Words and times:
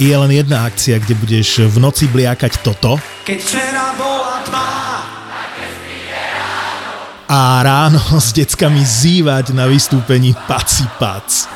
je 0.00 0.16
len 0.16 0.32
jedna 0.32 0.64
akcia, 0.64 0.96
kde 0.96 1.12
budeš 1.12 1.68
v 1.68 1.76
noci 1.76 2.08
bliakať 2.08 2.64
toto. 2.64 2.96
Keď 3.28 3.36
včera 3.36 3.92
bola 4.00 4.40
tma. 4.48 4.68
A 7.30 7.62
ráno 7.62 8.02
s 8.18 8.34
deckami 8.34 8.82
zývať 8.82 9.54
na 9.54 9.68
vystúpení 9.68 10.34
Paci 10.48 10.88
Pac. 10.98 11.46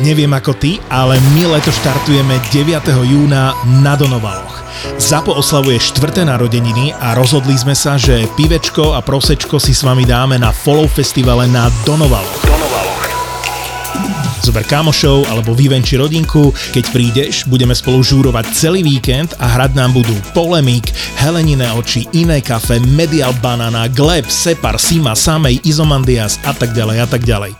Neviem 0.00 0.32
ako 0.32 0.56
ty, 0.56 0.80
ale 0.88 1.20
my 1.36 1.56
leto 1.56 1.68
štartujeme 1.72 2.40
9. 2.52 2.88
júna 3.04 3.52
na 3.84 3.96
Donovaloch. 3.96 4.59
Zapo 5.00 5.34
oslavuje 5.36 5.80
štvrté 5.80 6.24
narodeniny 6.26 6.94
a 6.96 7.16
rozhodli 7.16 7.56
sme 7.56 7.74
sa, 7.76 7.96
že 8.00 8.28
pivečko 8.36 8.94
a 8.96 9.00
prosečko 9.00 9.60
si 9.60 9.76
s 9.76 9.82
vami 9.82 10.06
dáme 10.06 10.36
na 10.38 10.50
Follow 10.50 10.88
Festivale 10.88 11.48
na 11.48 11.68
Donovaloch. 11.84 12.42
Donovaloch. 12.46 13.04
Zober 14.40 14.64
kamošov 14.64 15.28
alebo 15.28 15.52
vyvenči 15.52 16.00
rodinku, 16.00 16.56
keď 16.72 16.84
prídeš, 16.88 17.44
budeme 17.44 17.76
spolu 17.76 18.00
žúrovať 18.00 18.48
celý 18.56 18.80
víkend 18.80 19.36
a 19.36 19.44
hrať 19.44 19.76
nám 19.76 19.92
budú 19.92 20.16
Polemik, 20.32 20.88
Heleniné 21.20 21.68
oči, 21.76 22.08
Iné 22.16 22.40
kafe, 22.40 22.80
Medial 22.80 23.36
Banana, 23.44 23.84
Gleb, 23.92 24.24
Separ, 24.32 24.80
Sima, 24.80 25.12
Samej, 25.12 25.60
Izomandias 25.68 26.40
a 26.48 26.56
tak 26.56 26.72
ďalej 26.72 26.96
a 27.04 27.06
tak 27.06 27.22
ďalej. 27.28 27.59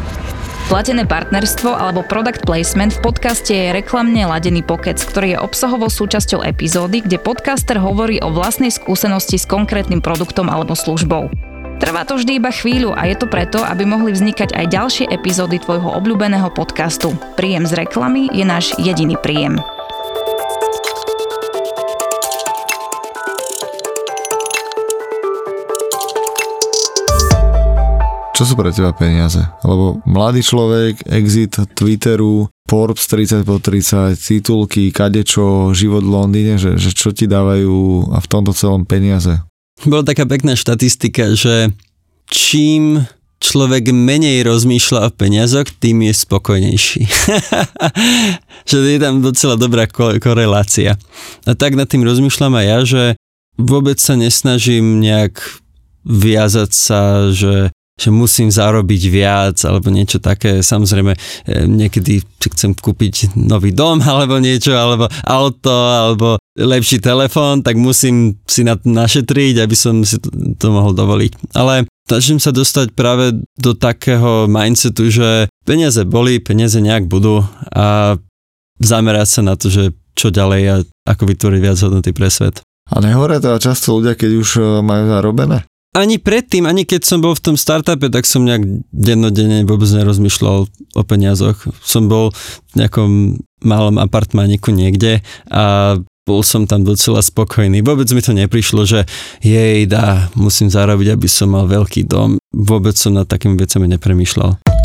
Platené 0.71 1.03
partnerstvo 1.03 1.67
alebo 1.67 1.99
product 1.99 2.47
placement 2.47 2.95
v 2.95 3.03
podcaste 3.03 3.51
je 3.51 3.75
reklamne 3.75 4.23
ladený 4.23 4.63
pokec, 4.63 4.95
ktorý 5.03 5.35
je 5.35 5.43
obsahovou 5.43 5.91
súčasťou 5.91 6.47
epizódy, 6.47 7.03
kde 7.03 7.19
podcaster 7.19 7.75
hovorí 7.75 8.23
o 8.23 8.31
vlastnej 8.31 8.71
skúsenosti 8.71 9.35
s 9.35 9.43
konkrétnym 9.43 9.99
produktom 9.99 10.47
alebo 10.47 10.71
službou. 10.71 11.27
Trvá 11.83 12.07
to 12.07 12.15
vždy 12.15 12.39
iba 12.39 12.55
chvíľu 12.55 12.95
a 12.95 13.03
je 13.03 13.19
to 13.19 13.27
preto, 13.27 13.59
aby 13.59 13.83
mohli 13.83 14.15
vznikať 14.15 14.55
aj 14.55 14.71
ďalšie 14.71 15.05
epizódy 15.11 15.59
tvojho 15.59 15.91
obľúbeného 15.91 16.47
podcastu. 16.55 17.19
Príjem 17.35 17.67
z 17.67 17.75
reklamy 17.75 18.31
je 18.31 18.47
náš 18.47 18.71
jediný 18.79 19.19
príjem. 19.19 19.59
Čo 28.41 28.57
sú 28.57 28.57
pre 28.57 28.73
teba 28.73 28.89
peniaze? 28.89 29.37
Lebo 29.61 30.01
mladý 30.01 30.41
človek, 30.41 31.05
exit 31.05 31.61
Twitteru, 31.77 32.49
Forbes 32.65 33.05
30 33.05 33.45
po 33.45 33.61
30, 33.61 34.17
titulky, 34.17 34.89
kadečo, 34.89 35.77
život 35.77 36.01
v 36.01 36.09
Londýne, 36.09 36.57
že, 36.57 36.73
že 36.73 36.89
čo 36.89 37.13
ti 37.13 37.29
dávajú 37.29 38.09
a 38.09 38.17
v 38.17 38.25
tomto 38.25 38.49
celom 38.57 38.81
peniaze? 38.81 39.45
Bola 39.85 40.01
taká 40.01 40.25
pekná 40.25 40.57
štatistika, 40.57 41.37
že 41.37 41.69
čím 42.33 43.05
človek 43.45 43.93
menej 43.93 44.41
rozmýšľa 44.41 44.99
o 45.05 45.13
peniazoch, 45.13 45.69
tým 45.77 46.09
je 46.09 46.13
spokojnejší. 46.17 47.01
že 48.73 48.77
je 48.81 48.97
tam 48.97 49.21
docela 49.21 49.53
dobrá 49.53 49.85
ko- 49.85 50.17
korelácia. 50.17 50.97
A 51.45 51.53
tak 51.53 51.77
nad 51.77 51.85
tým 51.85 52.01
rozmýšľam 52.01 52.57
aj 52.57 52.65
ja, 52.65 52.79
že 52.89 53.03
vôbec 53.61 54.01
sa 54.01 54.17
nesnažím 54.17 54.97
nejak 54.97 55.37
viazať 56.09 56.73
sa, 56.73 57.29
že 57.29 57.69
že 58.01 58.09
musím 58.09 58.49
zarobiť 58.49 59.01
viac 59.13 59.57
alebo 59.61 59.93
niečo 59.93 60.17
také. 60.17 60.65
Samozrejme, 60.65 61.13
e, 61.13 61.19
niekedy 61.69 62.25
chcem 62.41 62.73
kúpiť 62.73 63.37
nový 63.37 63.69
dom 63.69 64.01
alebo 64.11 64.41
niečo, 64.41 64.73
alebo 64.73 65.05
auto, 65.21 65.69
alebo 65.69 66.41
lepší 66.57 66.97
telefón, 66.97 67.61
tak 67.61 67.77
musím 67.77 68.41
si 68.49 68.65
na 68.65 68.73
to 68.73 68.89
našetriť, 68.89 69.61
aby 69.61 69.75
som 69.77 70.01
si 70.01 70.17
to, 70.17 70.33
to 70.57 70.67
mohol 70.73 70.97
dovoliť. 70.97 71.53
Ale 71.53 71.85
snažím 72.09 72.41
sa 72.41 72.49
dostať 72.49 72.97
práve 72.97 73.37
do 73.55 73.77
takého 73.77 74.49
mindsetu, 74.49 75.13
že 75.13 75.29
peniaze 75.63 76.01
boli, 76.03 76.41
peniaze 76.41 76.81
nejak 76.81 77.05
budú 77.05 77.45
a 77.71 78.17
zamerať 78.81 79.27
sa 79.29 79.41
na 79.45 79.53
to, 79.53 79.69
že 79.69 79.93
čo 80.17 80.33
ďalej 80.33 80.61
a 80.67 80.75
ako 81.07 81.23
vytvoriť 81.29 81.59
viac 81.61 81.77
hodnoty 81.79 82.11
pre 82.11 82.27
svet. 82.27 82.59
A 82.91 82.99
nehovoria 82.99 83.39
teda 83.39 83.55
často 83.55 83.95
ľudia, 83.95 84.19
keď 84.19 84.31
už 84.35 84.49
e, 84.59 84.61
majú 84.83 85.03
zarobené? 85.07 85.63
Ani 85.91 86.23
predtým, 86.23 86.63
ani 86.63 86.87
keď 86.87 87.03
som 87.03 87.19
bol 87.19 87.35
v 87.35 87.51
tom 87.51 87.55
startupe, 87.59 88.07
tak 88.07 88.23
som 88.23 88.47
nejak 88.47 88.63
dennodenne 88.95 89.67
vôbec 89.67 89.91
nerozmýšľal 89.91 90.57
o 90.71 91.01
peniazoch. 91.03 91.67
Som 91.83 92.07
bol 92.07 92.31
v 92.71 92.73
nejakom 92.79 93.11
malom 93.61 93.99
apartmániku 93.99 94.71
niekde 94.71 95.19
a 95.51 95.97
bol 96.23 96.41
som 96.47 96.63
tam 96.69 96.87
docela 96.87 97.19
spokojný. 97.19 97.83
Vôbec 97.83 98.07
mi 98.15 98.21
to 98.23 98.31
neprišlo, 98.31 98.87
že 98.87 99.03
jej, 99.43 99.83
dá, 99.83 100.31
musím 100.37 100.71
zarobiť, 100.71 101.17
aby 101.17 101.27
som 101.27 101.51
mal 101.51 101.67
veľký 101.67 102.07
dom. 102.07 102.39
Vôbec 102.55 102.95
som 102.95 103.11
nad 103.11 103.27
takými 103.27 103.59
vecami 103.59 103.91
nepremýšľal. 103.91 104.80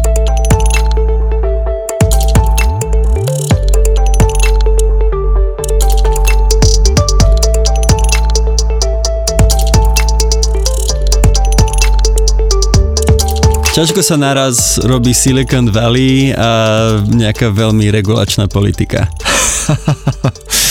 Ťažko 13.76 14.00
sa 14.00 14.16
naraz 14.16 14.80
robí 14.80 15.12
Silicon 15.12 15.68
Valley 15.68 16.32
a 16.32 16.48
nejaká 17.04 17.52
veľmi 17.52 17.92
regulačná 17.92 18.48
politika. 18.48 19.04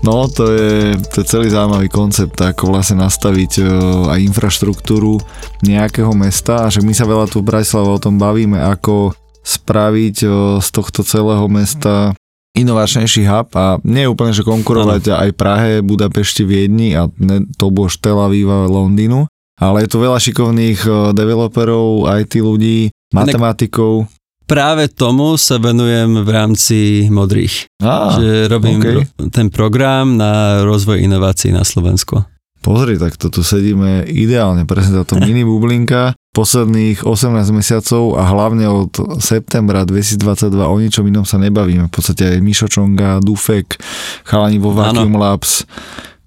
No, 0.00 0.32
to 0.32 0.48
je, 0.48 0.96
to 1.12 1.20
je 1.20 1.28
celý 1.28 1.52
zaujímavý 1.52 1.92
koncept, 1.92 2.32
ako 2.40 2.72
vlastne 2.72 3.04
nastaviť 3.04 3.60
e, 3.60 3.64
aj 4.08 4.32
infraštruktúru 4.32 5.20
nejakého 5.60 6.08
mesta 6.16 6.64
a 6.64 6.72
že 6.72 6.80
my 6.80 6.96
sa 6.96 7.04
veľa 7.04 7.28
tu 7.28 7.44
v 7.44 7.52
Bratislave 7.52 7.84
o 7.84 8.00
tom 8.00 8.16
bavíme, 8.16 8.56
ako 8.64 9.12
spraviť 9.44 10.16
e, 10.24 10.28
z 10.56 10.68
tohto 10.72 11.04
celého 11.04 11.44
mesta 11.52 12.16
inovačnejší 12.56 13.28
hub 13.28 13.52
a 13.52 13.76
nie 13.84 14.08
je 14.08 14.12
úplne, 14.16 14.32
že 14.32 14.40
konkurovať 14.40 15.12
ano. 15.12 15.20
aj 15.20 15.30
Prahe, 15.36 15.72
Budapešti, 15.84 16.48
Viedni 16.48 16.96
a 16.96 17.04
ne, 17.20 17.44
to 17.60 17.68
bolo 17.68 17.92
Tel 17.92 18.16
Aviv 18.16 18.48
Londýnu, 18.48 19.28
ale 19.60 19.84
je 19.84 19.88
tu 19.92 20.00
veľa 20.00 20.16
šikovných 20.16 20.80
eh, 20.88 20.92
developerov, 21.12 22.08
IT 22.24 22.40
ľudí, 22.40 22.88
matematikov. 23.12 24.08
Práve 24.48 24.90
tomu 24.90 25.38
sa 25.38 25.62
venujem 25.62 26.26
v 26.26 26.30
rámci 26.34 27.06
modrých. 27.06 27.70
Á, 27.78 28.18
že 28.18 28.50
robím 28.50 28.82
okay. 28.82 29.06
ten 29.30 29.46
program 29.46 30.18
na 30.18 30.66
rozvoj 30.66 30.98
inovácií 30.98 31.54
na 31.54 31.62
Slovensku. 31.62 32.26
Pozri, 32.60 33.00
tak 33.00 33.16
to 33.16 33.32
tu 33.32 33.40
sedíme 33.40 34.04
ideálne, 34.04 34.68
presne 34.68 35.00
táto 35.00 35.16
mini 35.22 35.46
bublinka. 35.46 36.18
Posledných 36.30 37.02
18 37.02 37.42
mesiacov 37.50 38.14
a 38.14 38.22
hlavne 38.22 38.66
od 38.70 39.18
septembra 39.18 39.82
2022 39.82 40.54
o 40.62 40.76
ničom 40.78 41.02
inom 41.06 41.26
sa 41.26 41.42
nebavíme. 41.42 41.90
V 41.90 41.92
podstate 41.94 42.34
aj 42.34 42.38
Mišo 42.38 42.66
Čonga, 42.70 43.18
Dufek, 43.18 43.78
chalani 44.22 44.62
vo 44.62 44.70
Vacuum 44.70 45.18
Labs, 45.18 45.66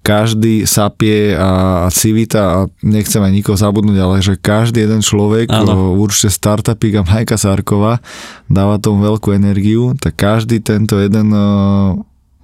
každý 0.04 0.68
sapie 0.68 1.32
a, 1.32 1.88
civita 1.88 2.42
a 2.44 2.58
nechcem 2.84 3.24
aj 3.24 3.32
nikoho 3.32 3.56
zabudnúť, 3.56 3.98
ale 3.98 4.20
že 4.20 4.36
každý 4.36 4.84
jeden 4.84 5.00
človek, 5.00 5.48
ano. 5.48 5.96
určite 5.96 6.28
startupík 6.28 7.00
a 7.00 7.06
Majka 7.08 7.40
Sárková 7.40 8.04
dáva 8.44 8.76
tomu 8.76 9.00
veľkú 9.00 9.32
energiu, 9.32 9.96
tak 9.96 10.20
každý 10.20 10.60
tento 10.60 11.00
jeden 11.00 11.32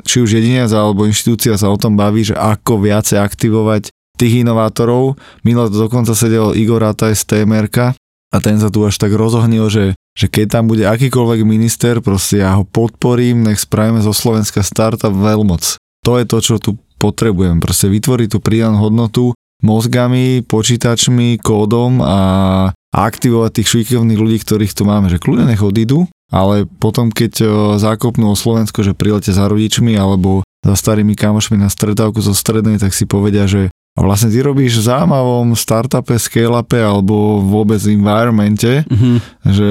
či 0.01 0.25
už 0.25 0.41
jedinec 0.41 0.73
alebo 0.73 1.05
inštitúcia 1.05 1.61
sa 1.61 1.69
o 1.69 1.77
tom 1.77 2.01
baví, 2.01 2.25
že 2.25 2.33
ako 2.33 2.81
viacej 2.81 3.21
aktivovať 3.21 3.93
tých 4.17 4.41
inovátorov. 4.41 5.21
Minulé 5.45 5.69
to 5.69 5.85
dokonca 5.85 6.17
sedel 6.17 6.57
Igor 6.57 6.81
Ataj 6.81 7.13
z 7.13 7.23
TMRK 7.29 7.93
a 8.33 8.37
ten 8.41 8.57
sa 8.57 8.73
tu 8.73 8.85
až 8.89 8.97
tak 8.97 9.13
rozohnil, 9.13 9.69
že, 9.69 9.93
že 10.17 10.27
keď 10.33 10.61
tam 10.61 10.65
bude 10.73 10.89
akýkoľvek 10.89 11.41
minister, 11.45 12.01
proste 12.01 12.41
ja 12.41 12.57
ho 12.57 12.65
podporím, 12.65 13.45
nech 13.45 13.61
spravíme 13.61 14.01
zo 14.01 14.17
Slovenska 14.17 14.65
startup 14.65 15.13
veľmoc. 15.13 15.77
To 16.09 16.17
je 16.17 16.25
to, 16.25 16.39
čo 16.41 16.55
tu 16.57 16.81
potrebujem. 17.01 17.65
Proste 17.65 17.89
vytvoriť 17.89 18.29
tú 18.37 18.39
pridanú 18.45 18.77
hodnotu 18.85 19.33
mozgami, 19.65 20.45
počítačmi, 20.45 21.41
kódom 21.41 22.05
a 22.05 22.19
aktivovať 22.93 23.51
tých 23.61 23.69
šikovných 23.69 24.21
ľudí, 24.21 24.39
ktorých 24.45 24.77
tu 24.77 24.85
máme, 24.85 25.09
že 25.09 25.21
kľudne 25.21 25.49
nech 25.49 25.65
odídu, 25.65 26.09
ale 26.33 26.69
potom 26.69 27.09
keď 27.09 27.45
zákopnú 27.77 28.33
o 28.33 28.39
Slovensko, 28.39 28.85
že 28.85 28.97
prilete 28.97 29.33
za 29.33 29.47
rodičmi 29.47 29.95
alebo 29.97 30.43
za 30.61 30.75
starými 30.77 31.17
kamošmi 31.17 31.57
na 31.57 31.73
stredávku 31.73 32.21
zo 32.21 32.37
strednej, 32.37 32.77
tak 32.77 32.93
si 32.93 33.09
povedia, 33.09 33.49
že 33.49 33.73
a 33.99 34.07
vlastne 34.07 34.31
ty 34.31 34.39
robíš 34.39 34.81
v 34.81 34.87
zaujímavom 34.87 35.59
startupe, 35.59 36.15
scale-upe 36.15 36.79
alebo 36.79 37.43
vôbec 37.43 37.83
environmente, 37.91 38.87
mm-hmm. 38.87 39.17
že 39.51 39.71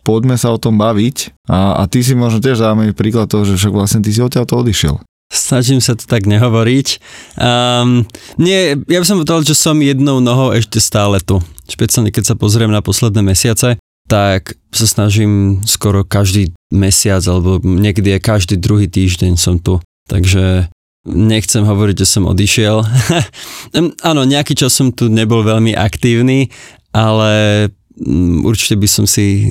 poďme 0.00 0.40
sa 0.40 0.52
o 0.52 0.58
tom 0.58 0.80
baviť 0.80 1.44
a, 1.52 1.78
a 1.78 1.82
ty 1.84 2.00
si 2.00 2.16
možno 2.16 2.40
tiež 2.40 2.60
zaujímavý 2.60 2.96
príklad 2.96 3.28
toho, 3.28 3.44
že 3.44 3.60
však 3.60 3.72
vlastne 3.76 4.00
ty 4.00 4.16
si 4.16 4.24
odtiaľ 4.24 4.48
to 4.48 4.64
odišiel. 4.64 4.96
Snažím 5.34 5.82
sa 5.82 5.98
to 5.98 6.06
tak 6.06 6.30
nehovoriť. 6.30 7.02
Um, 7.34 8.06
nie, 8.38 8.78
ja 8.86 8.98
by 9.02 9.06
som 9.06 9.18
povedal, 9.18 9.42
že 9.42 9.58
som 9.58 9.82
jednou 9.82 10.22
nohou 10.22 10.54
ešte 10.54 10.78
stále 10.78 11.18
tu. 11.18 11.42
Špeciálne 11.66 12.14
keď 12.14 12.30
sa 12.30 12.38
pozriem 12.38 12.70
na 12.70 12.78
posledné 12.78 13.18
mesiace, 13.26 13.74
tak 14.06 14.54
sa 14.70 14.86
snažím 14.86 15.64
skoro 15.66 16.06
každý 16.06 16.54
mesiac 16.70 17.24
alebo 17.26 17.58
niekedy 17.58 18.14
aj 18.14 18.22
každý 18.22 18.54
druhý 18.60 18.86
týždeň 18.86 19.34
som 19.34 19.58
tu. 19.58 19.82
Takže 20.06 20.70
nechcem 21.08 21.66
hovoriť, 21.66 21.96
že 21.98 22.06
som 22.06 22.30
odišiel. 22.30 22.84
Áno, 24.08 24.22
nejaký 24.22 24.54
čas 24.54 24.70
som 24.76 24.92
tu 24.92 25.10
nebol 25.10 25.42
veľmi 25.42 25.74
aktívny, 25.74 26.52
ale 26.94 27.66
mm, 27.96 28.44
určite 28.46 28.76
by 28.78 28.88
som 28.88 29.04
si 29.08 29.50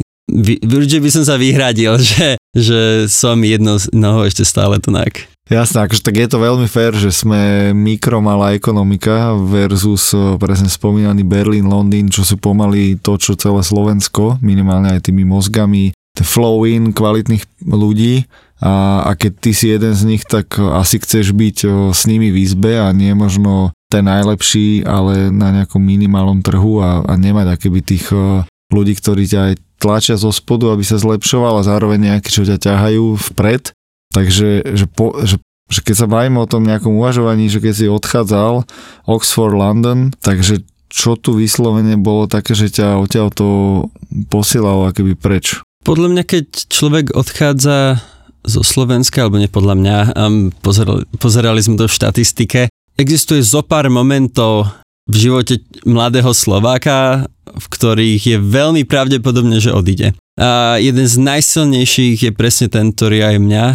určite 0.63 1.03
by 1.03 1.09
som 1.11 1.23
sa 1.27 1.35
vyhradil, 1.35 1.97
že, 2.13 2.37
že 2.53 3.09
som 3.09 3.37
jednou 3.41 3.77
nohou 3.91 4.23
ešte 4.25 4.45
stále 4.45 4.79
tunak. 4.79 5.32
Jasné, 5.43 5.83
akože 5.83 6.07
tak 6.07 6.15
je 6.15 6.27
to 6.31 6.39
veľmi 6.39 6.71
fér, 6.71 6.95
že 6.95 7.11
sme 7.11 7.75
mikromalá 7.75 8.55
ekonomika 8.55 9.35
versus 9.35 10.15
eh, 10.15 10.39
presne 10.39 10.71
spomínaný 10.71 11.27
Berlín, 11.27 11.67
Londýn, 11.67 12.07
čo 12.07 12.23
sú 12.23 12.39
pomaly 12.39 12.95
to, 12.95 13.19
čo 13.19 13.35
celé 13.35 13.59
Slovensko, 13.59 14.39
minimálne 14.39 14.95
aj 14.95 15.11
tými 15.11 15.27
mozgami, 15.27 15.91
flow 16.15 16.63
in 16.63 16.95
kvalitných 16.95 17.43
ľudí. 17.59 18.23
A, 18.63 19.03
a 19.03 19.11
keď 19.19 19.31
ty 19.43 19.51
si 19.51 19.67
jeden 19.67 19.91
z 19.91 20.07
nich, 20.07 20.23
tak 20.23 20.55
asi 20.55 21.03
chceš 21.03 21.35
byť 21.35 21.57
eh, 21.67 21.71
s 21.91 22.07
nimi 22.07 22.31
v 22.31 22.39
izbe 22.39 22.79
a 22.79 22.87
nie 22.95 23.11
možno 23.11 23.75
ten 23.91 24.07
najlepší, 24.07 24.87
ale 24.87 25.27
na 25.27 25.51
nejakom 25.51 25.83
minimálnom 25.83 26.39
trhu 26.39 26.79
a, 26.79 27.03
a 27.03 27.13
nemať 27.19 27.59
akéby 27.59 27.83
tých 27.83 28.07
eh, 28.15 28.47
ľudí, 28.71 28.95
ktorí 28.95 29.27
ťa 29.27 29.39
aj 29.51 29.53
tlačia 29.75 30.15
zo 30.15 30.31
spodu, 30.31 30.71
aby 30.71 30.87
sa 30.87 30.95
zlepšoval 30.95 31.59
a 31.59 31.67
zároveň 31.67 32.15
nejakí, 32.15 32.31
čo 32.31 32.47
ťa 32.47 32.55
ťahajú 32.63 33.19
vpred 33.35 33.75
Takže 34.13 34.77
že, 34.77 34.85
po, 34.85 35.17
že, 35.25 35.41
že 35.67 35.79
keď 35.81 35.95
sa 35.97 36.07
bavíme 36.07 36.37
o 36.37 36.47
tom 36.47 36.63
nejakom 36.63 36.93
uvažovaní, 36.95 37.49
že 37.49 37.59
keď 37.59 37.73
si 37.73 37.85
odchádzal 37.89 38.63
Oxford, 39.09 39.57
London, 39.57 40.13
takže 40.21 40.61
čo 40.93 41.17
tu 41.17 41.33
vyslovene 41.33 41.97
bolo 41.97 42.29
také, 42.29 42.53
že 42.53 42.69
ťa 42.69 43.01
odtiaľ 43.01 43.33
to 43.33 43.47
posielalo 44.29 44.93
akoby 44.93 45.17
preč? 45.17 45.57
Podľa 45.81 46.07
mňa, 46.13 46.23
keď 46.23 46.45
človek 46.69 47.17
odchádza 47.17 47.97
zo 48.45 48.61
Slovenska, 48.61 49.25
alebo 49.25 49.41
nie 49.41 49.49
podľa 49.49 49.75
mňa, 49.75 49.97
um, 50.13 50.53
pozerali, 50.61 51.03
pozerali 51.17 51.59
sme 51.65 51.81
to 51.81 51.89
v 51.89 51.97
štatistike, 51.97 52.61
existuje 52.95 53.41
zo 53.41 53.65
pár 53.65 53.89
momentov 53.89 54.69
v 55.09 55.15
živote 55.27 55.59
mladého 55.83 56.31
Slováka, 56.31 57.27
v 57.43 57.65
ktorých 57.67 58.21
je 58.23 58.37
veľmi 58.39 58.87
pravdepodobné, 58.87 59.59
že 59.59 59.75
odíde. 59.75 60.15
A 60.39 60.79
jeden 60.79 61.05
z 61.05 61.15
najsilnejších 61.19 62.29
je 62.29 62.31
presne 62.31 62.67
ten, 62.71 62.95
ktorý 62.95 63.35
aj 63.35 63.37
mňa 63.43 63.65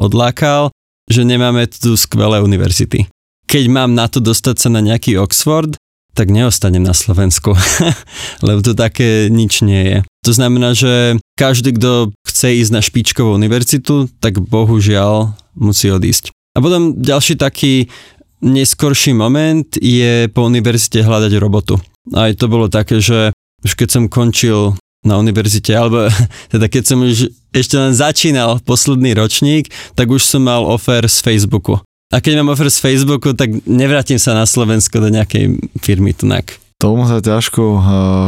odlákal, 0.00 0.72
že 1.10 1.22
nemáme 1.26 1.66
tu 1.68 1.96
skvelé 1.96 2.40
univerzity. 2.42 3.06
Keď 3.46 3.64
mám 3.70 3.94
na 3.94 4.10
to 4.10 4.18
dostať 4.18 4.56
sa 4.58 4.68
na 4.72 4.82
nejaký 4.82 5.14
Oxford, 5.18 5.78
tak 6.16 6.32
neostanem 6.32 6.80
na 6.80 6.96
Slovensku, 6.96 7.52
lebo 8.46 8.64
to 8.64 8.72
také 8.72 9.28
nič 9.28 9.60
nie 9.60 9.82
je. 9.84 9.98
To 10.24 10.32
znamená, 10.32 10.72
že 10.72 11.20
každý, 11.36 11.76
kto 11.76 12.10
chce 12.24 12.56
ísť 12.64 12.72
na 12.72 12.80
špičkovú 12.80 13.36
univerzitu, 13.36 14.08
tak 14.18 14.40
bohužiaľ 14.40 15.36
musí 15.54 15.92
odísť. 15.92 16.32
A 16.56 16.64
potom 16.64 16.96
ďalší 16.96 17.36
taký 17.36 17.92
neskorší 18.40 19.12
moment 19.12 19.68
je 19.76 20.32
po 20.32 20.48
univerzite 20.48 21.04
hľadať 21.04 21.36
robotu. 21.36 21.76
Aj 22.16 22.32
to 22.32 22.48
bolo 22.48 22.72
také, 22.72 23.04
že 23.04 23.36
už 23.60 23.76
keď 23.76 23.88
som 23.92 24.04
končil 24.08 24.72
na 25.06 25.22
univerzite, 25.22 25.70
alebo 25.70 26.10
teda 26.52 26.66
keď 26.66 26.82
som 26.82 26.98
už 27.06 27.30
ešte 27.54 27.78
len 27.78 27.94
začínal 27.94 28.58
posledný 28.66 29.14
ročník, 29.14 29.70
tak 29.94 30.10
už 30.10 30.26
som 30.26 30.44
mal 30.44 30.66
offer 30.66 31.06
z 31.06 31.22
Facebooku. 31.22 31.78
A 32.10 32.22
keď 32.22 32.42
mám 32.42 32.54
offer 32.54 32.70
z 32.70 32.82
Facebooku, 32.82 33.34
tak 33.34 33.50
nevrátim 33.66 34.18
sa 34.18 34.34
na 34.34 34.46
Slovensko 34.46 35.02
do 35.02 35.10
nejakej 35.10 35.58
firmy 35.82 36.14
tunak. 36.14 36.58
Tomu 36.76 37.08
sa 37.08 37.24
ťažko 37.24 37.62
uh, 37.62 37.82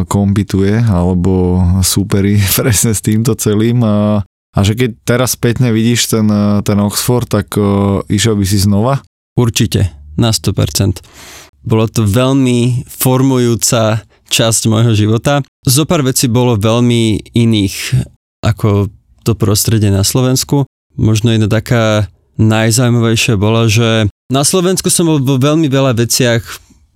kompituje, 0.09 0.81
alebo 0.81 1.61
superi 1.85 2.41
presne 2.59 2.97
s 2.97 3.05
týmto 3.05 3.37
celým. 3.37 3.85
A, 3.85 4.25
a 4.27 4.59
že 4.65 4.73
keď 4.75 4.91
teraz 5.05 5.37
spätne 5.37 5.71
vidíš 5.71 6.11
ten, 6.17 6.27
ten 6.65 6.79
Oxford, 6.81 7.29
tak 7.29 7.55
uh, 7.61 8.01
išiel 8.09 8.35
by 8.35 8.45
si 8.49 8.59
znova? 8.59 9.05
Určite, 9.39 9.95
na 10.19 10.35
100%. 10.35 11.05
Bolo 11.63 11.85
to 11.87 12.03
veľmi 12.09 12.89
formujúca 12.89 14.08
časť 14.29 14.69
môjho 14.69 14.93
života. 14.95 15.41
Zopár 15.65 16.05
veci 16.05 16.29
bolo 16.29 16.61
veľmi 16.61 17.33
iných 17.35 17.77
ako 18.45 18.93
to 19.27 19.35
prostredie 19.35 19.91
na 19.91 20.07
Slovensku. 20.07 20.65
Možno 20.95 21.35
jedna 21.35 21.51
taká 21.51 22.07
najzaujímavejšia 22.39 23.35
bola, 23.37 23.67
že 23.67 24.07
na 24.31 24.47
Slovensku 24.47 24.89
som 24.93 25.11
bol 25.11 25.19
vo 25.19 25.37
veľmi 25.37 25.67
veľa 25.67 25.99
veciach, 25.99 26.43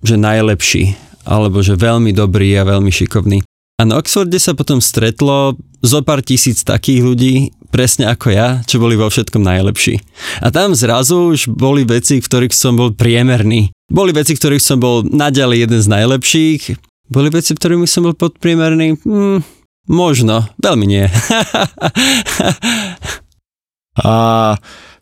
že 0.03 0.15
najlepší, 0.15 0.95
alebo 1.27 1.59
že 1.59 1.75
veľmi 1.75 2.15
dobrý 2.15 2.55
a 2.57 2.67
veľmi 2.67 2.89
šikovný. 2.89 3.43
A 3.81 3.89
na 3.89 3.97
Oxforde 3.99 4.37
sa 4.37 4.53
potom 4.53 4.79
stretlo 4.79 5.57
zo 5.83 5.99
pár 6.05 6.21
tisíc 6.23 6.61
takých 6.61 7.01
ľudí, 7.03 7.33
presne 7.73 8.05
ako 8.05 8.29
ja, 8.29 8.61
čo 8.69 8.77
boli 8.77 8.93
vo 8.93 9.09
všetkom 9.09 9.41
najlepší. 9.41 9.97
A 10.45 10.53
tam 10.53 10.77
zrazu 10.77 11.33
už 11.33 11.49
boli 11.49 11.81
veci, 11.83 12.21
v 12.21 12.27
ktorých 12.29 12.53
som 12.53 12.77
bol 12.77 12.93
priemerný. 12.93 13.73
Boli 13.89 14.13
veci, 14.13 14.37
v 14.37 14.39
ktorých 14.39 14.63
som 14.63 14.77
bol 14.77 15.01
naďalej 15.01 15.67
jeden 15.67 15.79
z 15.81 15.87
najlepších, 15.89 16.61
boli 17.13 17.29
veci, 17.29 17.53
ktorými 17.53 17.85
som 17.85 18.09
bol 18.09 18.17
podpriemerný? 18.17 18.97
Hmm, 19.05 19.45
možno, 19.85 20.49
veľmi 20.57 20.85
nie. 20.89 21.05
A 23.93 24.13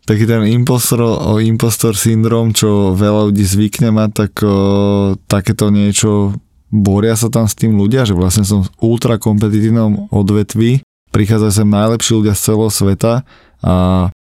taký 0.04 0.28
ten 0.28 0.44
impostor, 0.52 1.00
impostor 1.40 1.96
syndrom, 1.96 2.52
čo 2.52 2.92
veľa 2.92 3.32
ľudí 3.32 3.40
zvykne 3.40 3.88
mať, 3.88 4.10
tak 4.12 4.32
o, 4.44 5.16
takéto 5.24 5.72
niečo, 5.72 6.36
boria 6.68 7.16
sa 7.16 7.32
tam 7.32 7.48
s 7.48 7.56
tým 7.56 7.72
ľudia, 7.80 8.04
že 8.04 8.12
vlastne 8.12 8.44
som 8.44 8.60
v 8.60 8.72
ultra 8.84 9.16
kompetitívnom 9.16 10.12
odvetví, 10.12 10.84
prichádzajú 11.08 11.52
sem 11.52 11.68
najlepší 11.68 12.12
ľudia 12.20 12.34
z 12.36 12.44
celého 12.52 12.72
sveta 12.72 13.24
a 13.64 13.74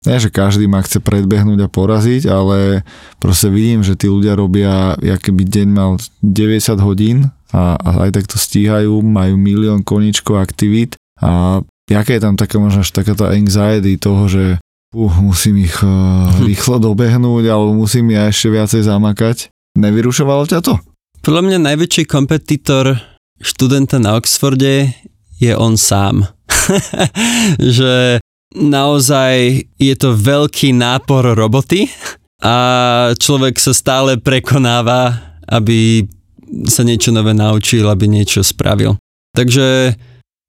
nie, 0.01 0.17
že 0.17 0.33
každý 0.33 0.65
ma 0.65 0.81
chce 0.81 0.97
predbehnúť 0.97 1.61
a 1.61 1.69
poraziť, 1.69 2.25
ale 2.25 2.81
proste 3.21 3.53
vidím, 3.53 3.85
že 3.85 3.93
tí 3.93 4.09
ľudia 4.09 4.33
robia, 4.33 4.97
keby 4.97 5.45
deň 5.45 5.67
mal 5.69 6.01
90 6.25 6.81
hodín 6.81 7.29
a, 7.53 7.77
a 7.77 7.89
aj 8.09 8.17
takto 8.17 8.41
stíhajú, 8.41 8.97
majú 9.05 9.37
milión 9.37 9.85
koničkov 9.85 10.41
aktivít 10.41 10.97
a 11.21 11.61
jaké 11.85 12.17
je 12.17 12.23
tam 12.25 12.33
taká 12.33 12.57
možno 12.57 12.81
taká 12.81 13.13
tá 13.13 13.29
anxiety 13.29 14.01
toho, 14.01 14.25
že 14.25 14.43
uh, 14.57 15.15
musím 15.21 15.69
ich 15.69 15.77
uh, 15.85 16.25
rýchlo 16.49 16.81
dobehnúť 16.81 17.45
alebo 17.45 17.77
musím 17.77 18.09
ja 18.17 18.25
ešte 18.25 18.49
viacej 18.49 18.81
zamakať. 18.89 19.53
Nevyrušovalo 19.77 20.49
ťa 20.49 20.59
to? 20.65 20.81
Podľa 21.21 21.41
mňa 21.45 21.57
najväčší 21.61 22.09
kompetitor 22.09 22.97
študenta 23.37 24.01
na 24.01 24.17
Oxforde 24.17 24.89
je 25.37 25.51
on 25.53 25.77
sám. 25.77 26.25
že 27.77 28.17
naozaj 28.55 29.63
je 29.79 29.95
to 29.95 30.15
veľký 30.15 30.75
nápor 30.75 31.35
roboty 31.35 31.87
a 32.41 32.55
človek 33.15 33.61
sa 33.61 33.71
stále 33.71 34.17
prekonáva, 34.17 35.35
aby 35.47 36.05
sa 36.67 36.83
niečo 36.83 37.15
nové 37.15 37.31
naučil, 37.31 37.87
aby 37.87 38.11
niečo 38.11 38.43
spravil. 38.43 38.99
Takže 39.31 39.95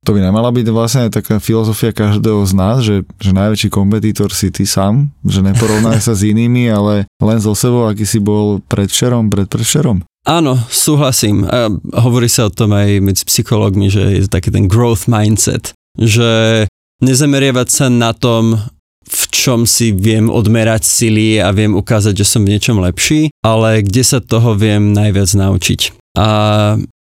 to 0.03 0.19
by 0.19 0.19
nemala 0.19 0.51
byť 0.51 0.67
vlastne 0.75 1.15
taká 1.15 1.39
filozofia 1.39 1.95
každého 1.95 2.43
z 2.43 2.53
nás, 2.59 2.83
že, 2.83 3.07
že 3.23 3.31
najväčší 3.31 3.71
kompetitor 3.71 4.35
si 4.35 4.51
ty 4.51 4.67
sám, 4.67 5.15
že 5.23 5.47
neporovnaj 5.47 6.03
sa 6.07 6.19
s 6.19 6.27
inými, 6.27 6.67
ale 6.67 7.07
len 7.23 7.39
so 7.39 7.55
sebou, 7.55 7.87
aký 7.87 8.03
si 8.03 8.19
bol 8.19 8.59
predvčerom, 8.67 9.31
predprvčerom. 9.31 10.03
Áno, 10.27 10.59
súhlasím. 10.71 11.47
A 11.47 11.71
hovorí 11.99 12.27
sa 12.27 12.47
o 12.47 12.55
tom 12.55 12.75
aj 12.75 12.99
medzi 12.99 13.23
psychológmi, 13.27 13.91
že 13.91 14.03
je 14.19 14.23
to 14.27 14.35
taký 14.39 14.51
ten 14.55 14.67
growth 14.67 15.07
mindset, 15.07 15.75
že 15.99 16.67
nezameriavať 17.03 17.69
sa 17.69 17.87
na 17.91 18.15
tom, 18.15 18.57
v 19.03 19.23
čom 19.35 19.67
si 19.69 19.91
viem 19.93 20.31
odmerať 20.31 20.87
sily 20.87 21.43
a 21.43 21.51
viem 21.51 21.75
ukázať, 21.75 22.23
že 22.23 22.27
som 22.27 22.47
v 22.47 22.57
niečom 22.57 22.79
lepší, 22.81 23.35
ale 23.43 23.83
kde 23.83 24.03
sa 24.07 24.23
toho 24.23 24.55
viem 24.55 24.95
najviac 24.95 25.29
naučiť. 25.35 26.15
A 26.17 26.29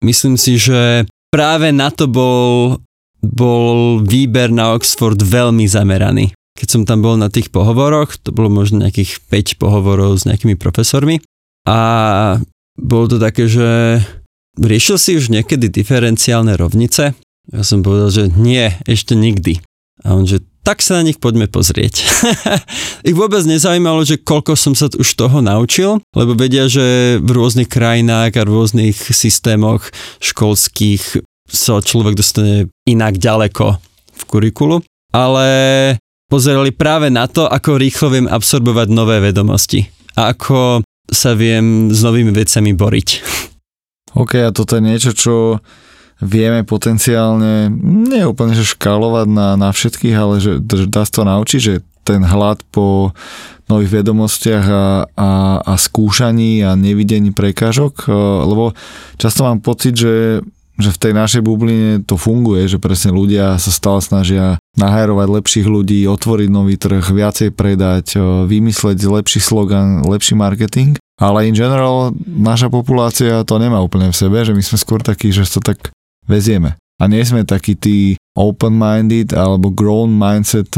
myslím 0.06 0.38
si, 0.38 0.62
že 0.62 1.10
práve 1.34 1.74
na 1.74 1.90
to 1.90 2.06
bol, 2.06 2.78
bol 3.20 4.00
výber 4.06 4.54
na 4.54 4.78
Oxford 4.78 5.18
veľmi 5.18 5.66
zameraný. 5.66 6.32
Keď 6.58 6.68
som 6.70 6.84
tam 6.86 7.06
bol 7.06 7.18
na 7.18 7.30
tých 7.30 7.54
pohovoroch, 7.54 8.18
to 8.18 8.34
bolo 8.34 8.50
možno 8.50 8.82
nejakých 8.82 9.22
5 9.30 9.62
pohovorov 9.62 10.18
s 10.18 10.26
nejakými 10.26 10.58
profesormi 10.58 11.22
a 11.70 11.80
bolo 12.78 13.06
to 13.10 13.18
také, 13.18 13.50
že 13.50 14.00
riešil 14.58 14.98
si 14.98 15.18
už 15.18 15.34
niekedy 15.34 15.70
diferenciálne 15.70 16.54
rovnice? 16.58 17.14
Ja 17.48 17.64
som 17.64 17.86
povedal, 17.86 18.10
že 18.10 18.24
nie, 18.34 18.74
ešte 18.90 19.14
nikdy. 19.14 19.62
A 20.06 20.14
on, 20.14 20.30
že 20.30 20.44
tak 20.68 20.84
sa 20.84 21.00
na 21.00 21.08
nich 21.08 21.16
poďme 21.16 21.48
pozrieť. 21.48 22.04
ich 23.10 23.16
vôbec 23.16 23.40
nezaujímalo, 23.48 24.04
že 24.04 24.20
koľko 24.20 24.60
som 24.60 24.76
sa 24.76 24.92
už 24.92 25.08
toho 25.16 25.40
naučil, 25.40 26.04
lebo 26.12 26.36
vedia, 26.36 26.68
že 26.68 27.18
v 27.24 27.30
rôznych 27.32 27.72
krajinách 27.72 28.36
a 28.36 28.44
rôznych 28.44 29.00
systémoch 29.00 29.88
školských 30.20 31.24
sa 31.48 31.80
človek 31.80 32.20
dostane 32.20 32.68
inak 32.84 33.16
ďaleko 33.16 33.80
v 34.12 34.24
kurikulu. 34.28 34.84
Ale 35.16 35.48
pozerali 36.28 36.76
práve 36.76 37.08
na 37.08 37.32
to, 37.32 37.48
ako 37.48 37.80
rýchlo 37.80 38.12
viem 38.12 38.28
absorbovať 38.28 38.88
nové 38.92 39.24
vedomosti 39.24 39.88
a 40.20 40.36
ako 40.36 40.84
sa 41.08 41.32
viem 41.32 41.88
s 41.96 42.04
novými 42.04 42.36
vecami 42.36 42.76
boriť. 42.76 43.10
OK, 44.20 44.44
a 44.44 44.52
toto 44.52 44.76
je 44.76 44.84
niečo, 44.84 45.16
čo 45.16 45.64
vieme 46.22 46.66
potenciálne, 46.66 47.70
nie 48.10 48.26
úplne, 48.26 48.58
že 48.58 48.74
škálovať 48.74 49.28
na, 49.30 49.50
na 49.60 49.70
všetkých, 49.70 50.16
ale 50.18 50.42
že, 50.42 50.60
že 50.62 50.86
dá 50.90 51.06
sa 51.06 51.12
to 51.12 51.24
naučiť, 51.26 51.60
že 51.62 51.74
ten 52.08 52.24
hlad 52.24 52.64
po 52.72 53.12
nových 53.68 54.00
vedomostiach 54.00 54.66
a, 54.66 54.86
a, 55.12 55.30
a 55.60 55.74
skúšaní 55.76 56.64
a 56.64 56.80
nevidení 56.80 57.36
prekážok, 57.36 58.08
lebo 58.48 58.72
často 59.20 59.44
mám 59.44 59.60
pocit, 59.60 59.94
že 59.94 60.42
že 60.78 60.94
v 60.94 61.02
tej 61.02 61.14
našej 61.18 61.42
bubline 61.42 62.06
to 62.06 62.22
funguje, 62.22 62.70
že 62.70 62.78
presne 62.78 63.10
ľudia 63.10 63.58
sa 63.58 63.74
stále 63.74 63.98
snažia 63.98 64.62
nahajrovať 64.78 65.28
lepších 65.42 65.66
ľudí, 65.66 66.06
otvoriť 66.06 66.50
nový 66.54 66.78
trh, 66.78 67.02
viacej 67.02 67.50
predať, 67.58 68.22
vymysleť 68.46 69.02
lepší 69.02 69.42
slogan, 69.42 70.06
lepší 70.06 70.38
marketing. 70.38 71.02
Ale 71.18 71.50
in 71.50 71.58
general 71.58 72.14
naša 72.30 72.70
populácia 72.70 73.42
to 73.42 73.58
nemá 73.58 73.82
úplne 73.82 74.14
v 74.14 74.20
sebe, 74.22 74.38
že 74.46 74.54
my 74.54 74.62
sme 74.62 74.78
skôr 74.78 75.02
takí, 75.02 75.34
že 75.34 75.50
to 75.50 75.66
tak 75.66 75.90
vezieme. 76.28 76.76
A 76.98 77.06
nie 77.06 77.22
sme 77.22 77.46
takí 77.46 77.78
tí 77.78 78.18
open-minded 78.38 79.34
alebo 79.34 79.74
grown 79.74 80.14
mindset 80.14 80.78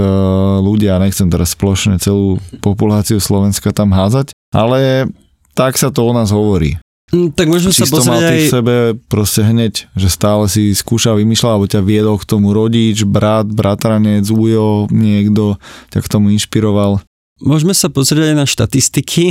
ľudia, 0.63 0.99
nechcem 0.99 1.27
teraz 1.27 1.55
spoločne 1.55 1.99
celú 1.99 2.39
populáciu 2.63 3.19
Slovenska 3.19 3.75
tam 3.75 3.91
házať, 3.91 4.31
ale 4.55 5.11
tak 5.55 5.75
sa 5.75 5.91
to 5.91 6.07
o 6.07 6.11
nás 6.15 6.31
hovorí. 6.31 6.79
Mm, 7.09 7.33
tak 7.33 7.49
možno 7.49 7.73
sa 7.73 7.89
pozrieť 7.89 8.21
aj... 8.21 8.37
v 8.37 8.53
sebe 8.53 8.75
proste 9.09 9.41
hneď, 9.41 9.89
že 9.97 10.07
stále 10.13 10.45
si 10.45 10.77
skúšal, 10.77 11.17
vymýšľal, 11.17 11.57
alebo 11.57 11.67
ťa 11.67 11.81
viedol 11.81 12.21
k 12.21 12.29
tomu 12.29 12.53
rodič, 12.53 13.01
brat, 13.01 13.49
bratranec, 13.49 14.29
ujo, 14.29 14.85
niekto 14.93 15.57
ťa 15.89 15.99
k 16.05 16.11
tomu 16.11 16.29
inšpiroval. 16.37 17.01
Môžeme 17.41 17.73
sa 17.73 17.89
pozrieť 17.89 18.35
aj 18.35 18.37
na 18.37 18.45
štatistiky 18.45 19.23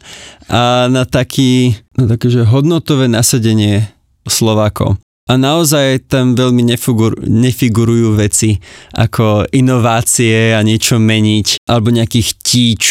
a 0.60 0.86
na 0.86 1.02
taký, 1.02 1.74
na 1.98 2.06
také, 2.06 2.30
že 2.30 2.46
hodnotové 2.46 3.10
nasadenie 3.10 3.90
Slovákov. 4.28 5.00
A 5.26 5.34
naozaj 5.34 6.06
tam 6.06 6.38
veľmi 6.38 6.62
nefigur, 6.62 7.18
nefigurujú 7.26 8.14
veci 8.14 8.54
ako 8.94 9.50
inovácie 9.50 10.54
a 10.54 10.62
niečo 10.62 11.02
meniť, 11.02 11.66
alebo 11.66 11.90
nejakých 11.90 12.28
tíč 12.46 12.82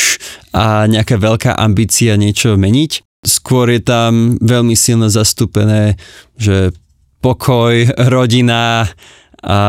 a 0.52 0.84
nejaká 0.84 1.16
veľká 1.16 1.56
ambícia 1.56 2.20
niečo 2.20 2.60
meniť 2.60 3.06
skôr 3.26 3.74
je 3.74 3.82
tam 3.82 4.38
veľmi 4.40 4.78
silno 4.78 5.10
zastúpené, 5.10 5.98
že 6.38 6.72
pokoj, 7.20 7.90
rodina 8.14 8.86
a 9.42 9.60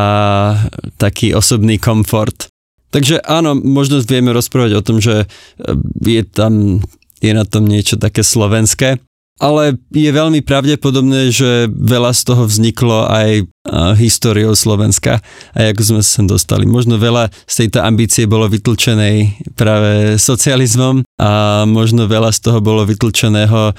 taký 1.00 1.32
osobný 1.32 1.80
komfort. 1.80 2.52
Takže 2.92 3.24
áno, 3.24 3.56
možno 3.56 4.00
vieme 4.04 4.32
rozprávať 4.32 4.72
o 4.76 4.84
tom, 4.84 5.00
že 5.00 5.24
je 6.04 6.22
tam 6.22 6.84
je 7.16 7.32
na 7.32 7.48
tom 7.48 7.64
niečo 7.64 7.96
také 7.96 8.20
slovenské, 8.20 9.00
ale 9.36 9.76
je 9.92 10.08
veľmi 10.08 10.40
pravdepodobné, 10.40 11.28
že 11.28 11.68
veľa 11.68 12.16
z 12.16 12.22
toho 12.24 12.48
vzniklo 12.48 13.04
aj 13.04 13.44
históriou 14.00 14.56
Slovenska 14.56 15.20
a 15.52 15.58
ako 15.74 15.82
sme 15.82 16.00
sa 16.00 16.10
sem 16.22 16.26
dostali. 16.30 16.64
Možno 16.64 16.96
veľa 16.96 17.28
z 17.44 17.66
tejto 17.66 17.84
ambície 17.84 18.24
bolo 18.24 18.48
vytlčenej 18.48 19.44
práve 19.52 20.16
socializmom 20.16 21.04
a 21.20 21.62
možno 21.68 22.08
veľa 22.08 22.32
z 22.32 22.38
toho 22.48 22.64
bolo 22.64 22.88
vytlčeného 22.88 23.76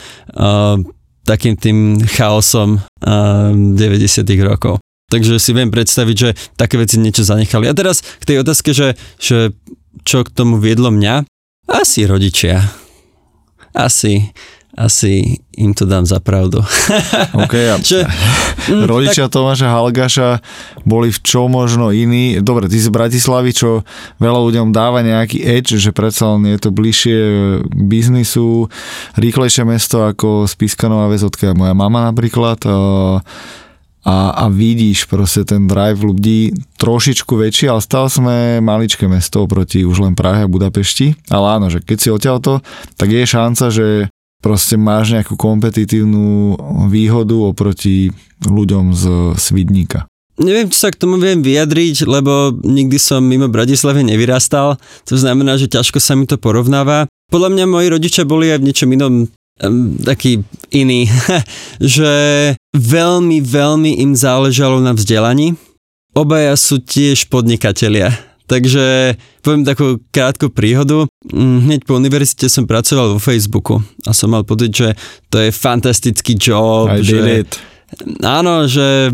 takým 1.26 1.58
tým 1.58 2.06
chaosom 2.06 2.78
90. 3.02 3.74
rokov. 4.46 4.78
Takže 5.08 5.40
si 5.40 5.56
viem 5.56 5.72
predstaviť, 5.72 6.16
že 6.20 6.30
také 6.60 6.76
veci 6.76 7.00
niečo 7.00 7.24
zanechali. 7.24 7.66
A 7.72 7.74
teraz 7.74 8.04
k 8.04 8.28
tej 8.28 8.44
otázke, 8.44 8.76
že, 8.76 9.00
že 9.16 9.56
čo 10.04 10.28
k 10.28 10.30
tomu 10.30 10.60
viedlo 10.60 10.92
mňa? 10.92 11.24
Asi 11.68 12.04
rodičia. 12.04 12.60
Asi 13.72 14.36
asi 14.78 15.42
im 15.58 15.74
to 15.74 15.90
dám 15.90 16.06
za 16.06 16.22
pravdu. 16.22 16.62
Okay, 17.34 17.74
a 17.74 17.82
že, 17.84 18.06
mm, 18.70 18.86
rodičia 18.92 19.26
tak... 19.26 19.42
Tomáša 19.42 19.74
Halgaša 19.74 20.30
boli 20.86 21.10
v 21.10 21.20
čo 21.26 21.50
možno 21.50 21.90
iní. 21.90 22.38
Dobre, 22.40 22.70
ty 22.70 22.78
z 22.78 22.94
Bratislavy, 22.94 23.52
čo 23.58 23.82
veľa 24.22 24.38
ľuďom 24.38 24.70
dáva 24.70 25.02
nejaký 25.02 25.42
edge, 25.42 25.82
že 25.82 25.90
predsa 25.90 26.38
len 26.38 26.46
je 26.54 26.58
to 26.62 26.70
bližšie 26.70 27.20
k 27.66 27.82
biznisu, 27.90 28.70
rýchlejšie 29.18 29.66
mesto 29.66 30.06
ako 30.06 30.46
Spiskanová 30.46 31.10
väz, 31.10 31.26
odkiaľ 31.26 31.58
moja 31.58 31.74
mama 31.74 32.14
napríklad. 32.14 32.62
A, 34.08 34.32
a 34.40 34.48
vidíš 34.48 35.04
proste 35.12 35.44
ten 35.44 35.68
drive 35.68 36.00
ľudí 36.00 36.56
trošičku 36.80 37.28
väčší, 37.28 37.68
ale 37.68 37.84
stále 37.84 38.08
sme 38.08 38.36
maličké 38.64 39.04
mesto 39.04 39.44
oproti 39.44 39.84
už 39.84 40.00
len 40.00 40.16
Prahe 40.16 40.48
a 40.48 40.52
Budapešti. 40.52 41.28
Ale 41.28 41.60
áno, 41.60 41.68
že 41.68 41.84
keď 41.84 41.98
si 42.00 42.08
odtiaľto, 42.08 42.64
tak 42.96 43.12
je 43.12 43.28
šanca, 43.28 43.66
že 43.68 44.08
proste 44.41 44.77
máš 44.77 45.13
nejakú 45.17 45.36
kompetitívnu 45.36 46.58
výhodu 46.88 47.36
oproti 47.41 48.13
ľuďom 48.46 48.94
z 48.94 49.03
Svidníka. 49.38 50.06
Neviem, 50.38 50.70
či 50.70 50.77
sa 50.77 50.94
k 50.94 51.01
tomu 51.01 51.17
viem 51.17 51.41
vyjadriť, 51.41 52.06
lebo 52.06 52.53
nikdy 52.62 53.01
som 53.01 53.25
mimo 53.25 53.50
Bratislavy 53.50 54.06
nevyrastal, 54.06 54.77
to 55.10 55.17
znamená, 55.17 55.58
že 55.58 55.65
ťažko 55.65 55.98
sa 55.98 56.13
mi 56.13 56.29
to 56.29 56.38
porovnáva. 56.38 57.10
Podľa 57.34 57.50
mňa 57.58 57.65
moji 57.65 57.88
rodičia 57.89 58.24
boli 58.24 58.53
aj 58.53 58.62
v 58.62 58.67
niečom 58.70 58.89
inom 58.94 59.13
taký 60.06 60.46
iný, 60.70 61.10
že 61.82 62.12
veľmi, 62.77 63.41
veľmi 63.41 63.98
im 64.06 64.13
záležalo 64.13 64.77
na 64.77 64.94
vzdelaní. 64.94 65.58
Obaja 66.13 66.53
sú 66.53 66.82
tiež 66.82 67.29
podnikatelia 67.34 68.13
Takže 68.48 69.16
poviem 69.44 69.68
takú 69.68 70.00
krátku 70.08 70.48
príhodu. 70.48 71.04
Mm, 71.27 71.68
hneď 71.68 71.82
po 71.84 72.00
univerzite 72.00 72.48
som 72.48 72.63
pracoval 72.63 73.16
vo 73.16 73.20
Facebooku 73.20 73.84
a 74.08 74.16
som 74.16 74.32
mal 74.32 74.48
pocit, 74.48 74.72
že 74.72 74.89
to 75.27 75.44
je 75.44 75.51
fantastický 75.51 76.39
job. 76.39 76.88
I 76.96 77.04
že, 77.04 77.44
it. 77.44 77.51
Áno, 78.24 78.63
že 78.72 79.12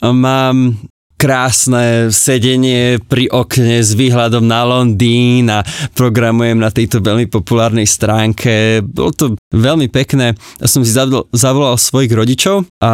mám 0.00 0.80
krásne 1.22 2.10
sedenie 2.10 2.98
pri 2.98 3.30
okne 3.30 3.78
s 3.78 3.94
výhľadom 3.94 4.42
na 4.42 4.66
Londýn 4.66 5.46
a 5.54 5.62
programujem 5.94 6.58
na 6.58 6.66
tejto 6.74 6.98
veľmi 6.98 7.30
populárnej 7.30 7.86
stránke. 7.86 8.82
Bolo 8.82 9.14
to 9.14 9.26
veľmi 9.54 9.86
pekné. 9.86 10.34
Ja 10.58 10.66
som 10.66 10.82
si 10.82 10.90
zavolal 11.30 11.78
svojich 11.78 12.10
rodičov 12.10 12.66
a 12.82 12.92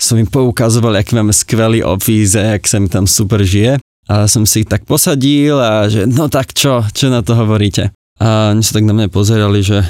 som 0.00 0.16
im 0.16 0.24
poukazoval, 0.24 0.96
aký 0.96 1.12
máme 1.12 1.36
skvelý 1.36 1.84
office, 1.84 2.40
ak 2.40 2.64
sa 2.64 2.80
mi 2.80 2.88
tam 2.88 3.04
super 3.04 3.44
žije. 3.44 3.81
A 4.12 4.28
som 4.28 4.44
si 4.44 4.60
ich 4.60 4.68
tak 4.68 4.84
posadil 4.84 5.56
a 5.56 5.88
že 5.88 6.04
no 6.04 6.28
tak 6.28 6.52
čo, 6.52 6.84
čo 6.92 7.08
na 7.08 7.24
to 7.24 7.32
hovoríte? 7.32 7.96
A 8.20 8.52
oni 8.52 8.60
sa 8.60 8.76
tak 8.76 8.84
na 8.84 8.92
mňa 8.92 9.08
pozerali, 9.08 9.64
že 9.64 9.80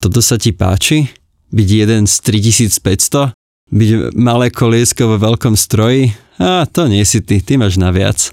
toto 0.00 0.24
sa 0.24 0.40
ti 0.40 0.56
páči? 0.56 1.12
Byť 1.52 1.68
jeden 1.84 2.08
z 2.08 2.14
3500? 2.48 3.36
Byť 3.68 4.16
malé 4.16 4.48
koliesko 4.48 5.12
vo 5.12 5.20
veľkom 5.20 5.52
stroji? 5.52 6.16
A 6.40 6.64
to 6.64 6.88
nie 6.88 7.04
si 7.04 7.20
ty, 7.20 7.44
ty 7.44 7.60
máš 7.60 7.76
naviac. 7.76 8.32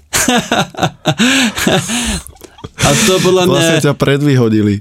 a 2.86 2.88
to 3.04 3.20
podľa 3.20 3.44
mňa... 3.44 3.60
Vlastne 3.60 3.84
ťa 3.92 3.94
predvyhodili. 3.98 4.80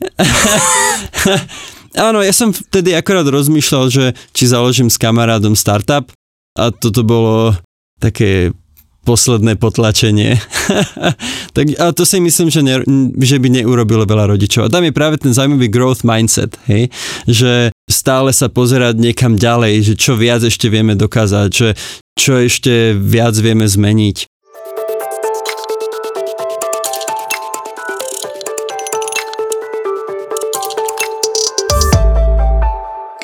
Áno, 2.08 2.24
ja 2.24 2.32
som 2.32 2.56
vtedy 2.56 2.96
akorát 2.96 3.28
rozmýšľal, 3.28 3.92
že 3.92 4.06
či 4.32 4.48
založím 4.48 4.88
s 4.88 4.96
kamarádom 4.96 5.60
startup 5.60 6.08
a 6.56 6.72
toto 6.72 7.04
bolo 7.04 7.60
také 8.00 8.56
posledné 9.06 9.62
potlačenie. 9.62 10.42
tak, 11.56 11.66
a 11.78 11.94
to 11.94 12.04
si 12.04 12.18
myslím, 12.18 12.50
že, 12.50 12.66
ne, 12.66 12.82
že 13.22 13.38
by 13.38 13.62
neurobilo 13.62 14.10
veľa 14.10 14.34
rodičov. 14.34 14.66
A 14.66 14.74
tam 14.74 14.82
je 14.82 14.92
práve 14.92 15.22
ten 15.22 15.30
zaujímavý 15.30 15.70
growth 15.70 16.02
mindset, 16.02 16.58
hej? 16.66 16.90
že 17.30 17.70
stále 17.86 18.34
sa 18.34 18.50
pozerať 18.50 18.98
niekam 18.98 19.38
ďalej, 19.38 19.94
že 19.94 19.94
čo 19.94 20.18
viac 20.18 20.42
ešte 20.42 20.74
vieme 20.74 20.98
dokázať, 20.98 21.50
že 21.54 21.78
čo 22.18 22.42
ešte 22.42 22.98
viac 22.98 23.38
vieme 23.38 23.70
zmeniť. 23.70 24.26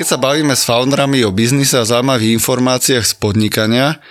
Keď 0.02 0.06
sa 0.10 0.18
bavíme 0.18 0.58
s 0.58 0.66
founderami 0.66 1.22
o 1.22 1.30
biznise 1.30 1.78
a 1.78 1.86
zaujímavých 1.86 2.42
informáciách 2.42 3.06
z 3.06 3.14
podnikania, 3.22 4.02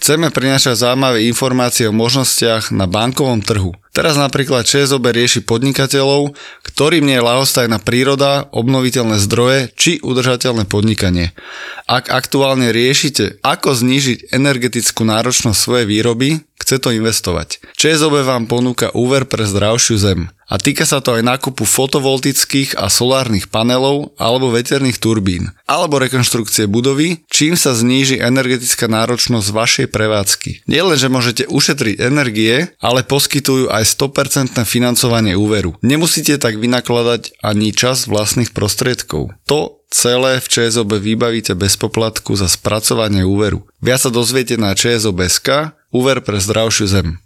Chceme 0.00 0.32
prinášať 0.32 0.80
zaujímavé 0.80 1.28
informácie 1.28 1.84
o 1.84 1.92
možnostiach 1.92 2.72
na 2.72 2.88
bankovom 2.88 3.44
trhu. 3.44 3.76
Teraz 3.92 4.16
napríklad 4.16 4.64
ČSOB 4.64 5.12
rieši 5.12 5.44
podnikateľov, 5.44 6.32
ktorým 6.64 7.04
nie 7.04 7.20
je 7.20 7.26
lahostajná 7.28 7.76
príroda, 7.84 8.48
obnoviteľné 8.48 9.20
zdroje 9.20 9.68
či 9.76 10.00
udržateľné 10.00 10.64
podnikanie. 10.64 11.36
Ak 11.84 12.08
aktuálne 12.08 12.72
riešite, 12.72 13.44
ako 13.44 13.76
znížiť 13.76 14.32
energetickú 14.32 15.04
náročnosť 15.04 15.58
svojej 15.60 15.84
výroby, 15.84 16.48
chce 16.60 16.76
to 16.78 16.92
investovať. 16.92 17.64
ČSOB 17.74 18.22
vám 18.22 18.44
ponúka 18.44 18.92
úver 18.92 19.24
pre 19.24 19.48
zdravšiu 19.48 19.96
zem. 19.96 20.20
A 20.50 20.58
týka 20.58 20.82
sa 20.82 20.98
to 20.98 21.14
aj 21.14 21.22
nákupu 21.22 21.62
fotovoltických 21.62 22.74
a 22.74 22.90
solárnych 22.90 23.54
panelov 23.54 24.10
alebo 24.18 24.50
veterných 24.50 24.98
turbín, 24.98 25.54
alebo 25.70 26.02
rekonštrukcie 26.02 26.66
budovy, 26.66 27.22
čím 27.30 27.54
sa 27.54 27.70
zníži 27.70 28.18
energetická 28.18 28.90
náročnosť 28.90 29.46
vašej 29.46 29.86
prevádzky. 29.94 30.66
Nie 30.66 30.82
len, 30.82 30.98
že 30.98 31.06
môžete 31.06 31.46
ušetriť 31.46 32.02
energie, 32.02 32.66
ale 32.82 33.06
poskytujú 33.06 33.70
aj 33.70 33.86
100% 33.94 34.58
financovanie 34.66 35.38
úveru. 35.38 35.78
Nemusíte 35.86 36.34
tak 36.42 36.58
vynakladať 36.58 37.38
ani 37.46 37.70
čas 37.70 38.10
vlastných 38.10 38.50
prostriedkov. 38.50 39.30
To 39.46 39.79
celé 39.90 40.38
v 40.38 40.46
ČSOB 40.46 41.02
vybavíte 41.02 41.58
bez 41.58 41.74
poplatku 41.74 42.38
za 42.38 42.46
spracovanie 42.46 43.26
úveru. 43.26 43.66
Viac 43.82 44.06
sa 44.06 44.10
dozviete 44.14 44.54
na 44.54 44.72
ČSOB.sk, 44.72 45.74
úver 45.90 46.22
pre 46.22 46.38
zdravšiu 46.38 46.86
zem. 46.86 47.18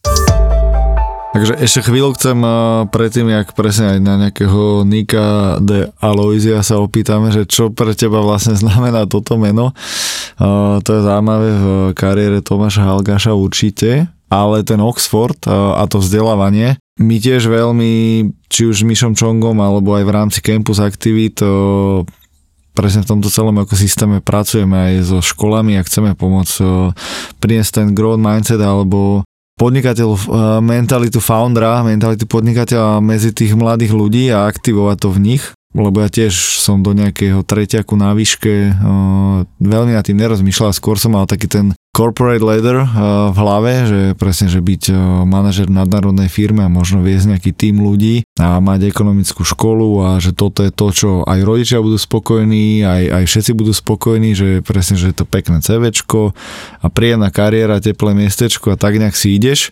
Takže 1.35 1.59
ešte 1.59 1.91
chvíľu 1.91 2.15
chcem 2.15 2.39
eh, 2.41 2.51
predtým, 2.89 3.27
jak 3.27 3.59
presne 3.59 3.99
aj 3.99 4.01
na 4.01 4.15
nejakého 4.27 4.87
Nika 4.87 5.59
de 5.59 5.91
Aloizia 5.99 6.63
sa 6.63 6.79
opýtame, 6.79 7.35
že 7.35 7.43
čo 7.43 7.75
pre 7.75 7.93
teba 7.93 8.23
vlastne 8.23 8.55
znamená 8.55 9.05
toto 9.11 9.35
meno. 9.35 9.75
Eh, 10.39 10.79
to 10.81 10.91
je 10.95 11.03
zaujímavé 11.03 11.51
v 11.59 11.67
kariére 11.99 12.39
Tomáša 12.39 12.87
Halgaša 12.87 13.35
určite, 13.35 14.07
ale 14.31 14.63
ten 14.63 14.79
Oxford 14.79 15.43
eh, 15.45 15.51
a 15.51 15.83
to 15.91 15.99
vzdelávanie, 15.99 16.79
my 17.03 17.19
tiež 17.19 17.51
veľmi, 17.51 17.93
či 18.47 18.71
už 18.71 18.81
s 18.81 18.87
Mišom 18.87 19.19
Čongom 19.19 19.59
alebo 19.59 19.99
aj 19.99 20.07
v 20.07 20.15
rámci 20.15 20.39
campus 20.39 20.79
aktivít 20.79 21.43
presne 22.75 23.07
v 23.07 23.11
tomto 23.15 23.31
celom 23.31 23.55
ekosystéme 23.63 24.19
pracujeme 24.21 24.75
aj 24.75 24.95
so 25.07 25.19
školami 25.23 25.79
a 25.79 25.87
chceme 25.87 26.19
pomôcť 26.19 26.55
priniesť 27.39 27.71
ten 27.81 27.87
growth 27.95 28.21
mindset 28.21 28.59
alebo 28.59 29.23
podnikateľ, 29.55 30.09
eh, 30.11 30.21
mentalitu 30.61 31.23
foundera, 31.23 31.87
mentalitu 31.87 32.27
podnikateľa 32.27 32.99
medzi 32.99 33.31
tých 33.31 33.55
mladých 33.55 33.95
ľudí 33.95 34.25
a 34.35 34.51
aktivovať 34.51 34.97
to 34.99 35.09
v 35.15 35.19
nich. 35.23 35.45
Lebo 35.75 36.07
ja 36.07 36.07
tiež 36.07 36.31
som 36.63 36.87
do 36.87 36.95
nejakého 36.95 37.43
treťaku 37.43 37.99
na 37.99 38.15
výške 38.15 38.71
uh, 38.71 39.43
veľmi 39.59 39.99
nad 39.99 40.07
tým 40.07 40.23
nerozmýšľal, 40.23 40.71
skôr 40.71 41.03
som 41.03 41.19
mal 41.19 41.27
taký 41.27 41.51
ten 41.51 41.75
corporate 41.95 42.43
leader 42.43 42.83
uh, 42.83 43.31
v 43.31 43.39
hlave, 43.39 43.73
že 43.87 44.01
presne, 44.19 44.51
že 44.51 44.59
byť 44.59 44.83
uh, 44.91 44.99
manažer 45.23 45.71
nadnárodnej 45.71 46.27
firme 46.27 46.67
a 46.67 46.69
možno 46.69 47.07
viesť 47.07 47.31
nejaký 47.31 47.51
tým 47.55 47.79
ľudí 47.79 48.27
a 48.35 48.59
mať 48.59 48.91
ekonomickú 48.91 49.47
školu 49.47 50.03
a 50.03 50.09
že 50.19 50.35
toto 50.35 50.67
je 50.67 50.75
to, 50.75 50.87
čo 50.91 51.11
aj 51.23 51.39
rodičia 51.47 51.79
budú 51.79 51.95
spokojní, 51.95 52.83
aj, 52.83 53.23
aj 53.23 53.25
všetci 53.31 53.51
budú 53.55 53.71
spokojní, 53.71 54.35
že 54.35 54.49
presne, 54.67 54.99
že 54.99 55.15
je 55.15 55.23
to 55.23 55.25
pekné 55.25 55.63
CVčko 55.63 56.35
a 56.83 56.87
príjemná 56.91 57.31
kariéra, 57.31 57.79
teplé 57.79 58.11
miestečko 58.19 58.75
a 58.75 58.77
tak 58.77 58.99
nejak 58.99 59.15
si 59.15 59.39
ideš. 59.39 59.71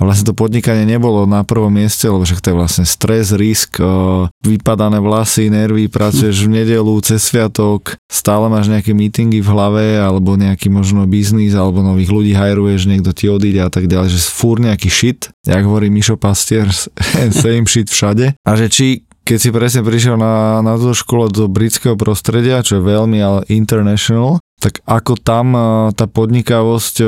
A 0.00 0.08
vlastne 0.08 0.32
to 0.32 0.32
podnikanie 0.32 0.88
nebolo 0.88 1.28
na 1.28 1.44
prvom 1.44 1.68
mieste, 1.68 2.08
lebo 2.08 2.24
však 2.24 2.40
to 2.40 2.48
je 2.48 2.56
vlastne 2.56 2.84
stres, 2.88 3.36
risk, 3.36 3.76
uh, 3.76 4.32
vypadané 4.40 5.04
vlasy, 5.04 5.52
nervy, 5.52 5.92
pracuješ 5.92 6.48
v 6.48 6.64
nedelu, 6.64 6.96
cez 7.04 7.28
sviatok, 7.28 8.00
stále 8.08 8.48
máš 8.48 8.72
nejaké 8.72 8.96
meetingy 8.96 9.44
v 9.44 9.52
hlave 9.52 9.86
alebo 10.00 10.32
nejaký 10.32 10.72
možno 10.72 11.04
biznis 11.04 11.57
alebo 11.58 11.82
nových 11.82 12.14
ľudí 12.14 12.32
hajruješ, 12.32 12.86
niekto 12.86 13.10
ti 13.10 13.26
odíde 13.26 13.60
a 13.66 13.70
tak 13.70 13.90
ďalej, 13.90 14.14
že 14.14 14.30
fúr 14.30 14.62
nejaký 14.62 14.88
shit, 14.88 15.28
jak 15.42 15.66
hovorí 15.66 15.90
Mišo 15.90 16.14
Pastier, 16.14 16.70
same 17.42 17.66
shit 17.66 17.90
všade. 17.90 18.38
A 18.46 18.50
že 18.54 18.70
či 18.70 18.86
keď 19.28 19.38
si 19.44 19.52
presne 19.52 19.84
prišiel 19.84 20.16
na, 20.16 20.64
na 20.64 20.80
túto 20.80 20.96
školu 20.96 21.28
do 21.28 21.52
britského 21.52 22.00
prostredia, 22.00 22.64
čo 22.64 22.80
je 22.80 22.88
veľmi 22.88 23.20
ale 23.20 23.44
international, 23.52 24.40
tak 24.56 24.80
ako 24.88 25.20
tam 25.20 25.52
tá 25.92 26.08
podnikavosť 26.08 27.04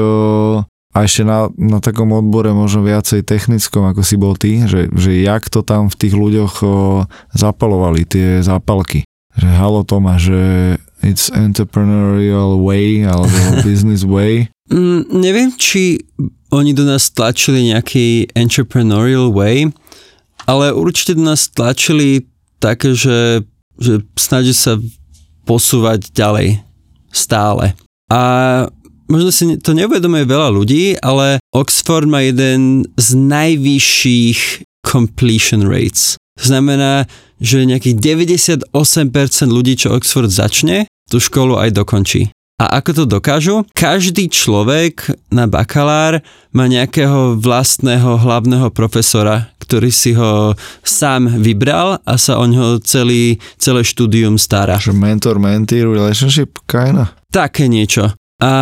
a 0.91 1.07
ešte 1.07 1.23
na, 1.23 1.47
na 1.55 1.79
takom 1.79 2.11
odbore 2.11 2.51
možno 2.51 2.83
viacej 2.83 3.23
technickom, 3.23 3.87
ako 3.89 4.03
si 4.03 4.19
bol 4.19 4.35
ty, 4.35 4.67
že, 4.67 4.91
že 4.91 5.23
jak 5.23 5.47
to 5.47 5.63
tam 5.63 5.87
v 5.87 5.97
tých 5.97 6.15
ľuďoch 6.19 6.55
zapalovali, 7.31 8.03
tie 8.05 8.43
zápalky. 8.43 9.07
Že 9.39 9.49
halo 9.55 9.87
Toma, 9.87 10.19
že 10.19 10.77
it's 11.03 11.31
entrepreneurial 11.31 12.61
way 12.61 13.05
alebo 13.05 13.33
business 13.67 14.05
way? 14.05 14.49
Mm, 14.71 15.11
neviem, 15.11 15.51
či 15.59 15.99
oni 16.51 16.75
do 16.75 16.87
nás 16.87 17.11
tlačili 17.11 17.71
nejaký 17.75 18.31
entrepreneurial 18.35 19.35
way, 19.35 19.71
ale 20.47 20.75
určite 20.75 21.19
do 21.19 21.27
nás 21.27 21.51
tlačili 21.51 22.27
také, 22.63 22.95
že, 22.95 23.43
že 23.79 24.05
snaží 24.15 24.55
sa 24.55 24.79
posúvať 25.49 26.13
ďalej 26.13 26.63
stále. 27.11 27.75
A 28.11 28.21
možno 29.11 29.35
si 29.35 29.59
to 29.59 29.75
neuvedomuje 29.75 30.23
veľa 30.27 30.55
ľudí, 30.55 30.95
ale 31.03 31.43
Oxford 31.51 32.07
má 32.07 32.23
jeden 32.23 32.87
z 32.95 33.09
najvyšších 33.19 34.41
completion 34.87 35.67
rates. 35.67 36.20
Znamená, 36.41 37.05
že 37.41 37.65
nejakých 37.65 37.97
98% 38.01 38.73
ľudí, 39.49 39.77
čo 39.77 39.97
Oxford 39.97 40.29
začne, 40.29 40.89
tú 41.09 41.21
školu 41.21 41.57
aj 41.61 41.77
dokončí. 41.77 42.33
A 42.61 42.85
ako 42.85 42.91
to 42.93 43.05
dokážu? 43.09 43.65
Každý 43.73 44.29
človek 44.29 45.17
na 45.33 45.49
bakalár 45.49 46.21
má 46.53 46.69
nejakého 46.69 47.41
vlastného 47.41 48.21
hlavného 48.21 48.69
profesora, 48.69 49.49
ktorý 49.65 49.89
si 49.89 50.13
ho 50.13 50.53
sám 50.85 51.41
vybral 51.41 52.05
a 52.05 52.21
sa 52.21 52.37
o 52.37 52.45
ňo 52.45 52.85
celý, 52.85 53.41
celé 53.57 53.81
štúdium 53.81 54.37
stará. 54.37 54.77
Že 54.77 54.93
mentor-mentee 54.93 55.89
relationship, 55.89 56.61
kinda? 56.69 57.17
Také 57.33 57.65
niečo. 57.65 58.13
A 58.45 58.53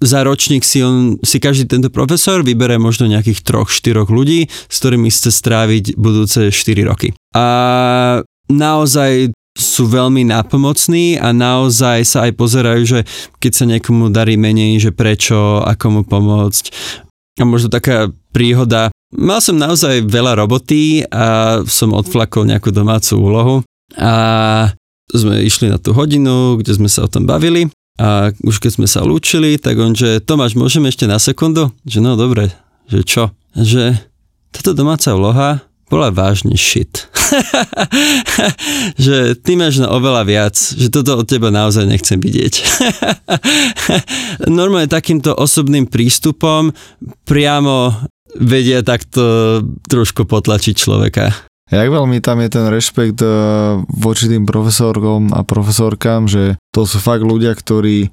za 0.00 0.24
ročník 0.24 0.64
si, 0.64 0.80
on, 0.80 1.20
si 1.20 1.36
každý 1.36 1.68
tento 1.68 1.92
profesor 1.92 2.40
vybere 2.40 2.80
možno 2.80 3.04
nejakých 3.04 3.44
troch, 3.44 3.68
štyroch 3.68 4.08
ľudí, 4.08 4.48
s 4.48 4.76
ktorými 4.80 5.12
chce 5.12 5.28
stráviť 5.28 5.84
budúce 6.00 6.48
4 6.48 6.88
roky. 6.88 7.12
A 7.36 8.24
naozaj 8.48 9.36
sú 9.60 9.84
veľmi 9.92 10.24
nápomocní 10.24 11.20
a 11.20 11.36
naozaj 11.36 12.08
sa 12.08 12.18
aj 12.24 12.32
pozerajú, 12.32 12.82
že 12.88 13.00
keď 13.42 13.52
sa 13.52 13.64
niekomu 13.68 14.08
darí 14.08 14.40
menej, 14.40 14.80
že 14.80 14.90
prečo, 14.90 15.60
ako 15.60 15.86
mu 15.92 16.02
pomôcť. 16.08 16.64
A 17.40 17.44
možno 17.44 17.68
taká 17.68 18.08
príhoda, 18.32 18.88
mal 19.12 19.44
som 19.44 19.60
naozaj 19.60 20.08
veľa 20.08 20.40
roboty 20.40 21.04
a 21.12 21.60
som 21.68 21.92
odflakol 21.92 22.48
nejakú 22.48 22.72
domácu 22.72 23.20
úlohu 23.20 23.56
a 24.00 24.12
sme 25.10 25.42
išli 25.42 25.66
na 25.68 25.76
tú 25.76 25.90
hodinu, 25.90 26.56
kde 26.62 26.78
sme 26.78 26.86
sa 26.86 27.04
o 27.04 27.10
tom 27.10 27.26
bavili 27.26 27.68
a 28.00 28.32
už 28.40 28.64
keď 28.64 28.80
sme 28.80 28.88
sa 28.88 29.04
lúčili, 29.04 29.60
tak 29.60 29.76
on, 29.76 29.92
že 29.92 30.24
Tomáš, 30.24 30.56
môžeme 30.56 30.88
ešte 30.88 31.04
na 31.04 31.20
sekundu? 31.20 31.68
Že 31.84 32.00
no 32.00 32.16
dobre, 32.16 32.48
že 32.88 33.04
čo? 33.04 33.36
Že 33.52 33.92
táto 34.48 34.72
domáca 34.72 35.12
úloha 35.12 35.60
bola 35.92 36.08
vážne 36.08 36.56
shit. 36.56 37.10
že 39.04 39.36
ty 39.42 39.58
máš 39.58 39.82
na 39.82 39.92
oveľa 39.92 40.22
viac, 40.24 40.56
že 40.56 40.88
toto 40.88 41.18
od 41.18 41.26
teba 41.28 41.52
naozaj 41.52 41.84
nechcem 41.84 42.16
vidieť. 42.16 42.54
Normálne 44.48 44.88
takýmto 44.88 45.36
osobným 45.36 45.90
prístupom 45.90 46.72
priamo 47.28 48.06
vedia 48.38 48.86
takto 48.86 49.60
trošku 49.90 50.24
potlačiť 50.24 50.74
človeka. 50.78 51.49
Jak 51.70 51.86
veľmi 51.86 52.18
tam 52.18 52.42
je 52.42 52.48
ten 52.50 52.66
rešpekt 52.66 53.22
eh, 53.22 53.30
voči 53.86 54.26
tým 54.26 54.42
profesorkom 54.42 55.30
a 55.30 55.46
profesorkám, 55.46 56.26
že 56.26 56.58
to 56.74 56.82
sú 56.82 56.98
fakt 56.98 57.22
ľudia, 57.22 57.54
ktorí 57.54 58.10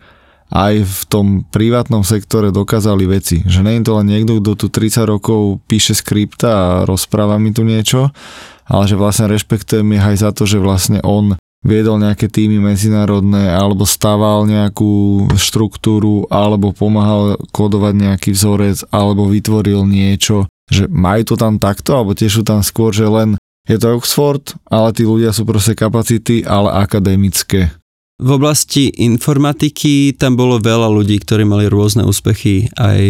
aj 0.48 0.74
v 0.88 1.02
tom 1.12 1.28
privátnom 1.44 2.08
sektore 2.08 2.56
dokázali 2.56 3.04
veci. 3.04 3.44
Že 3.44 3.60
nie 3.68 3.76
je 3.82 3.84
to 3.84 3.94
len 4.00 4.08
niekto, 4.08 4.40
kto 4.40 4.52
tu 4.56 4.68
30 4.72 5.04
rokov 5.04 5.60
píše 5.68 5.92
skripta 5.92 6.52
a 6.56 6.68
rozpráva 6.88 7.36
mi 7.36 7.52
tu 7.52 7.68
niečo, 7.68 8.16
ale 8.64 8.84
že 8.88 8.96
vlastne 8.96 9.28
rešpektujem 9.28 9.84
ich 10.00 10.06
aj 10.06 10.18
za 10.24 10.30
to, 10.32 10.48
že 10.48 10.64
vlastne 10.64 11.04
on 11.04 11.36
viedol 11.68 12.00
nejaké 12.00 12.32
týmy 12.32 12.64
medzinárodné 12.64 13.52
alebo 13.52 13.84
stával 13.84 14.48
nejakú 14.48 15.26
štruktúru 15.36 16.30
alebo 16.32 16.72
pomáhal 16.72 17.36
kodovať 17.52 17.94
nejaký 17.98 18.30
vzorec 18.32 18.88
alebo 18.88 19.28
vytvoril 19.28 19.84
niečo, 19.84 20.48
že 20.72 20.88
majú 20.88 21.34
to 21.34 21.36
tam 21.36 21.60
takto 21.60 22.00
alebo 22.00 22.16
tiež 22.16 22.40
sú 22.40 22.44
tam 22.48 22.64
skôr, 22.64 22.96
že 22.96 23.04
len 23.04 23.36
je 23.68 23.78
to 23.78 24.00
Oxford, 24.00 24.56
ale 24.72 24.96
tí 24.96 25.04
ľudia 25.04 25.36
sú 25.36 25.44
proste 25.44 25.76
kapacity, 25.76 26.48
ale 26.48 26.72
akademické. 26.72 27.70
V 28.18 28.34
oblasti 28.34 28.90
informatiky 28.98 30.18
tam 30.18 30.34
bolo 30.34 30.58
veľa 30.58 30.90
ľudí, 30.90 31.22
ktorí 31.22 31.46
mali 31.46 31.70
rôzne 31.70 32.02
úspechy 32.02 32.66
aj 32.74 33.02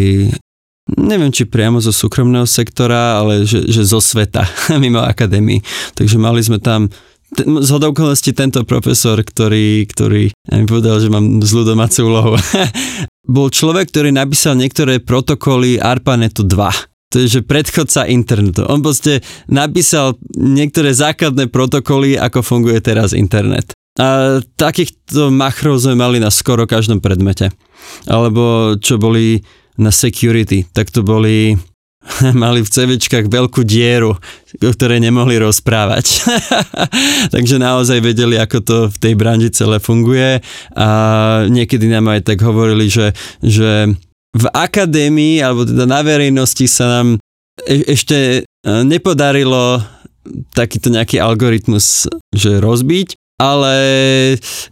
neviem, 0.88 1.32
či 1.32 1.43
priamo 1.48 1.84
zo 1.84 1.91
súkromného 1.91 2.48
sektora, 2.48 3.20
ale 3.20 3.43
že, 3.43 3.67
že 3.67 3.84
zo 3.84 4.00
sveta, 4.00 4.48
mimo 4.84 5.04
akadémii. 5.04 5.60
Takže 5.96 6.15
mali 6.20 6.39
sme 6.43 6.60
tam 6.60 6.88
z 7.36 7.70
okolností 7.76 8.32
tento 8.32 8.63
profesor, 8.63 9.20
ktorý, 9.20 9.84
ktorý 9.84 10.32
ja 10.32 10.56
mi 10.56 10.63
povedal, 10.63 11.04
že 11.04 11.12
mám 11.12 11.43
zlú 11.43 11.67
domácu 11.67 12.08
úlohu. 12.08 12.34
Bol 13.36 13.52
človek, 13.52 13.91
ktorý 13.91 14.15
napísal 14.15 14.56
niektoré 14.56 15.04
protokoly 15.04 15.76
ARPANETu 15.76 16.48
2. 16.48 16.97
To 17.15 17.24
je, 17.24 17.39
že 17.39 17.48
predchodca 17.48 18.04
internetu. 18.12 18.67
On 18.67 18.84
proste 18.84 19.24
napísal 19.48 20.20
niektoré 20.36 20.91
základné 20.91 21.48
protokoly, 21.48 22.20
ako 22.20 22.43
funguje 22.43 22.84
teraz 22.84 23.15
internet. 23.15 23.72
A 23.98 24.38
takýchto 24.60 25.34
machrov 25.34 25.82
sme 25.82 25.98
mali 25.98 26.17
na 26.20 26.30
skoro 26.30 26.67
každom 26.67 27.00
predmete. 27.00 27.50
Alebo 28.06 28.76
čo 28.78 29.00
boli 29.00 29.41
na 29.80 29.89
security, 29.89 30.67
tak 30.70 30.91
to 30.91 31.02
boli 31.02 31.56
mali 32.43 32.60
v 32.63 32.70
CVčkách 32.70 33.32
veľkú 33.32 33.63
dieru, 33.63 34.15
o 34.60 34.70
ktorej 34.72 35.00
nemohli 35.00 35.39
rozprávať. 35.39 36.28
Takže 37.34 37.56
naozaj 37.56 38.04
vedeli, 38.04 38.36
ako 38.36 38.58
to 38.63 38.78
v 38.91 38.98
tej 39.00 39.13
branži 39.15 39.50
celé 39.52 39.80
funguje 39.80 40.43
a 40.76 40.88
niekedy 41.48 41.88
nám 41.88 42.12
aj 42.12 42.28
tak 42.28 42.39
hovorili, 42.43 42.91
že, 42.91 43.15
že 43.43 43.96
v 44.36 44.46
akadémii 44.52 45.40
alebo 45.40 45.63
teda 45.63 45.88
na 45.88 46.02
verejnosti 46.04 46.68
sa 46.68 47.00
nám 47.00 47.08
e- 47.63 47.88
ešte 47.88 48.42
e, 48.44 48.72
nepodarilo 48.84 49.80
takýto 50.52 50.92
nejaký 50.92 51.24
algoritmus 51.24 52.12
že 52.36 52.60
rozbiť, 52.60 53.16
ale 53.38 53.76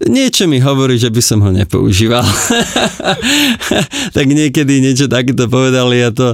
niečo 0.10 0.50
mi 0.50 0.58
hovorí, 0.58 0.98
že 0.98 1.13
by 1.13 1.22
som 1.22 1.39
ho 1.46 1.54
nepoužíval. 1.54 2.26
tak 4.18 4.26
niekedy 4.26 4.82
niečo 4.82 5.06
takéto 5.06 5.46
povedali 5.46 6.02
a 6.02 6.10
to, 6.10 6.34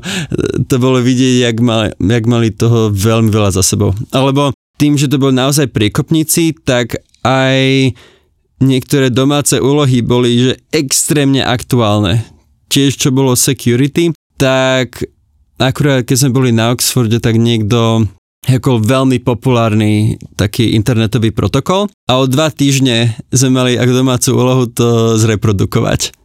to 0.65 0.75
bolo 0.79 1.03
vidieť, 1.03 1.35
jak, 1.43 1.57
mal, 1.59 1.91
jak 1.91 2.25
mali 2.25 2.55
toho 2.55 2.87
veľmi 2.89 3.27
veľa 3.27 3.51
za 3.51 3.63
sebou. 3.63 3.91
Alebo 4.15 4.55
tým, 4.79 4.95
že 4.95 5.11
to 5.11 5.19
boli 5.19 5.35
naozaj 5.35 5.69
priekopníci, 5.69 6.55
tak 6.63 7.03
aj 7.21 7.91
niektoré 8.63 9.11
domáce 9.11 9.59
úlohy 9.59 9.99
boli 9.99 10.29
že 10.39 10.53
extrémne 10.71 11.43
aktuálne. 11.43 12.23
Tiež 12.71 12.95
čo 12.95 13.11
bolo 13.11 13.35
security, 13.35 14.15
tak 14.39 15.03
akurát 15.59 16.07
keď 16.07 16.15
sme 16.15 16.31
boli 16.31 16.49
na 16.55 16.71
Oxforde, 16.71 17.19
tak 17.19 17.35
niekto 17.35 18.07
ako 18.47 18.79
veľmi 18.79 19.19
populárny 19.21 20.15
taký 20.39 20.73
internetový 20.73 21.35
protokol 21.35 21.91
a 22.07 22.17
o 22.17 22.25
dva 22.25 22.47
týždne 22.49 23.13
sme 23.29 23.59
mali 23.59 23.71
ako 23.75 23.91
domácu 23.91 24.29
úlohu 24.33 24.65
to 24.71 25.19
zreprodukovať. 25.19 26.15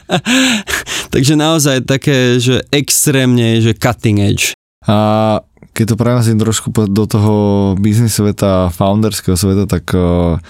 Takže 1.14 1.38
naozaj 1.38 1.84
také, 1.84 2.40
že 2.40 2.64
extrémne, 2.72 3.60
že 3.60 3.76
cutting 3.76 4.24
edge. 4.24 4.56
A 4.88 5.38
keď 5.76 5.92
to 5.92 6.00
prenosím 6.00 6.40
trošku 6.40 6.72
do 6.72 7.04
toho 7.04 7.34
biznis 7.76 8.16
sveta, 8.16 8.72
founderského 8.72 9.36
sveta, 9.36 9.68
tak 9.68 9.92
uh, 9.92 10.40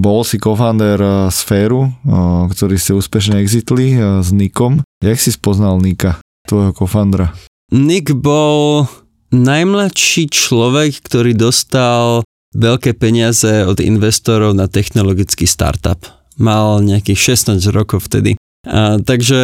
bol 0.00 0.24
si 0.24 0.40
co-founder 0.40 0.96
uh, 0.96 1.12
Sféru, 1.28 1.92
uh, 1.92 2.48
ktorý 2.48 2.80
ste 2.80 2.96
úspešne 2.96 3.36
exitli 3.44 3.94
s 4.00 4.32
Nikom. 4.32 4.80
Jak 5.04 5.20
si 5.20 5.28
spoznal 5.28 5.76
Nika, 5.76 6.16
tvojho 6.48 6.72
co-foundera? 6.72 7.36
Nick 7.70 8.16
bol 8.16 8.88
najmladší 9.30 10.32
človek, 10.32 11.04
ktorý 11.06 11.38
dostal 11.38 12.26
veľké 12.50 12.98
peniaze 12.98 13.62
od 13.62 13.78
investorov 13.78 14.58
na 14.58 14.66
technologický 14.66 15.46
startup. 15.46 16.02
Mal 16.34 16.82
nejakých 16.82 17.38
16 17.38 17.62
rokov 17.70 18.10
vtedy. 18.10 18.34
A, 18.66 18.98
takže 18.98 19.40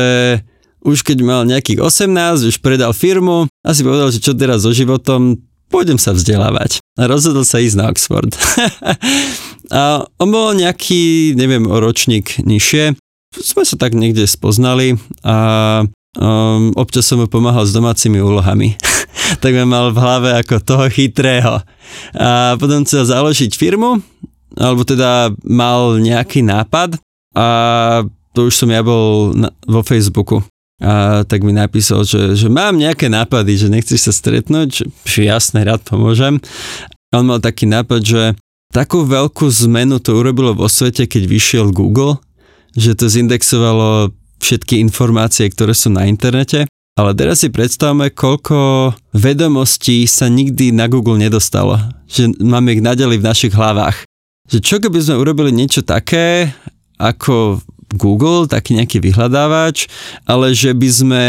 už 0.82 1.06
keď 1.06 1.18
mal 1.22 1.42
nejakých 1.46 1.82
18, 1.82 2.50
už 2.50 2.56
predal 2.62 2.90
firmu 2.90 3.46
a 3.62 3.70
si 3.74 3.86
povedal, 3.86 4.10
že 4.10 4.22
čo 4.22 4.34
teraz 4.34 4.66
so 4.66 4.74
životom, 4.74 5.38
pôjdem 5.70 5.98
sa 5.98 6.14
vzdelávať. 6.14 6.82
A 6.98 7.06
rozhodol 7.06 7.46
sa 7.46 7.62
ísť 7.62 7.76
na 7.78 7.86
Oxford. 7.90 8.30
a 9.70 10.06
on 10.22 10.28
bol 10.30 10.54
nejaký, 10.54 11.34
neviem, 11.34 11.66
ročník 11.66 12.38
nižšie. 12.42 12.94
Sme 13.36 13.62
sa 13.66 13.76
tak 13.76 13.92
niekde 13.92 14.24
spoznali 14.24 14.96
a 15.26 15.36
um, 16.16 16.72
občas 16.78 17.04
som 17.04 17.20
mu 17.20 17.26
pomáhal 17.26 17.66
s 17.66 17.74
domácimi 17.74 18.22
úlohami. 18.22 18.78
tak 19.42 19.52
ma 19.52 19.66
mal 19.66 19.86
v 19.90 19.98
hlave 20.00 20.30
ako 20.40 20.62
toho 20.62 20.86
chytrého. 20.88 21.60
A 22.16 22.54
potom 22.56 22.86
chcel 22.86 23.04
založiť 23.04 23.52
firmu, 23.58 24.00
alebo 24.56 24.86
teda 24.86 25.34
mal 25.44 25.98
nejaký 26.00 26.46
nápad 26.46 26.96
a 27.36 27.46
to 28.32 28.48
už 28.48 28.54
som 28.56 28.68
ja 28.68 28.84
bol 28.84 29.32
na, 29.32 29.52
vo 29.64 29.80
Facebooku. 29.80 30.44
A 30.76 31.24
tak 31.24 31.40
mi 31.40 31.56
napísal, 31.56 32.04
že, 32.04 32.36
že 32.36 32.52
mám 32.52 32.76
nejaké 32.76 33.08
nápady, 33.08 33.56
že 33.56 33.72
nechceš 33.72 34.08
sa 34.08 34.12
stretnúť, 34.12 34.84
že 35.08 35.20
jasne, 35.24 35.64
rád 35.64 35.80
pomôžem. 35.88 36.36
On 37.16 37.24
mal 37.24 37.40
taký 37.40 37.64
nápad, 37.64 38.00
že 38.04 38.22
takú 38.70 39.06
veľkú 39.06 39.46
zmenu 39.66 40.00
to 40.02 40.16
urobilo 40.16 40.54
vo 40.56 40.70
svete, 40.70 41.06
keď 41.06 41.22
vyšiel 41.26 41.66
Google, 41.74 42.22
že 42.76 42.94
to 42.94 43.10
zindexovalo 43.10 44.12
všetky 44.42 44.78
informácie, 44.80 45.48
ktoré 45.48 45.72
sú 45.72 45.88
na 45.88 46.04
internete 46.06 46.68
ale 46.96 47.12
teraz 47.12 47.44
si 47.44 47.52
predstavme, 47.52 48.08
koľko 48.08 48.56
vedomostí 49.12 50.08
sa 50.08 50.32
nikdy 50.32 50.72
na 50.72 50.88
Google 50.88 51.20
nedostalo. 51.20 51.76
Že 52.08 52.40
máme 52.40 52.72
ich 52.72 52.80
nadali 52.80 53.20
v 53.20 53.26
našich 53.28 53.52
hlavách. 53.52 54.08
Že 54.48 54.58
čo 54.64 54.76
keby 54.80 55.04
sme 55.04 55.20
urobili 55.20 55.52
niečo 55.52 55.84
také, 55.84 56.56
ako 56.96 57.60
Google, 58.00 58.48
taký 58.48 58.80
nejaký 58.80 59.04
vyhľadávač, 59.04 59.92
ale 60.24 60.56
že 60.56 60.72
by 60.72 60.88
sme 60.88 61.24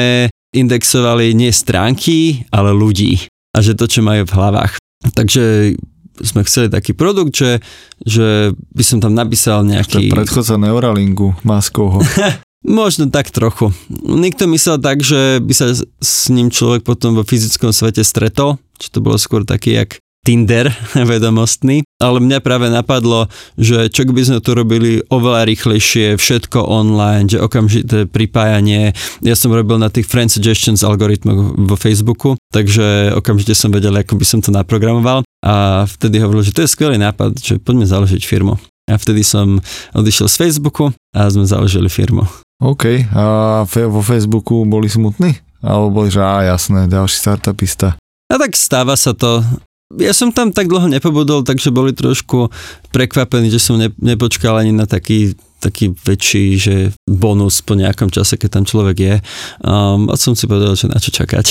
indexovali 0.55 1.35
nie 1.35 1.51
stránky, 1.51 2.47
ale 2.55 2.71
ľudí. 2.71 3.27
A 3.51 3.59
že 3.59 3.75
to, 3.75 3.91
čo 3.91 3.99
majú 3.99 4.23
v 4.23 4.35
hlavách. 4.39 4.79
Takže 5.19 5.75
sme 6.21 6.41
chceli 6.45 6.67
taký 6.71 6.97
produkt, 6.97 7.37
že, 7.37 7.61
že 8.01 8.53
by 8.73 8.83
som 8.83 8.97
tam 9.01 9.13
napísal 9.13 9.65
nejaký... 9.65 10.09
Predchodca 10.09 10.57
Neuralinku, 10.57 11.37
Maskovho. 11.41 12.01
Možno 12.67 13.07
tak 13.07 13.29
trochu. 13.29 13.71
Nikto 14.03 14.49
myslel 14.49 14.81
tak, 14.81 15.05
že 15.05 15.39
by 15.39 15.53
sa 15.53 15.71
s 16.01 16.27
ním 16.33 16.49
človek 16.49 16.83
potom 16.83 17.13
vo 17.13 17.23
fyzickom 17.23 17.69
svete 17.69 18.01
stretol, 18.01 18.57
čo 18.81 18.87
to 18.91 18.99
bolo 18.99 19.15
skôr 19.15 19.45
taký 19.45 19.77
jak 19.77 20.01
Tinder 20.27 20.67
vedomostný, 21.15 21.87
ale 22.03 22.19
mňa 22.19 22.43
práve 22.43 22.67
napadlo, 22.67 23.31
že 23.55 23.87
čo 23.87 24.03
by 24.03 24.21
sme 24.27 24.39
to 24.43 24.51
robili 24.51 24.99
oveľa 25.07 25.47
rýchlejšie, 25.47 26.19
všetko 26.19 26.67
online, 26.67 27.31
že 27.31 27.39
okamžité 27.39 28.03
pripájanie. 28.03 28.91
Ja 29.23 29.39
som 29.39 29.55
robil 29.55 29.79
na 29.79 29.87
tých 29.87 30.11
friend 30.11 30.27
suggestions 30.27 30.83
algoritmoch 30.83 31.55
vo 31.55 31.75
Facebooku, 31.79 32.35
takže 32.51 33.15
okamžite 33.15 33.55
som 33.55 33.71
vedel, 33.71 33.95
ako 33.95 34.19
by 34.19 34.25
som 34.27 34.43
to 34.43 34.51
naprogramoval 34.51 35.23
a 35.45 35.85
vtedy 35.85 36.17
hovoril, 36.21 36.41
že 36.45 36.55
to 36.55 36.65
je 36.65 36.73
skvelý 36.73 36.97
nápad, 36.97 37.37
že 37.37 37.61
poďme 37.61 37.85
založiť 37.85 38.21
firmu. 38.25 38.57
A 38.87 38.95
vtedy 38.95 39.21
som 39.21 39.59
odišiel 39.91 40.31
z 40.31 40.35
Facebooku 40.39 40.95
a 41.11 41.27
sme 41.27 41.43
založili 41.43 41.91
firmu. 41.91 42.23
OK, 42.63 43.05
a 43.13 43.61
vo 43.67 44.01
Facebooku 44.01 44.65
boli 44.65 44.89
smutní? 44.89 45.37
Alebo 45.61 46.01
boli, 46.01 46.09
že 46.09 46.23
á, 46.23 46.41
jasné, 46.47 46.89
ďalší 46.89 47.17
startupista. 47.19 47.99
A 48.31 48.35
tak 48.39 48.55
stáva 48.57 48.97
sa 48.97 49.13
to. 49.13 49.43
Ja 49.99 50.11
som 50.11 50.33
tam 50.33 50.51
tak 50.51 50.67
dlho 50.67 50.89
nepobudol, 50.89 51.43
takže 51.43 51.71
boli 51.71 51.93
trošku 51.93 52.49
prekvapení, 52.91 53.47
že 53.51 53.61
som 53.61 53.79
ne, 53.79 53.93
nepočkal 53.99 54.57
ani 54.57 54.73
na 54.73 54.87
taký 54.87 55.37
taký 55.57 55.89
väčší, 56.05 56.45
že 56.61 56.75
bonus 57.09 57.65
po 57.65 57.73
nejakom 57.73 58.13
čase, 58.13 58.37
keď 58.37 58.61
tam 58.61 58.65
človek 58.69 58.97
je. 58.97 59.15
Um, 59.65 60.05
a 60.05 60.13
som 60.13 60.37
si 60.37 60.45
povedal, 60.45 60.77
že 60.77 60.85
na 60.85 61.01
čo 61.01 61.09
čakať. 61.09 61.45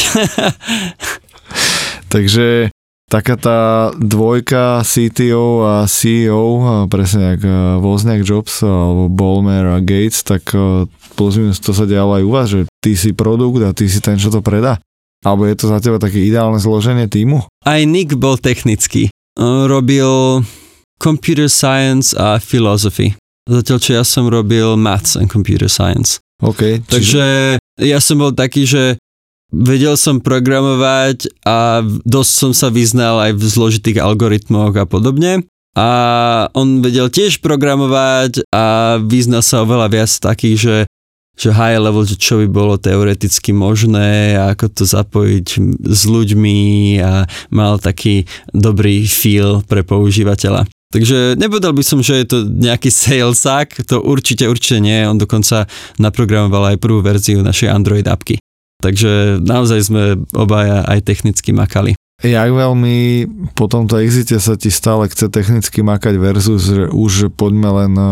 Takže 2.14 2.70
taká 3.06 3.38
tá 3.38 3.94
dvojka 3.94 4.82
CTO 4.82 5.62
a 5.62 5.74
CEO, 5.86 6.86
presne 6.90 7.38
ako 7.38 7.80
Wozniak 7.82 8.26
Jobs 8.26 8.66
alebo 8.66 9.06
Ballmer 9.06 9.78
a 9.78 9.78
Gates, 9.78 10.26
tak 10.26 10.50
plus 11.14 11.38
minus 11.38 11.62
to 11.62 11.70
sa 11.70 11.86
dialo 11.86 12.18
aj 12.18 12.24
u 12.26 12.30
vás, 12.30 12.46
že 12.50 12.60
ty 12.82 12.98
si 12.98 13.14
produkt 13.14 13.62
a 13.62 13.70
ty 13.70 13.86
si 13.86 14.02
ten, 14.02 14.18
čo 14.18 14.28
to 14.28 14.42
predá? 14.42 14.82
Alebo 15.24 15.46
je 15.48 15.56
to 15.58 15.66
za 15.70 15.78
teba 15.80 15.96
také 16.02 16.22
ideálne 16.22 16.58
zloženie 16.60 17.08
týmu? 17.08 17.46
Aj 17.64 17.80
Nick 17.86 18.14
bol 18.18 18.36
technický. 18.38 19.08
Robil 19.40 20.42
computer 21.00 21.48
science 21.48 22.12
a 22.14 22.38
philosophy. 22.42 23.16
Zatiaľ, 23.46 23.78
čo 23.78 23.90
ja 23.96 24.04
som 24.04 24.26
robil 24.26 24.74
maths 24.74 25.14
and 25.14 25.30
computer 25.30 25.70
science. 25.70 26.18
OK. 26.42 26.82
Čiže... 26.82 26.90
Takže 26.90 27.24
ja 27.80 27.98
som 28.02 28.18
bol 28.18 28.34
taký, 28.34 28.66
že 28.66 28.98
vedel 29.52 29.94
som 29.94 30.18
programovať 30.18 31.30
a 31.46 31.82
dosť 31.84 32.32
som 32.32 32.52
sa 32.52 32.68
vyznal 32.72 33.30
aj 33.30 33.32
v 33.38 33.44
zložitých 33.46 33.98
algoritmoch 34.02 34.74
a 34.74 34.84
podobne. 34.88 35.46
A 35.76 35.88
on 36.56 36.80
vedel 36.80 37.12
tiež 37.12 37.44
programovať 37.44 38.48
a 38.48 38.96
vyznal 38.96 39.44
sa 39.44 39.60
oveľa 39.60 39.92
viac 39.92 40.08
takých, 40.08 40.56
že, 40.56 40.76
že 41.36 41.52
high 41.52 41.76
level, 41.76 42.08
že 42.08 42.16
čo 42.16 42.40
by 42.40 42.48
bolo 42.48 42.80
teoreticky 42.80 43.52
možné 43.52 44.40
a 44.40 44.56
ako 44.56 44.72
to 44.72 44.84
zapojiť 44.88 45.46
s 45.84 46.02
ľuďmi 46.08 46.58
a 47.04 47.28
mal 47.52 47.76
taký 47.76 48.24
dobrý 48.56 49.04
feel 49.04 49.60
pre 49.68 49.84
používateľa. 49.84 50.64
Takže 50.96 51.36
nepovedal 51.36 51.76
by 51.76 51.84
som, 51.84 52.00
že 52.00 52.24
je 52.24 52.26
to 52.30 52.38
nejaký 52.48 52.88
salesák, 52.88 53.84
to 53.84 54.00
určite, 54.00 54.48
určite 54.48 54.80
nie. 54.80 55.04
On 55.04 55.20
dokonca 55.20 55.68
naprogramoval 56.00 56.72
aj 56.72 56.80
prvú 56.80 57.04
verziu 57.04 57.44
našej 57.44 57.68
Android 57.68 58.08
appky. 58.08 58.40
Takže 58.80 59.40
naozaj 59.40 59.80
sme 59.88 60.02
obaja 60.36 60.84
aj 60.84 61.04
technicky 61.06 61.50
makali. 61.50 61.96
Jak 62.24 62.48
veľmi 62.48 63.28
po 63.52 63.68
tomto 63.68 64.00
exite 64.00 64.40
sa 64.40 64.56
ti 64.56 64.72
stále 64.72 65.04
chce 65.12 65.28
technicky 65.28 65.84
makať 65.84 66.16
versus, 66.16 66.64
že 66.64 66.88
už 66.88 67.28
poďme 67.36 67.68
len 67.84 67.92
e, 67.92 68.04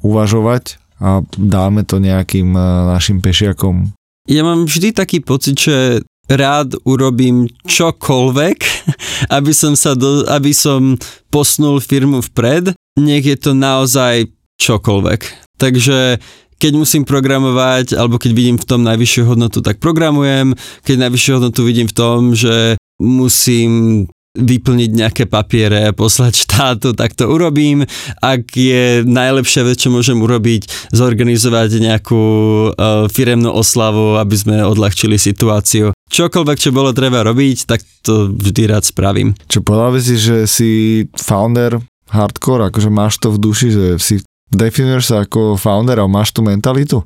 uvažovať 0.00 0.80
a 0.96 1.20
dáme 1.36 1.84
to 1.84 2.00
nejakým 2.00 2.56
e, 2.56 2.62
našim 2.88 3.20
pešiakom? 3.20 3.92
Ja 4.24 4.48
mám 4.48 4.64
vždy 4.64 4.96
taký 4.96 5.20
pocit, 5.20 5.60
že 5.60 6.00
rád 6.30 6.72
urobím 6.88 7.52
čokoľvek, 7.68 8.58
aby 9.36 9.52
som, 9.52 9.76
sa 9.76 9.92
do, 9.92 10.24
aby 10.32 10.56
som 10.56 10.96
posnul 11.28 11.84
firmu 11.84 12.24
vpred, 12.32 12.72
nech 12.96 13.28
je 13.28 13.36
to 13.36 13.52
naozaj 13.52 14.24
čokoľvek. 14.56 15.20
Takže 15.60 16.16
keď 16.60 16.72
musím 16.76 17.08
programovať, 17.08 17.96
alebo 17.96 18.20
keď 18.20 18.30
vidím 18.36 18.56
v 18.60 18.68
tom 18.68 18.84
najvyššiu 18.84 19.24
hodnotu, 19.24 19.64
tak 19.64 19.80
programujem. 19.80 20.52
Keď 20.84 20.96
najvyššiu 21.08 21.32
hodnotu 21.40 21.64
vidím 21.64 21.88
v 21.88 21.96
tom, 21.96 22.36
že 22.36 22.76
musím 23.00 24.04
vyplniť 24.30 24.90
nejaké 24.94 25.24
papiere, 25.26 25.90
poslať 25.90 26.46
štátu, 26.46 26.94
tak 26.94 27.18
to 27.18 27.26
urobím. 27.26 27.82
Ak 28.22 28.54
je 28.54 29.02
najlepšia 29.02 29.66
vec, 29.66 29.82
čo 29.82 29.90
môžem 29.90 30.22
urobiť, 30.22 30.94
zorganizovať 30.94 31.82
nejakú 31.82 32.22
uh, 32.70 33.10
firemnú 33.10 33.50
oslavu, 33.50 34.22
aby 34.22 34.36
sme 34.38 34.62
odľahčili 34.62 35.18
situáciu. 35.18 35.90
Čokoľvek, 36.14 36.58
čo 36.62 36.70
bolo 36.70 36.94
treba 36.94 37.26
robiť, 37.26 37.66
tak 37.66 37.82
to 38.06 38.30
vždy 38.30 38.70
rád 38.70 38.86
spravím. 38.86 39.34
Čo 39.50 39.66
povedal 39.66 39.98
si, 39.98 40.14
že 40.14 40.46
si 40.46 40.70
founder 41.18 41.82
hardcore, 42.10 42.70
akože 42.70 42.90
máš 42.90 43.18
to 43.18 43.34
v 43.34 43.38
duši, 43.38 43.68
že 43.70 43.86
si 43.98 44.14
definuješ 44.50 45.04
sa 45.14 45.16
ako 45.24 45.56
founder 45.56 45.98
a 46.02 46.06
máš 46.10 46.34
tú 46.34 46.44
mentalitu? 46.44 47.02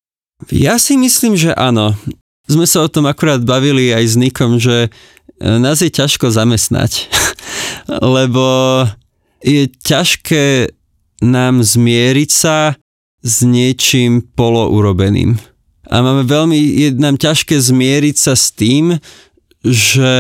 Ja 0.51 0.77
si 0.77 0.99
myslím, 0.99 1.39
že 1.39 1.55
áno. 1.55 1.95
Sme 2.45 2.69
sa 2.69 2.85
o 2.85 2.93
tom 2.93 3.09
akurát 3.09 3.41
bavili 3.41 3.95
aj 3.95 4.05
s 4.05 4.15
Nikom, 4.21 4.61
že 4.61 4.93
nás 5.41 5.81
je 5.81 5.89
ťažko 5.89 6.29
zamestnať, 6.29 7.09
lebo 8.17 8.45
je 9.41 9.69
ťažké 9.69 10.73
nám 11.25 11.65
zmieriť 11.65 12.31
sa 12.31 12.77
s 13.25 13.41
niečím 13.41 14.21
polourobeným. 14.37 15.41
A 15.89 16.01
máme 16.01 16.25
veľmi, 16.29 16.57
je 16.57 16.89
nám 16.97 17.17
ťažké 17.17 17.57
zmieriť 17.61 18.17
sa 18.17 18.37
s 18.37 18.53
tým, 18.53 19.01
že 19.65 20.13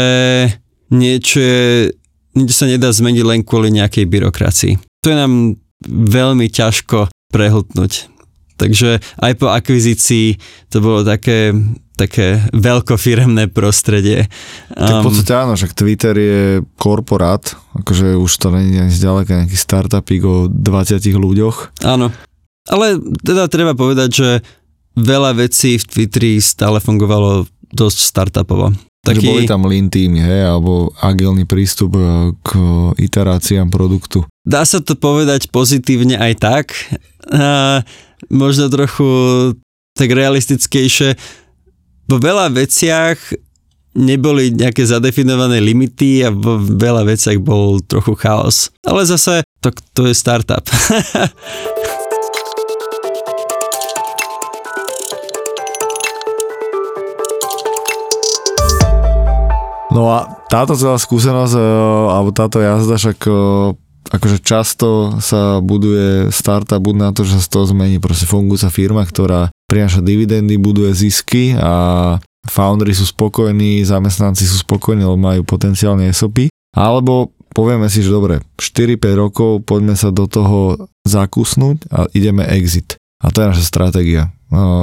niečo, 0.89 1.41
je, 1.41 1.93
niečo 2.37 2.55
sa 2.57 2.67
nedá 2.69 2.89
zmeniť 2.89 3.25
len 3.25 3.41
kvôli 3.45 3.73
nejakej 3.73 4.09
byrokracii. 4.09 4.75
To 5.05 5.13
je 5.13 5.17
nám 5.17 5.61
veľmi 5.88 6.49
ťažko 6.51 7.11
prehltnúť. 7.33 8.12
Takže 8.55 9.03
aj 9.18 9.33
po 9.35 9.51
akvizícii 9.51 10.38
to 10.70 10.79
bolo 10.79 11.03
také 11.03 11.51
také 11.94 12.42
veľkofiremné 12.51 13.55
prostredie. 13.55 14.27
Tak 14.75 14.99
v 14.99 15.01
um, 15.01 15.07
podstate 15.07 15.33
áno, 15.35 15.55
že 15.55 15.70
Twitter 15.70 16.14
je 16.18 16.42
korporát, 16.75 17.55
akože 17.79 18.18
už 18.18 18.33
to 18.35 18.51
není 18.51 18.83
ani 18.83 18.90
zďaleka 18.90 19.31
nejaký 19.31 19.55
startupík 19.55 20.23
o 20.27 20.51
20 20.51 20.99
ľuďoch. 20.99 21.87
Áno, 21.87 22.11
ale 22.66 22.99
teda 23.23 23.47
treba 23.47 23.79
povedať, 23.79 24.11
že 24.11 24.31
veľa 24.99 25.38
vecí 25.38 25.79
v 25.79 25.87
Twitteri 25.87 26.42
stále 26.42 26.83
fungovalo 26.83 27.47
dosť 27.70 27.99
startupovo. 27.99 28.75
Taký... 29.05 29.21
Že 29.21 29.31
boli 29.37 29.45
tam 29.45 29.69
lean 29.69 29.93
týmy, 29.93 30.25
hej, 30.25 30.49
alebo 30.49 30.88
agilný 31.05 31.45
prístup 31.45 31.93
e, 32.01 32.33
k 32.40 32.51
iteráciám 32.97 33.69
produktu. 33.69 34.25
Dá 34.49 34.64
sa 34.64 34.81
to 34.81 34.97
povedať 34.97 35.53
pozitívne 35.53 36.17
aj 36.17 36.33
tak, 36.40 36.67
a 37.29 37.85
možno 38.33 38.73
trochu 38.73 39.05
tak 39.93 40.09
realistickejšie, 40.09 41.21
vo 42.09 42.17
veľa 42.17 42.53
veciach 42.53 43.17
neboli 43.95 44.51
nejaké 44.51 44.83
zadefinované 44.83 45.62
limity 45.62 46.27
a 46.27 46.35
vo 46.35 46.59
veľa 46.59 47.07
veciach 47.07 47.38
bol 47.38 47.79
trochu 47.85 48.19
chaos. 48.19 48.75
Ale 48.83 49.07
zase 49.07 49.47
to, 49.62 49.71
to 49.95 50.11
je 50.11 50.14
startup. 50.17 50.67
No 59.94 60.11
a 60.11 60.42
táto 60.50 60.74
celá 60.74 60.98
skúsenosť, 60.98 61.54
e, 61.54 61.62
alebo 62.11 62.35
táto 62.35 62.59
jazda 62.59 62.98
však 62.98 63.18
e, 63.30 63.33
akože 64.11 64.38
často 64.42 65.16
sa 65.22 65.62
buduje 65.62 66.35
startup 66.35 66.83
buď 66.83 66.96
na 66.98 67.11
to, 67.14 67.22
že 67.22 67.38
sa 67.38 67.46
toho 67.46 67.70
zmení 67.70 68.02
proste 68.02 68.26
fungujúca 68.26 68.74
firma, 68.74 69.07
ktorá 69.07 69.54
prináša 69.70 70.02
dividendy, 70.02 70.59
buduje 70.59 70.90
zisky 70.92 71.54
a 71.54 72.18
foundry 72.50 72.92
sú 72.92 73.07
spokojní, 73.07 73.87
zamestnanci 73.87 74.44
sú 74.44 74.66
spokojní, 74.66 75.07
lebo 75.07 75.16
majú 75.16 75.46
potenciálne 75.46 76.11
ESOPy. 76.11 76.50
Alebo 76.74 77.33
povieme 77.54 77.87
si, 77.87 78.02
že 78.02 78.11
dobre, 78.11 78.42
4-5 78.59 78.98
rokov 79.14 79.50
poďme 79.62 79.94
sa 79.94 80.11
do 80.11 80.26
toho 80.26 80.90
zakusnúť 81.07 81.87
a 81.94 82.11
ideme 82.12 82.42
exit. 82.50 82.98
A 83.22 83.30
to 83.30 83.40
je 83.40 83.50
naša 83.54 83.64
stratégia. 83.64 84.34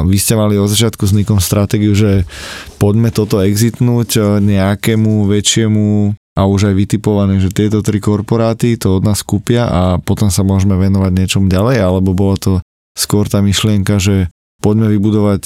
Vy 0.06 0.18
ste 0.20 0.36
mali 0.36 0.60
od 0.60 0.68
začiatku 0.68 1.08
s 1.08 1.16
Nikom 1.16 1.40
stratégiu, 1.40 1.96
že 1.96 2.28
poďme 2.76 3.10
toto 3.16 3.40
exitnúť 3.40 4.40
nejakému 4.44 5.26
väčšiemu 5.32 6.14
a 6.32 6.42
už 6.48 6.72
aj 6.72 6.76
vytipované, 6.76 7.40
že 7.44 7.52
tieto 7.52 7.84
tri 7.84 8.00
korporáty 8.00 8.80
to 8.80 9.00
od 9.00 9.04
nás 9.04 9.24
kúpia 9.24 9.68
a 9.68 9.82
potom 10.00 10.32
sa 10.32 10.44
môžeme 10.48 10.80
venovať 10.80 11.12
niečom 11.12 11.44
ďalej, 11.52 11.80
alebo 11.84 12.16
bola 12.16 12.36
to 12.40 12.54
skôr 12.96 13.28
tá 13.28 13.40
myšlienka, 13.40 14.00
že 14.00 14.32
poďme 14.64 14.92
vybudovať 14.96 15.44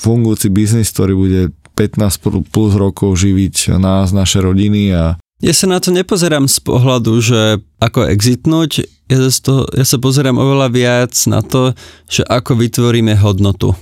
fungujúci 0.00 0.48
biznis, 0.48 0.88
ktorý 0.92 1.12
bude 1.16 1.40
15 1.76 2.48
plus 2.48 2.72
rokov 2.76 3.16
živiť 3.16 3.76
nás, 3.80 4.12
naše 4.12 4.40
rodiny 4.40 4.92
a 4.92 5.16
ja 5.40 5.52
sa 5.56 5.66
na 5.66 5.80
to 5.80 5.88
nepozerám 5.88 6.44
z 6.46 6.58
pohľadu, 6.60 7.12
že 7.24 7.64
ako 7.80 8.04
exitnúť, 8.12 8.84
ja, 9.08 9.18
to, 9.32 9.64
ja 9.72 9.84
sa 9.88 9.96
pozerám 9.96 10.36
oveľa 10.36 10.68
viac 10.68 11.12
na 11.26 11.40
to, 11.40 11.72
že 12.06 12.22
ako 12.28 12.60
vytvoríme 12.60 13.16
hodnotu. 13.16 13.72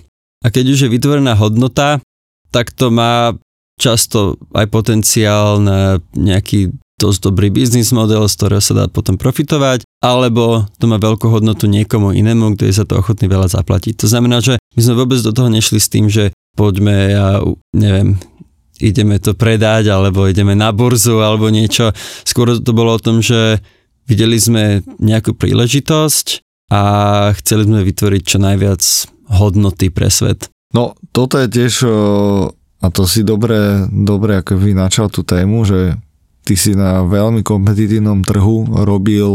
A 0.47 0.55
keď 0.55 0.65
už 0.73 0.79
je 0.87 0.95
vytvorená 0.95 1.35
hodnota, 1.35 1.99
tak 2.55 2.71
to 2.71 2.95
má 2.95 3.35
často 3.79 4.39
aj 4.55 4.71
potenciál 4.71 5.59
na 5.59 5.99
nejaký 6.15 6.75
dosť 6.99 7.31
dobrý 7.31 7.49
biznis 7.55 7.95
model, 7.95 8.27
z 8.27 8.35
ktorého 8.35 8.63
sa 8.63 8.75
dá 8.75 8.85
potom 8.91 9.15
profitovať, 9.15 9.87
alebo 10.03 10.67
to 10.83 10.91
má 10.91 10.99
veľkú 10.99 11.31
hodnotu 11.31 11.71
niekomu 11.71 12.11
inému, 12.11 12.59
kto 12.59 12.67
je 12.67 12.75
za 12.75 12.85
to 12.87 12.99
ochotný 12.99 13.31
veľa 13.31 13.47
zaplatiť. 13.47 13.95
To 14.03 14.11
znamená, 14.11 14.43
že 14.43 14.59
my 14.75 14.81
sme 14.83 14.99
vôbec 14.99 15.23
do 15.23 15.31
toho 15.31 15.47
nešli 15.47 15.79
s 15.79 15.91
tým, 15.91 16.11
že 16.11 16.35
poďme, 16.59 17.15
ja 17.15 17.39
neviem, 17.71 18.19
ideme 18.79 19.19
to 19.19 19.35
predať, 19.35 19.91
alebo 19.91 20.27
ideme 20.27 20.55
na 20.55 20.71
burzu, 20.75 21.21
alebo 21.21 21.51
niečo. 21.51 21.93
Skôr 22.23 22.59
to 22.59 22.73
bolo 22.75 22.97
o 22.97 23.03
tom, 23.03 23.23
že 23.23 23.63
videli 24.09 24.41
sme 24.41 24.81
nejakú 24.99 25.37
príležitosť 25.37 26.43
a 26.73 26.83
chceli 27.39 27.69
sme 27.69 27.81
vytvoriť 27.85 28.23
čo 28.25 28.39
najviac 28.41 28.83
hodnoty 29.29 29.93
pre 29.93 30.09
svet. 30.09 30.49
No, 30.73 30.97
toto 31.13 31.41
je 31.41 31.49
tiež, 31.49 31.75
a 32.81 32.87
to 32.93 33.03
si 33.09 33.25
dobre, 33.25 33.89
dobre 33.89 34.41
ako 34.41 34.57
vy 34.57 34.77
načal 34.77 35.09
tú 35.09 35.25
tému, 35.25 35.65
že 35.65 35.97
ty 36.45 36.57
si 36.57 36.73
na 36.73 37.05
veľmi 37.05 37.45
kompetitívnom 37.45 38.25
trhu 38.25 38.69
robil 38.85 39.29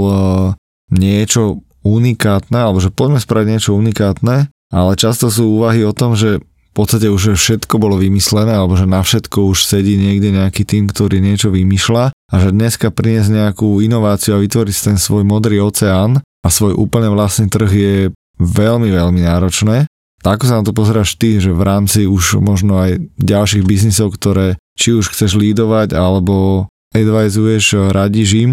niečo 0.94 1.62
unikátne, 1.84 2.58
alebo 2.58 2.82
že 2.82 2.94
poďme 2.94 3.20
spraviť 3.22 3.48
niečo 3.50 3.72
unikátne, 3.78 4.50
ale 4.74 4.92
často 4.98 5.30
sú 5.30 5.62
úvahy 5.62 5.86
o 5.86 5.94
tom, 5.94 6.18
že 6.18 6.42
v 6.74 6.82
podstate 6.82 7.06
už 7.06 7.38
všetko 7.38 7.78
bolo 7.78 8.02
vymyslené, 8.02 8.50
alebo 8.58 8.74
že 8.74 8.90
na 8.90 9.06
všetko 9.06 9.46
už 9.54 9.70
sedí 9.70 9.94
niekde 9.94 10.34
nejaký 10.34 10.66
tým, 10.66 10.90
ktorý 10.90 11.22
niečo 11.22 11.54
vymýšľa 11.54 12.10
a 12.10 12.36
že 12.42 12.50
dneska 12.50 12.90
priniesť 12.90 13.30
nejakú 13.30 13.78
inováciu 13.86 14.34
a 14.34 14.42
vytvoriť 14.42 14.76
ten 14.90 14.98
svoj 14.98 15.22
modrý 15.22 15.62
oceán 15.62 16.18
a 16.42 16.48
svoj 16.50 16.74
úplne 16.74 17.14
vlastný 17.14 17.46
trh 17.46 17.70
je 17.70 17.98
veľmi, 18.42 18.90
veľmi 18.90 19.22
náročné. 19.22 19.86
Tak 20.26 20.42
ako 20.42 20.46
sa 20.50 20.58
na 20.58 20.66
to 20.66 20.74
pozeráš 20.74 21.14
ty, 21.14 21.38
že 21.38 21.54
v 21.54 21.62
rámci 21.62 22.10
už 22.10 22.42
možno 22.42 22.82
aj 22.82 23.06
ďalších 23.22 23.62
biznisov, 23.70 24.18
ktoré 24.18 24.58
či 24.74 24.98
už 24.98 25.14
chceš 25.14 25.38
lídovať, 25.38 25.94
alebo 25.94 26.66
advisuješ, 26.90 27.94
radíš 27.94 28.30
im, 28.38 28.52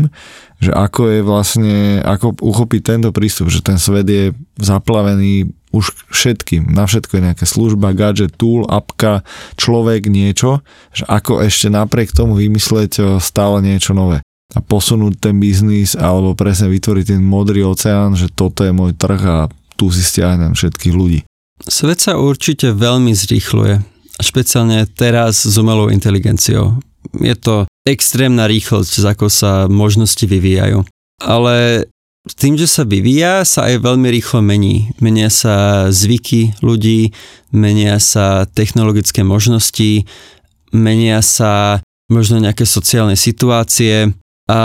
že 0.61 0.72
ako 0.72 1.09
je 1.09 1.20
vlastne, 1.24 1.76
ako 2.04 2.37
uchopiť 2.40 2.80
tento 2.85 3.11
prístup, 3.16 3.48
že 3.48 3.64
ten 3.64 3.80
svet 3.80 4.09
je 4.09 4.37
zaplavený 4.61 5.56
už 5.70 5.94
všetkým, 6.11 6.70
na 6.74 6.87
všetko 6.87 7.18
je 7.18 7.26
nejaká 7.30 7.46
služba, 7.46 7.94
gadget, 7.94 8.35
tool, 8.35 8.66
apka, 8.66 9.22
človek, 9.54 10.11
niečo, 10.11 10.66
že 10.90 11.06
ako 11.06 11.46
ešte 11.46 11.70
napriek 11.70 12.11
tomu 12.11 12.35
vymysleť 12.35 12.92
eh, 12.98 13.04
stále 13.22 13.62
niečo 13.62 13.94
nové 13.94 14.22
a 14.50 14.59
posunúť 14.59 15.30
ten 15.30 15.38
biznis 15.38 15.94
alebo 15.94 16.35
presne 16.35 16.66
vytvoriť 16.74 17.14
ten 17.14 17.22
modrý 17.22 17.62
oceán, 17.62 18.18
že 18.18 18.26
toto 18.30 18.66
je 18.66 18.74
môj 18.74 18.98
trh 18.98 19.22
a 19.22 19.38
tu 19.78 19.94
si 19.94 20.02
stiahnem 20.02 20.59
všetkých 20.59 20.94
ľudí. 20.94 21.20
Svet 21.62 22.02
sa 22.02 22.18
určite 22.18 22.74
veľmi 22.74 23.14
zrýchluje, 23.14 23.78
špeciálne 24.18 24.88
teraz 24.90 25.46
s 25.46 25.54
umelou 25.54 25.92
inteligenciou. 25.92 26.83
Je 27.16 27.37
to 27.38 27.70
extrémna 27.87 28.50
rýchlosť, 28.50 28.92
ako 29.06 29.26
sa 29.30 29.70
možnosti 29.70 30.24
vyvíjajú. 30.24 30.85
Ale 31.20 31.87
tým, 32.28 32.61
že 32.61 32.68
sa 32.68 32.85
vyvíja, 32.85 33.48
sa 33.48 33.72
aj 33.72 33.80
veľmi 33.80 34.09
rýchlo 34.12 34.44
mení. 34.44 34.92
Menia 35.00 35.33
sa 35.33 35.88
zvyky 35.88 36.61
ľudí, 36.61 37.16
menia 37.48 37.96
sa 37.96 38.44
technologické 38.44 39.24
možnosti, 39.24 40.04
menia 40.68 41.24
sa 41.24 41.80
možno 42.12 42.42
nejaké 42.42 42.68
sociálne 42.68 43.16
situácie 43.16 44.12
a 44.50 44.61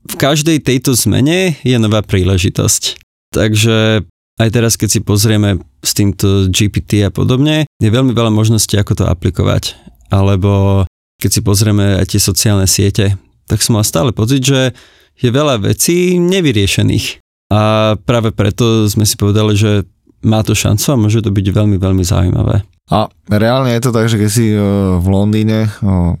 v 0.00 0.14
každej 0.16 0.60
tejto 0.60 0.92
zmene 0.92 1.56
je 1.62 1.76
nová 1.78 2.02
príležitosť. 2.04 2.98
Takže 3.30 4.02
aj 4.40 4.48
teraz, 4.50 4.74
keď 4.74 4.88
si 4.88 5.00
pozrieme 5.04 5.60
s 5.80 5.92
týmto 5.96 6.48
GPT 6.50 7.06
a 7.06 7.12
podobne, 7.12 7.68
je 7.78 7.88
veľmi 7.88 8.10
veľa 8.12 8.32
možností, 8.32 8.76
ako 8.76 9.00
to 9.00 9.04
aplikovať. 9.06 9.76
Alebo 10.10 10.84
keď 11.22 11.30
si 11.30 11.40
pozrieme 11.44 12.00
aj 12.00 12.16
tie 12.16 12.20
sociálne 12.20 12.66
siete, 12.66 13.14
tak 13.46 13.62
som 13.62 13.78
mal 13.78 13.84
stále 13.86 14.10
pocit, 14.10 14.42
že 14.42 14.72
je 15.20 15.28
veľa 15.28 15.60
vecí 15.60 16.16
nevyriešených. 16.16 17.20
A 17.50 17.94
práve 17.98 18.32
preto 18.32 18.86
sme 18.88 19.04
si 19.04 19.18
povedali, 19.18 19.54
že 19.58 19.84
má 20.24 20.44
to 20.44 20.52
šancu 20.52 20.86
a 20.92 21.00
môže 21.00 21.24
to 21.24 21.32
byť 21.32 21.46
veľmi, 21.52 21.76
veľmi 21.80 22.04
zaujímavé. 22.04 22.62
A 22.90 23.06
reálne 23.30 23.70
je 23.70 23.86
to 23.86 23.94
tak, 23.94 24.10
že 24.10 24.18
keď 24.18 24.30
si 24.34 24.50
e, 24.50 24.58
v 24.98 25.06
Londýne, 25.06 25.70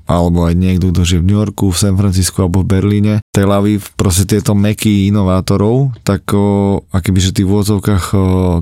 alebo 0.06 0.46
aj 0.46 0.54
niekto, 0.54 0.94
kto 0.94 1.02
žije 1.02 1.18
v 1.18 1.26
New 1.26 1.38
Yorku, 1.42 1.74
v 1.74 1.80
San 1.82 1.98
Francisco 1.98 2.46
alebo 2.46 2.62
v 2.62 2.70
Berlíne, 2.78 3.14
Tel 3.34 3.50
Aviv, 3.50 3.90
proste 3.98 4.22
tieto 4.22 4.54
meky 4.54 5.10
inovátorov, 5.10 5.90
tak 6.06 6.30
a 6.30 6.96
kebyže 7.02 7.34
ty 7.34 7.42
v 7.42 7.58
úvodzovkách, 7.58 8.04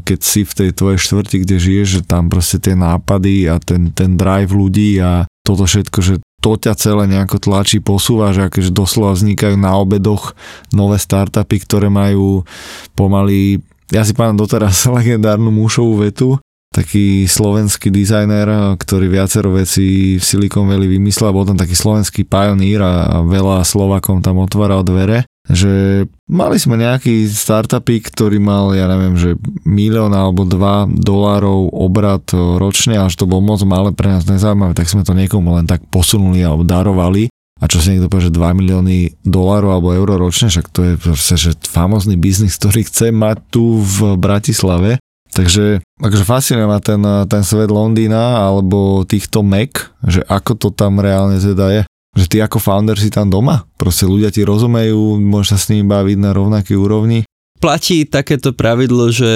keď 0.09 0.20
si 0.24 0.48
v 0.48 0.57
tej 0.57 0.70
tvojej 0.72 0.98
štvrti, 1.05 1.37
kde 1.44 1.57
žiješ, 1.61 1.88
že 2.01 2.03
tam 2.09 2.33
proste 2.33 2.57
tie 2.57 2.72
nápady 2.72 3.44
a 3.44 3.61
ten, 3.61 3.92
ten 3.92 4.16
drive 4.16 4.57
ľudí 4.57 4.96
a 5.05 5.29
toto 5.44 5.68
všetko, 5.68 5.98
že 6.01 6.14
to 6.38 6.55
ťa 6.55 6.79
celé 6.79 7.11
nejako 7.11 7.42
tlačí, 7.42 7.83
posúva, 7.83 8.31
že 8.31 8.46
akéže 8.46 8.70
doslova 8.70 9.18
vznikajú 9.18 9.59
na 9.59 9.74
obedoch 9.74 10.38
nové 10.70 11.03
startupy, 11.03 11.59
ktoré 11.62 11.90
majú 11.90 12.46
pomaly 12.94 13.59
ja 13.88 14.05
si 14.05 14.12
pamätám 14.12 14.44
doteraz 14.44 14.85
legendárnu 15.01 15.48
mušovú 15.48 16.05
vetu, 16.05 16.37
taký 16.68 17.24
slovenský 17.24 17.88
dizajner, 17.88 18.77
ktorý 18.77 19.09
viacero 19.09 19.57
vecí 19.57 20.20
v 20.20 20.24
Silicon 20.24 20.68
Valley 20.68 21.01
vymyslel, 21.01 21.33
bol 21.33 21.48
tam 21.48 21.57
taký 21.57 21.72
slovenský 21.72 22.29
pionír 22.29 22.85
a 22.85 23.24
veľa 23.24 23.64
Slovakom 23.64 24.20
tam 24.20 24.44
otváral 24.44 24.85
dvere, 24.85 25.24
že 25.49 26.05
mali 26.29 26.57
sme 26.61 26.77
nejaký 26.77 27.25
startupy, 27.25 28.05
ktorý 28.05 28.37
mal, 28.37 28.77
ja 28.77 28.85
neviem, 28.85 29.17
že 29.17 29.41
milión 29.65 30.13
alebo 30.13 30.45
dva 30.45 30.85
dolárov 30.85 31.73
obrad 31.73 32.25
ročne, 32.35 33.01
až 33.01 33.17
to 33.17 33.25
bol 33.25 33.41
moc 33.41 33.65
malé 33.65 33.97
pre 33.97 34.13
nás 34.13 34.29
nezaujímavé, 34.29 34.77
tak 34.77 34.93
sme 34.93 35.09
to 35.09 35.17
niekomu 35.17 35.57
len 35.57 35.65
tak 35.65 35.81
posunuli 35.89 36.45
alebo 36.45 36.69
darovali 36.69 37.33
a 37.59 37.65
čo 37.67 37.83
si 37.83 37.91
niekto 37.91 38.07
povie, 38.07 38.31
že 38.31 38.39
2 38.39 38.59
milióny 38.63 38.99
dolárov 39.27 39.71
alebo 39.75 39.91
eur 39.91 40.09
ročne, 40.15 40.47
však 40.47 40.71
to 40.71 40.81
je 40.87 40.95
proste, 40.95 41.35
že 41.35 41.51
famozný 41.67 42.15
biznis, 42.15 42.55
ktorý 42.55 42.87
chce 42.87 43.11
mať 43.11 43.43
tu 43.51 43.83
v 43.83 44.15
Bratislave. 44.15 45.03
Takže 45.35 45.83
akože 46.01 46.25
fascinuje 46.25 46.67
ma 46.67 46.79
ten, 46.81 47.03
ten 47.29 47.43
svet 47.43 47.69
Londýna 47.69 48.47
alebo 48.47 49.03
týchto 49.05 49.43
Mac, 49.43 49.91
že 50.07 50.23
ako 50.25 50.53
to 50.57 50.69
tam 50.71 51.03
reálne 51.03 51.37
teda 51.37 51.67
je. 51.75 51.83
Že 52.18 52.26
ty 52.26 52.37
ako 52.42 52.59
founder 52.59 52.98
si 52.98 53.14
tam 53.14 53.31
doma, 53.31 53.62
proste 53.78 54.02
ľudia 54.02 54.35
ti 54.35 54.42
rozumejú, 54.42 55.22
môžeš 55.22 55.48
sa 55.54 55.59
s 55.62 55.68
nimi 55.70 55.87
baviť 55.87 56.18
na 56.18 56.35
rovnakej 56.35 56.74
úrovni. 56.74 57.22
Platí 57.62 58.02
takéto 58.11 58.50
pravidlo, 58.50 59.14
že 59.14 59.31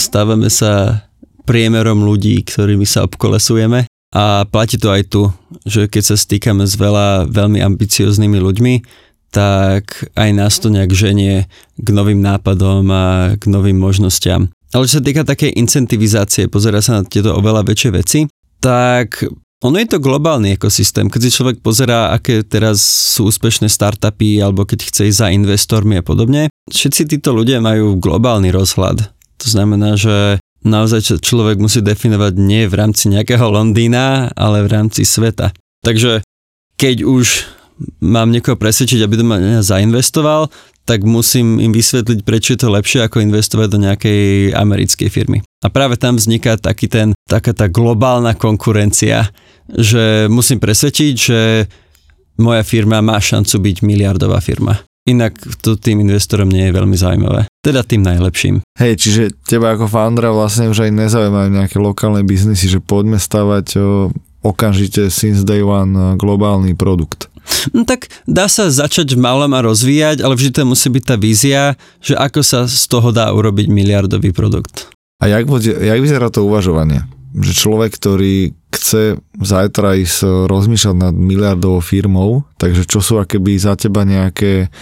stávame 0.00 0.48
sa 0.48 1.04
priemerom 1.44 2.04
ľudí, 2.04 2.40
ktorými 2.48 2.88
sa 2.88 3.04
obkolesujeme 3.04 3.84
a 4.16 4.48
platí 4.48 4.80
to 4.80 4.88
aj 4.88 5.02
tu, 5.12 5.28
že 5.68 5.84
keď 5.88 6.02
sa 6.12 6.16
stýkame 6.16 6.64
s 6.64 6.80
veľa 6.80 7.28
veľmi 7.28 7.60
ambicioznými 7.60 8.40
ľuďmi, 8.40 8.74
tak 9.28 10.08
aj 10.16 10.30
nás 10.32 10.56
to 10.56 10.72
nejak 10.72 10.92
ženie 10.96 11.44
k 11.76 11.88
novým 11.92 12.24
nápadom 12.24 12.88
a 12.88 13.36
k 13.36 13.44
novým 13.52 13.76
možnostiam. 13.76 14.48
Ale 14.72 14.88
čo 14.88 15.00
sa 15.00 15.04
týka 15.04 15.24
takej 15.24 15.56
incentivizácie, 15.56 16.48
pozera 16.48 16.80
sa 16.80 17.00
na 17.00 17.02
tieto 17.04 17.36
oveľa 17.36 17.64
väčšie 17.68 17.90
veci, 17.92 18.20
tak 18.60 19.24
ono 19.58 19.76
je 19.82 19.88
to 19.90 19.98
globálny 19.98 20.54
ekosystém. 20.54 21.10
Keď 21.10 21.20
si 21.26 21.34
človek 21.34 21.58
pozerá, 21.58 22.14
aké 22.14 22.46
teraz 22.46 22.78
sú 22.82 23.26
úspešné 23.26 23.66
startupy, 23.66 24.38
alebo 24.38 24.62
keď 24.62 24.86
chce 24.86 25.10
ísť 25.10 25.18
za 25.18 25.28
investormi 25.34 25.98
a 25.98 26.06
podobne, 26.06 26.46
všetci 26.70 27.18
títo 27.18 27.34
ľudia 27.34 27.58
majú 27.58 27.98
globálny 27.98 28.54
rozhľad. 28.54 29.10
To 29.42 29.46
znamená, 29.46 29.98
že 29.98 30.38
naozaj 30.62 31.18
človek 31.18 31.58
musí 31.58 31.82
definovať 31.82 32.38
nie 32.38 32.70
v 32.70 32.74
rámci 32.78 33.10
nejakého 33.10 33.50
Londýna, 33.50 34.30
ale 34.38 34.62
v 34.62 34.70
rámci 34.70 35.02
sveta. 35.02 35.50
Takže 35.82 36.22
keď 36.78 37.02
už 37.06 37.46
mám 38.02 38.30
niekoho 38.30 38.58
presvedčiť, 38.58 39.02
aby 39.02 39.14
do 39.18 39.26
mňa 39.26 39.62
zainvestoval, 39.62 40.50
tak 40.88 41.04
musím 41.04 41.60
im 41.60 41.76
vysvetliť, 41.76 42.24
prečo 42.24 42.56
je 42.56 42.64
to 42.64 42.72
lepšie 42.72 43.04
ako 43.04 43.20
investovať 43.20 43.68
do 43.68 43.78
nejakej 43.84 44.56
americkej 44.56 45.12
firmy. 45.12 45.44
A 45.60 45.68
práve 45.68 46.00
tam 46.00 46.16
vzniká 46.16 46.56
taký 46.56 46.88
ten, 46.88 47.12
taká 47.28 47.52
tá 47.52 47.68
globálna 47.68 48.32
konkurencia, 48.32 49.28
že 49.68 50.32
musím 50.32 50.56
presvedčiť, 50.56 51.14
že 51.14 51.68
moja 52.40 52.64
firma 52.64 53.04
má 53.04 53.20
šancu 53.20 53.60
byť 53.60 53.76
miliardová 53.84 54.40
firma. 54.40 54.80
Inak 55.04 55.36
to 55.60 55.76
tým 55.76 56.04
investorom 56.04 56.48
nie 56.48 56.68
je 56.68 56.76
veľmi 56.76 56.96
zaujímavé. 56.96 57.48
Teda 57.60 57.84
tým 57.84 58.04
najlepším. 58.04 58.60
Hej, 58.76 58.92
čiže 59.00 59.22
teba 59.44 59.76
ako 59.76 59.88
foundera 59.88 60.32
vlastne 60.32 60.72
už 60.72 60.88
aj 60.88 60.92
nezaujímajú 60.92 61.48
nejaké 61.52 61.76
lokálne 61.80 62.24
biznisy, 62.24 62.68
že 62.68 62.80
poďme 62.80 63.16
stavať 63.16 63.66
o, 63.76 64.12
okamžite 64.44 65.08
since 65.08 65.44
day 65.44 65.64
one 65.64 66.16
globálny 66.20 66.76
produkt. 66.76 67.32
No 67.72 67.84
tak 67.84 68.12
dá 68.24 68.46
sa 68.46 68.68
začať 68.68 69.16
v 69.16 69.22
malom 69.22 69.52
a 69.56 69.64
rozvíjať, 69.64 70.24
ale 70.24 70.36
vždy 70.36 70.50
to 70.54 70.68
musí 70.68 70.88
byť 70.92 71.04
tá 71.04 71.16
vízia, 71.16 71.60
že 72.00 72.14
ako 72.14 72.40
sa 72.44 72.64
z 72.68 72.84
toho 72.88 73.10
dá 73.10 73.30
urobiť 73.32 73.66
miliardový 73.68 74.30
produkt. 74.32 74.88
A 75.18 75.26
jak, 75.26 75.50
jak 75.62 75.98
vyzerá 75.98 76.30
to 76.30 76.46
uvažovanie? 76.46 77.02
že 77.36 77.52
človek, 77.52 77.92
ktorý 77.92 78.56
chce 78.72 79.20
zajtra 79.36 80.00
ísť 80.00 80.48
rozmýšľať 80.48 80.96
nad 80.96 81.14
miliardovou 81.14 81.84
firmou, 81.84 82.44
takže 82.56 82.88
čo 82.88 83.04
sú 83.04 83.20
akéby 83.20 83.56
za 83.60 83.76
teba 83.76 84.08
nejaké 84.08 84.72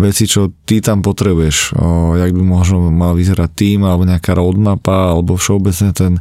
veci, 0.00 0.24
čo 0.24 0.48
ty 0.64 0.80
tam 0.80 1.04
potrebuješ, 1.04 1.76
o, 1.76 2.16
jak 2.16 2.32
by 2.32 2.42
možno 2.42 2.88
mal 2.88 3.12
vyzerať 3.12 3.50
tým, 3.52 3.84
alebo 3.84 4.08
nejaká 4.08 4.32
roadmapa, 4.32 5.12
alebo 5.12 5.36
všeobecne 5.36 5.92
ten 5.92 6.12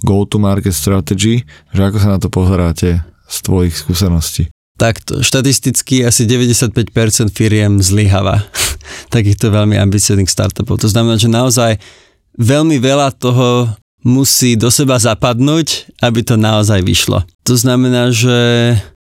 go-to-market 0.00 0.72
strategy, 0.72 1.44
že 1.72 1.80
ako 1.84 1.98
sa 2.00 2.08
na 2.16 2.18
to 2.20 2.32
pozeráte 2.32 3.04
z 3.28 3.36
tvojich 3.44 3.76
skúseností? 3.76 4.48
Takto, 4.76 5.24
štatisticky 5.24 6.04
asi 6.04 6.28
95% 6.28 7.32
firiem 7.32 7.80
zlyháva 7.80 8.44
takýchto 9.14 9.48
veľmi 9.48 9.80
ambicioznych 9.80 10.28
startupov. 10.28 10.76
To 10.84 10.88
znamená, 10.92 11.16
že 11.16 11.32
naozaj 11.32 11.80
veľmi 12.36 12.76
veľa 12.76 13.16
toho 13.16 13.72
musí 14.04 14.54
do 14.54 14.68
seba 14.68 15.00
zapadnúť, 15.00 15.98
aby 16.04 16.20
to 16.22 16.36
naozaj 16.36 16.84
vyšlo. 16.84 17.24
To 17.48 17.54
znamená, 17.56 18.12
že 18.12 18.38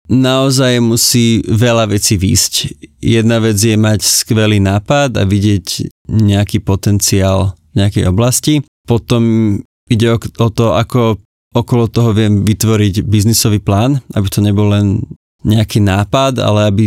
naozaj 0.06 0.78
musí 0.80 1.42
veľa 1.44 1.90
vecí 1.90 2.14
výsť. 2.16 2.72
Jedna 3.02 3.42
vec 3.42 3.58
je 3.58 3.74
mať 3.74 4.00
skvelý 4.06 4.62
nápad 4.62 5.18
a 5.18 5.26
vidieť 5.26 5.90
nejaký 6.08 6.62
potenciál 6.62 7.58
nejakej 7.74 8.08
oblasti. 8.08 8.54
Potom 8.86 9.58
ide 9.90 10.06
o 10.14 10.48
to, 10.48 10.78
ako 10.78 11.20
okolo 11.52 11.90
toho 11.90 12.14
viem 12.14 12.46
vytvoriť 12.46 13.02
biznisový 13.04 13.58
plán, 13.58 14.00
aby 14.14 14.26
to 14.30 14.40
nebol 14.40 14.70
len 14.70 15.02
nejaký 15.46 15.78
nápad, 15.78 16.42
ale 16.42 16.60
aby 16.66 16.84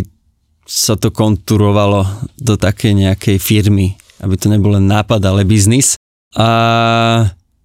sa 0.69 0.93
to 1.00 1.10
konturovalo 1.10 2.06
do 2.38 2.54
takej 2.60 2.93
nejakej 2.93 3.38
firmy, 3.41 3.98
aby 4.22 4.36
to 4.38 4.52
nebol 4.52 4.76
len 4.76 4.86
nápad, 4.86 5.24
ale 5.26 5.48
biznis. 5.48 5.98
A 6.38 6.50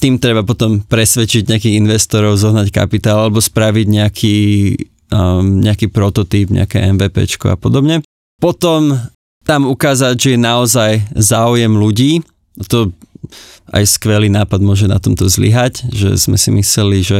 tým 0.00 0.16
treba 0.16 0.40
potom 0.40 0.80
presvedčiť 0.80 1.50
nejakých 1.50 1.78
investorov, 1.84 2.40
zohnať 2.40 2.72
kapitál 2.72 3.28
alebo 3.28 3.44
spraviť 3.44 3.86
nejaký, 3.90 4.36
um, 5.12 5.60
nejaký 5.60 5.92
prototyp, 5.92 6.48
nejaké 6.48 6.80
MVP 6.80 7.28
a 7.44 7.60
podobne. 7.60 8.00
Potom 8.40 8.96
tam 9.44 9.68
ukázať, 9.68 10.16
že 10.16 10.28
je 10.34 10.40
naozaj 10.40 10.92
záujem 11.12 11.72
ľudí. 11.76 12.24
To 12.72 12.88
aj 13.72 13.84
skvelý 13.84 14.32
nápad 14.32 14.60
môže 14.64 14.88
na 14.88 14.96
tomto 14.96 15.28
zlyhať, 15.28 15.88
že 15.92 16.16
sme 16.16 16.40
si 16.40 16.48
mysleli, 16.52 17.04
že 17.04 17.18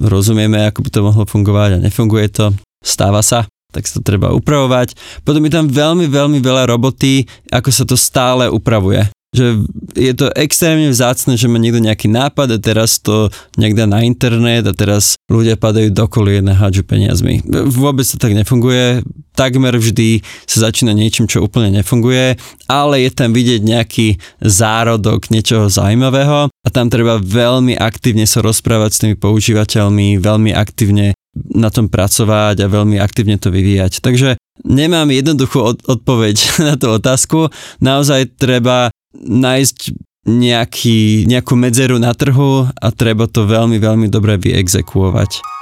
rozumieme, 0.00 0.68
ako 0.68 0.84
by 0.84 0.90
to 0.92 1.00
mohlo 1.04 1.24
fungovať 1.28 1.70
a 1.76 1.82
nefunguje 1.84 2.28
to. 2.32 2.52
Stáva 2.82 3.24
sa 3.24 3.46
tak 3.72 3.88
sa 3.88 3.98
to 3.98 4.04
treba 4.04 4.28
upravovať. 4.36 4.92
Potom 5.24 5.40
je 5.48 5.52
tam 5.56 5.64
veľmi, 5.64 6.04
veľmi 6.04 6.44
veľa 6.44 6.68
roboty, 6.68 7.24
ako 7.48 7.72
sa 7.72 7.88
to 7.88 7.96
stále 7.96 8.44
upravuje 8.52 9.00
že 9.32 9.64
je 9.96 10.12
to 10.12 10.28
extrémne 10.36 10.92
vzácne, 10.92 11.40
že 11.40 11.48
má 11.48 11.56
niekto 11.56 11.80
nejaký 11.80 12.12
nápad 12.12 12.52
a 12.52 12.58
teraz 12.60 13.00
to 13.00 13.32
niekde 13.56 13.88
na 13.88 14.04
internet 14.04 14.68
a 14.68 14.76
teraz 14.76 15.16
ľudia 15.32 15.56
padajú 15.56 15.88
do 15.88 16.04
kolien 16.04 16.44
a 16.52 16.54
hádžu 16.54 16.84
peniazmi. 16.84 17.40
Vôbec 17.48 18.04
to 18.04 18.20
tak 18.20 18.36
nefunguje. 18.36 19.00
Takmer 19.32 19.72
vždy 19.72 20.20
sa 20.44 20.68
začína 20.68 20.92
niečím, 20.92 21.24
čo 21.24 21.40
úplne 21.40 21.80
nefunguje, 21.80 22.36
ale 22.68 23.08
je 23.08 23.10
tam 23.16 23.32
vidieť 23.32 23.64
nejaký 23.64 24.20
zárodok 24.44 25.32
niečoho 25.32 25.72
zaujímavého 25.72 26.52
a 26.52 26.68
tam 26.68 26.92
treba 26.92 27.16
veľmi 27.16 27.72
aktívne 27.80 28.28
sa 28.28 28.44
rozprávať 28.44 28.90
s 28.92 29.00
tými 29.00 29.16
používateľmi, 29.16 30.20
veľmi 30.20 30.52
aktívne 30.52 31.16
na 31.32 31.72
tom 31.72 31.88
pracovať 31.88 32.60
a 32.60 32.68
veľmi 32.68 33.00
aktívne 33.00 33.40
to 33.40 33.48
vyvíjať. 33.48 34.04
Takže 34.04 34.36
nemám 34.68 35.08
jednoduchú 35.08 35.80
odpoveď 35.88 36.36
na 36.68 36.74
tú 36.76 36.92
otázku. 36.92 37.48
Naozaj 37.80 38.36
treba 38.36 38.92
nájsť 39.16 39.78
nejaký, 40.22 41.26
nejakú 41.26 41.54
medzeru 41.58 41.98
na 41.98 42.14
trhu 42.14 42.70
a 42.70 42.88
treba 42.94 43.26
to 43.26 43.42
veľmi, 43.46 43.82
veľmi 43.82 44.06
dobre 44.06 44.38
vyexekuovať. 44.38 45.61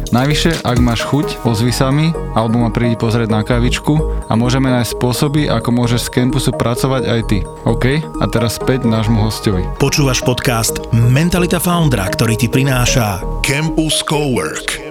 Najvyššie, 0.11 0.67
ak 0.67 0.77
máš 0.83 1.07
chuť, 1.07 1.47
ozvi 1.47 1.71
sa 1.71 1.87
mi 1.87 2.11
alebo 2.35 2.59
ma 2.59 2.67
prídi 2.67 2.99
pozrieť 2.99 3.31
na 3.31 3.47
kávičku 3.47 4.27
a 4.27 4.35
môžeme 4.35 4.67
nájsť 4.67 4.99
spôsoby, 4.99 5.47
ako 5.47 5.71
môžeš 5.71 6.11
z 6.11 6.19
campusu 6.19 6.51
pracovať 6.51 7.07
aj 7.07 7.21
ty. 7.31 7.39
OK? 7.63 8.03
A 8.19 8.25
teraz 8.27 8.59
späť 8.59 8.83
nášmu 8.83 9.23
hostovi. 9.23 9.63
Počúvaš 9.79 10.19
podcast 10.27 10.83
Mentalita 10.91 11.63
Foundra, 11.63 12.11
ktorý 12.11 12.35
ti 12.35 12.51
prináša 12.51 13.23
Campus 13.39 14.03
Cowork. 14.03 14.83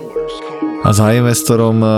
A 0.80 0.96
za 0.96 1.12
investorom 1.12 1.84
e, 1.84 1.88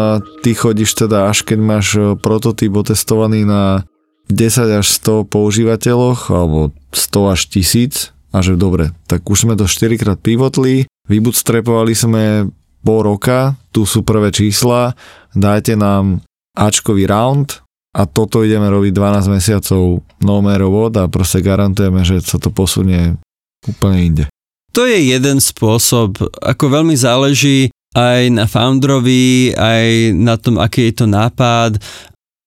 ty 0.43 0.59
chodíš 0.59 1.07
teda 1.07 1.31
až 1.31 1.47
keď 1.47 1.59
máš 1.63 1.95
e, 1.95 2.19
prototyp 2.19 2.75
otestovaný 2.75 3.47
na 3.47 3.87
10 4.35 4.83
až 4.83 4.87
100 4.99 5.31
používateľoch 5.31 6.27
alebo 6.27 6.75
100 6.91 7.39
až 7.39 7.41
1000 7.55 8.35
a 8.35 8.43
že 8.43 8.59
dobre, 8.59 8.91
tak 9.07 9.23
už 9.31 9.47
sme 9.47 9.55
to 9.55 9.71
4 9.71 9.95
krát 9.95 10.19
pivotli, 10.19 10.91
vybootstrapovali 11.07 11.95
sme 11.95 12.51
pol 12.83 13.07
roka, 13.07 13.57
tu 13.71 13.87
sú 13.87 14.03
prvé 14.03 14.35
čísla, 14.35 14.93
dajte 15.33 15.79
nám 15.79 16.21
Ačkový 16.53 17.09
round 17.09 17.65
a 17.97 18.05
toto 18.05 18.45
ideme 18.45 18.69
robiť 18.69 18.93
12 18.93 19.33
mesiacov 19.33 20.05
no 20.21 20.35
what 20.45 20.95
a 21.01 21.09
proste 21.09 21.41
garantujeme, 21.41 22.05
že 22.05 22.21
sa 22.21 22.37
to 22.37 22.53
posunie 22.53 23.17
úplne 23.65 23.99
inde. 24.03 24.25
To 24.73 24.89
je 24.89 25.13
jeden 25.13 25.39
spôsob, 25.41 26.17
ako 26.41 26.65
veľmi 26.69 26.97
záleží 26.97 27.69
aj 27.93 28.33
na 28.33 28.49
founderovi, 28.49 29.53
aj 29.53 30.17
na 30.17 30.41
tom, 30.41 30.57
aký 30.57 30.89
je 30.89 31.05
to 31.05 31.07
nápad. 31.09 31.77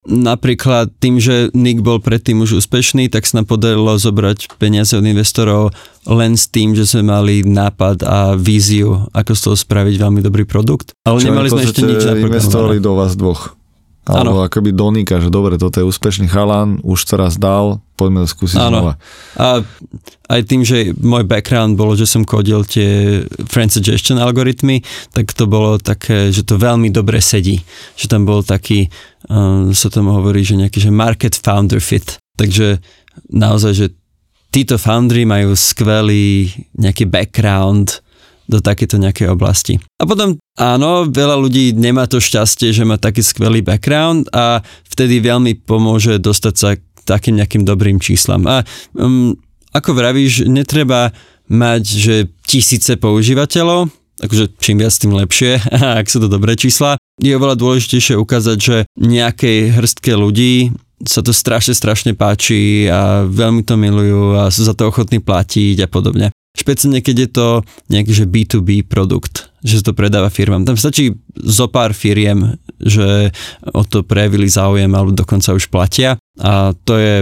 Napríklad 0.05 0.93
tým, 1.01 1.17
že 1.17 1.49
Nick 1.57 1.81
bol 1.81 1.97
predtým 1.97 2.37
už 2.45 2.61
úspešný, 2.61 3.09
tak 3.09 3.25
sa 3.25 3.41
nám 3.41 3.49
podarilo 3.49 3.97
zobrať 3.97 4.53
peniaze 4.61 4.93
od 4.93 5.01
investorov 5.01 5.73
len 6.05 6.37
s 6.37 6.45
tým, 6.45 6.77
že 6.77 6.85
sme 6.85 7.09
mali 7.09 7.41
nápad 7.41 8.05
a 8.05 8.37
víziu, 8.37 9.09
ako 9.17 9.33
z 9.33 9.41
toho 9.41 9.55
spraviť 9.57 9.95
veľmi 9.97 10.21
dobrý 10.21 10.45
produkt. 10.45 10.93
Ale 11.09 11.17
Čo 11.17 11.33
nemali 11.33 11.49
sme 11.49 11.65
ešte 11.65 11.81
nič 11.81 12.05
investovali 12.05 12.77
do 12.77 12.93
vás 12.93 13.17
dvoch. 13.17 13.57
Alebo 14.05 14.37
ano. 14.37 14.45
akoby 14.45 14.69
Donika, 14.69 15.17
že 15.17 15.33
dobre, 15.33 15.57
toto 15.57 15.81
je 15.81 15.89
úspešný 15.89 16.29
chalan, 16.29 16.77
už 16.85 17.09
to 17.09 17.17
raz 17.17 17.41
dal, 17.41 17.81
poďme 17.97 18.21
to 18.21 18.29
skúsiť 18.37 18.61
ano. 18.61 18.69
znova. 18.69 18.93
A 19.33 19.65
aj 20.29 20.41
tým, 20.45 20.61
že 20.61 20.93
môj 20.93 21.25
background 21.25 21.73
bolo, 21.73 21.97
že 21.97 22.05
som 22.05 22.21
kodil 22.21 22.61
tie 22.69 23.25
friend 23.49 23.73
suggestion 23.73 24.21
algoritmy, 24.21 24.85
tak 25.09 25.33
to 25.33 25.49
bolo 25.49 25.81
také, 25.81 26.29
že 26.29 26.45
to 26.45 26.61
veľmi 26.61 26.93
dobre 26.93 27.17
sedí. 27.17 27.57
Že 27.97 28.05
tam 28.05 28.21
bol 28.29 28.45
taký, 28.45 28.93
um, 29.25 29.73
sa 29.73 29.89
tomu 29.89 30.13
hovorí, 30.13 30.45
že 30.45 30.53
nejaký 30.53 30.85
že 30.85 30.93
market 30.93 31.33
founder 31.33 31.81
fit. 31.81 32.21
Takže 32.37 32.77
naozaj, 33.33 33.73
že 33.73 33.87
títo 34.53 34.77
foundry 34.77 35.25
majú 35.25 35.57
skvelý 35.57 36.45
nejaký 36.77 37.09
background, 37.09 38.04
do 38.45 38.61
takéto 38.61 39.01
nejakej 39.01 39.33
oblasti. 39.33 39.81
A 39.97 40.05
potom 40.05 40.37
áno, 40.57 41.09
veľa 41.09 41.35
ľudí 41.37 41.73
nemá 41.73 42.05
to 42.05 42.21
šťastie, 42.21 42.71
že 42.71 42.85
má 42.85 43.01
taký 43.01 43.25
skvelý 43.25 43.65
background 43.65 44.29
a 44.31 44.61
vtedy 44.89 45.21
veľmi 45.21 45.65
pomôže 45.65 46.21
dostať 46.21 46.53
sa 46.55 46.69
k 46.77 46.81
takým 47.05 47.41
nejakým 47.41 47.65
dobrým 47.65 47.97
číslam. 48.01 48.45
A 48.45 48.65
um, 48.97 49.33
ako 49.75 49.97
vravíš, 49.97 50.47
netreba 50.47 51.11
mať, 51.51 51.83
že 51.85 52.15
tisíce 52.47 52.97
používateľov, 52.97 53.91
akože 54.23 54.55
čím 54.57 54.81
viac, 54.81 54.95
tým 54.95 55.13
lepšie, 55.13 55.59
ak 56.01 56.07
sú 56.07 56.23
to 56.23 56.31
dobré 56.31 56.55
čísla. 56.55 56.97
Je 57.19 57.35
oveľa 57.35 57.59
dôležitejšie 57.59 58.15
ukázať, 58.19 58.57
že 58.59 58.77
nejakej 58.99 59.75
hrstke 59.75 60.15
ľudí 60.15 60.75
sa 61.03 61.19
to 61.19 61.35
strašne, 61.35 61.75
strašne 61.75 62.15
páči 62.15 62.87
a 62.87 63.27
veľmi 63.27 63.67
to 63.67 63.75
milujú 63.75 64.39
a 64.39 64.47
sú 64.47 64.63
za 64.63 64.71
to 64.71 64.87
ochotní 64.87 65.19
platiť 65.19 65.83
a 65.83 65.87
podobne. 65.91 66.31
Špeciálne, 66.55 67.03
keď 67.03 67.15
je 67.27 67.29
to 67.29 67.47
nejaký 67.91 68.11
že 68.15 68.25
B2B 68.25 68.87
produkt, 68.87 69.51
že 69.59 69.83
sa 69.83 69.91
to 69.91 69.93
predáva 69.93 70.31
firmám. 70.31 70.63
Tam 70.63 70.79
stačí 70.79 71.11
zo 71.35 71.67
pár 71.67 71.91
firiem, 71.91 72.55
že 72.79 73.35
o 73.75 73.83
to 73.83 74.07
prejavili 74.07 74.47
záujem 74.47 74.89
alebo 74.95 75.11
dokonca 75.11 75.51
už 75.51 75.67
platia 75.67 76.15
a 76.39 76.71
to 76.87 76.95
je 76.95 77.15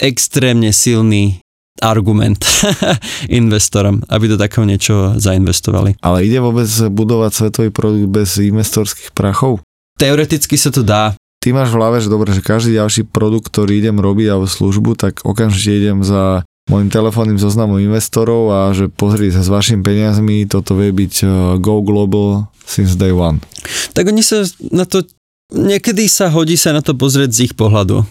extrémne 0.00 0.72
silný 0.72 1.42
argument 1.78 2.42
investorom, 3.30 4.02
aby 4.10 4.24
do 4.26 4.36
takého 4.40 4.66
niečo 4.66 5.14
zainvestovali. 5.18 5.98
Ale 6.02 6.26
ide 6.26 6.42
vôbec 6.42 6.66
budovať 6.90 7.30
svetový 7.34 7.70
produkt 7.70 8.08
bez 8.10 8.38
investorských 8.38 9.14
prachov? 9.14 9.62
Teoreticky 9.98 10.58
sa 10.58 10.70
to 10.70 10.82
dá. 10.82 11.14
Ty 11.38 11.54
máš 11.54 11.70
v 11.70 11.78
hlave, 11.78 12.02
že 12.02 12.10
dobre, 12.10 12.34
že 12.34 12.42
každý 12.42 12.74
ďalší 12.74 13.06
produkt, 13.06 13.54
ktorý 13.54 13.78
idem 13.78 14.02
robiť 14.02 14.26
alebo 14.26 14.50
službu, 14.50 14.98
tak 14.98 15.22
okamžite 15.22 15.70
idem 15.70 16.02
za 16.02 16.42
môjim 16.68 16.92
telefónnym 16.92 17.40
zoznamom 17.40 17.80
investorov 17.80 18.52
a 18.52 18.58
že 18.76 18.92
pozrite 18.92 19.34
sa 19.34 19.42
s 19.42 19.48
vašimi 19.48 19.80
peniazmi, 19.80 20.44
toto 20.44 20.76
vie 20.76 20.92
byť 20.92 21.14
uh, 21.24 21.30
Go 21.56 21.80
Global 21.80 22.48
since 22.68 22.94
day 22.94 23.10
one. 23.12 23.40
Tak 23.96 24.12
oni 24.12 24.20
sa 24.20 24.44
na 24.68 24.84
to, 24.84 25.04
niekedy 25.52 26.04
sa 26.06 26.28
hodí 26.28 26.60
sa 26.60 26.76
na 26.76 26.84
to 26.84 26.92
pozrieť 26.92 27.30
z 27.32 27.38
ich 27.50 27.54
pohľadu. 27.56 28.04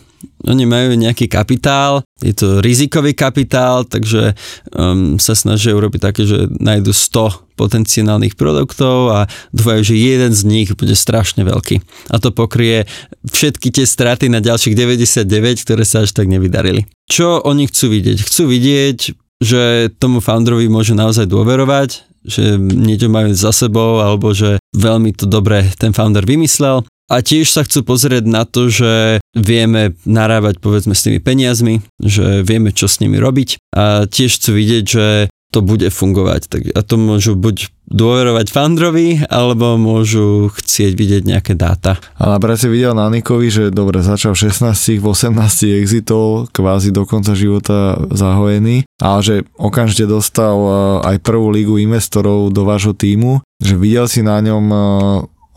Oni 0.48 0.66
majú 0.66 0.94
nejaký 0.96 1.30
kapitál, 1.30 2.02
je 2.22 2.34
to 2.34 2.64
rizikový 2.64 3.14
kapitál, 3.14 3.86
takže 3.86 4.34
um, 4.74 5.22
sa 5.22 5.38
snažia 5.38 5.78
urobiť 5.78 6.02
také, 6.02 6.26
že 6.26 6.50
nájdu 6.58 6.94
100 6.94 7.58
potenciálnych 7.58 8.38
produktov 8.38 9.14
a 9.14 9.20
dúfajú, 9.50 9.82
že 9.94 9.96
jeden 9.98 10.32
z 10.34 10.42
nich 10.46 10.70
bude 10.78 10.94
strašne 10.94 11.42
veľký. 11.42 11.82
A 12.14 12.22
to 12.22 12.30
pokrie 12.30 12.86
všetky 13.26 13.74
tie 13.74 13.86
straty 13.86 14.30
na 14.30 14.42
ďalších 14.42 14.78
99, 14.78 15.66
ktoré 15.66 15.84
sa 15.84 16.06
až 16.06 16.14
tak 16.14 16.30
nevydarili. 16.30 16.86
Čo 17.10 17.42
oni 17.42 17.66
chcú 17.66 17.98
vidieť? 17.98 18.18
Chcú 18.22 18.44
vidieť, 18.46 19.00
že 19.42 19.94
tomu 19.98 20.22
founderovi 20.22 20.70
môžu 20.70 20.94
naozaj 20.98 21.30
dôverovať, 21.30 22.06
že 22.26 22.58
niečo 22.58 23.10
majú 23.10 23.34
za 23.34 23.54
sebou 23.54 24.02
alebo 24.02 24.34
že 24.34 24.58
veľmi 24.74 25.14
to 25.14 25.30
dobre 25.30 25.66
ten 25.78 25.94
founder 25.94 26.26
vymyslel 26.26 26.86
a 27.08 27.24
tiež 27.24 27.48
sa 27.48 27.64
chcú 27.64 27.88
pozrieť 27.88 28.28
na 28.28 28.44
to, 28.44 28.68
že 28.68 29.24
vieme 29.32 29.96
narábať 30.04 30.60
povedzme 30.60 30.92
s 30.92 31.08
tými 31.08 31.24
peniazmi, 31.24 31.80
že 32.04 32.44
vieme 32.44 32.76
čo 32.76 32.92
s 32.92 33.00
nimi 33.00 33.16
robiť 33.16 33.60
a 33.72 34.08
tiež 34.08 34.40
chcú 34.40 34.52
vidieť, 34.56 34.84
že 34.84 35.06
to 35.48 35.64
bude 35.64 35.88
fungovať. 35.88 36.42
Tak, 36.52 36.62
a 36.76 36.80
to 36.84 37.00
môžu 37.00 37.40
buď 37.40 37.72
dôverovať 37.88 38.52
Fandrovi, 38.52 39.24
alebo 39.32 39.80
môžu 39.80 40.52
chcieť 40.52 40.92
vidieť 40.92 41.24
nejaké 41.24 41.54
dáta. 41.56 41.96
A 42.20 42.36
napríklad 42.36 42.60
si 42.60 42.68
videl 42.68 42.92
na 42.92 43.08
Nikovi, 43.08 43.48
že 43.48 43.72
dobre, 43.72 44.04
začal 44.04 44.36
16, 44.36 44.76
18 45.00 45.32
exitov, 45.80 46.52
kvázi 46.52 46.92
do 46.92 47.08
konca 47.08 47.32
života 47.32 47.96
zahojený, 48.12 48.84
ale 49.00 49.20
že 49.24 49.36
okamžite 49.56 50.04
dostal 50.04 50.58
eh, 50.60 51.16
aj 51.16 51.24
prvú 51.24 51.48
lígu 51.48 51.80
investorov 51.80 52.52
do 52.52 52.68
vášho 52.68 52.92
týmu, 52.92 53.40
že 53.64 53.80
videl 53.80 54.12
si 54.12 54.20
na 54.20 54.44
ňom 54.44 54.66
eh, 54.68 54.80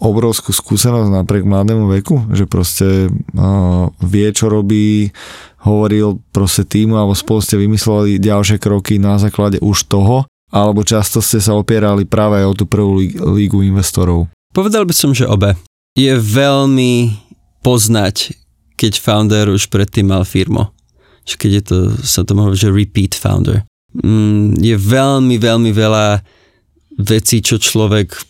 obrovskú 0.00 0.56
skúsenosť 0.56 1.12
napriek 1.12 1.44
mladému 1.44 1.92
veku, 2.00 2.24
že 2.32 2.48
proste 2.48 3.12
uh, 3.12 3.92
vie, 4.00 4.28
čo 4.32 4.48
robí, 4.48 5.12
hovoril 5.60 6.24
proste 6.32 6.64
týmu 6.64 6.96
alebo 6.96 7.12
spolu 7.12 7.44
ste 7.44 7.60
vymysleli 7.60 8.16
ďalšie 8.16 8.56
kroky 8.56 8.96
na 8.96 9.20
základe 9.20 9.60
už 9.60 9.92
toho, 9.92 10.24
alebo 10.50 10.82
často 10.82 11.20
ste 11.20 11.38
sa 11.38 11.52
opierali 11.52 12.08
práve 12.08 12.40
aj 12.42 12.46
o 12.48 12.54
tú 12.56 12.64
prvú 12.64 13.04
lígu 13.36 13.60
investorov? 13.62 14.32
Povedal 14.50 14.88
by 14.88 14.94
som, 14.96 15.12
že 15.12 15.28
obe. 15.28 15.54
Je 15.94 16.16
veľmi 16.16 17.14
poznať, 17.60 18.34
keď 18.74 18.92
founder 18.98 19.46
už 19.52 19.68
predtým 19.68 20.10
mal 20.10 20.24
firmu. 20.24 20.72
Keď 21.28 21.50
je 21.52 21.62
to, 21.62 21.76
sa 22.02 22.26
to 22.26 22.34
hovorí, 22.34 22.58
že 22.58 22.74
repeat 22.74 23.14
founder. 23.14 23.62
Mm, 23.94 24.58
je 24.58 24.74
veľmi, 24.74 25.36
veľmi 25.38 25.70
veľa 25.70 26.24
vecí, 26.98 27.38
čo 27.38 27.62
človek 27.62 28.29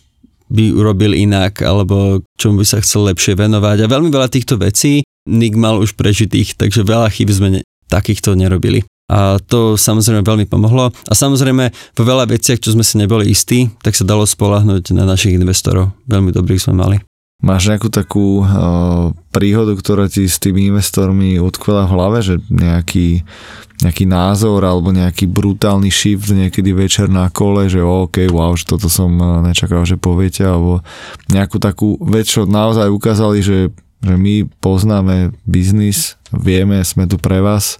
by 0.51 0.75
urobil 0.75 1.15
inak, 1.15 1.63
alebo 1.63 2.19
čomu 2.35 2.61
by 2.61 2.65
sa 2.67 2.83
chcel 2.83 3.07
lepšie 3.07 3.39
venovať. 3.39 3.87
A 3.87 3.91
veľmi 3.91 4.11
veľa 4.11 4.27
týchto 4.27 4.59
vecí 4.59 5.07
Nick 5.31 5.55
mal 5.55 5.79
už 5.79 5.95
prežitých, 5.95 6.59
takže 6.59 6.83
veľa 6.83 7.07
chyb 7.07 7.29
sme 7.31 7.49
ne, 7.49 7.61
takýchto 7.87 8.35
nerobili. 8.35 8.83
A 9.11 9.43
to 9.43 9.75
samozrejme 9.75 10.23
veľmi 10.23 10.47
pomohlo. 10.47 10.87
A 10.87 11.13
samozrejme 11.13 11.71
vo 11.71 12.03
veľa 12.07 12.31
veciach, 12.31 12.63
čo 12.63 12.71
sme 12.71 12.83
si 12.83 12.95
neboli 12.95 13.27
istí, 13.27 13.67
tak 13.83 13.91
sa 13.91 14.07
dalo 14.07 14.23
spolahnuť 14.23 14.95
na 14.95 15.03
našich 15.03 15.35
investorov. 15.35 15.91
Veľmi 16.07 16.31
dobrých 16.31 16.63
sme 16.63 16.79
mali. 16.79 17.10
Máš 17.41 17.73
nejakú 17.73 17.89
takú 17.89 18.45
uh, 18.45 19.11
príhodu, 19.33 19.73
ktorá 19.73 20.05
ti 20.05 20.29
s 20.29 20.37
tými 20.37 20.69
investormi 20.69 21.41
utkvela 21.41 21.89
v 21.89 21.93
hlave, 21.97 22.19
že 22.21 22.35
nejaký, 22.53 23.25
nejaký 23.81 24.05
názor 24.05 24.61
alebo 24.61 24.93
nejaký 24.93 25.25
brutálny 25.25 25.89
shift 25.89 26.29
niekedy 26.29 26.69
večer 26.69 27.09
na 27.09 27.33
kole, 27.33 27.65
že 27.65 27.81
OK, 27.81 28.29
wow, 28.29 28.53
že 28.53 28.69
toto 28.69 28.85
som 28.87 29.09
nečakal, 29.41 29.81
že 29.89 29.97
poviete, 29.97 30.45
alebo 30.45 30.85
nejakú 31.33 31.57
takú 31.57 31.97
vec, 31.97 32.29
čo 32.29 32.45
naozaj 32.45 32.93
ukázali, 32.93 33.41
že 33.41 33.73
že 34.01 34.17
my 34.17 34.49
poznáme 34.59 35.37
biznis, 35.45 36.17
vieme, 36.33 36.81
sme 36.81 37.05
tu 37.05 37.21
pre 37.21 37.37
vás 37.39 37.77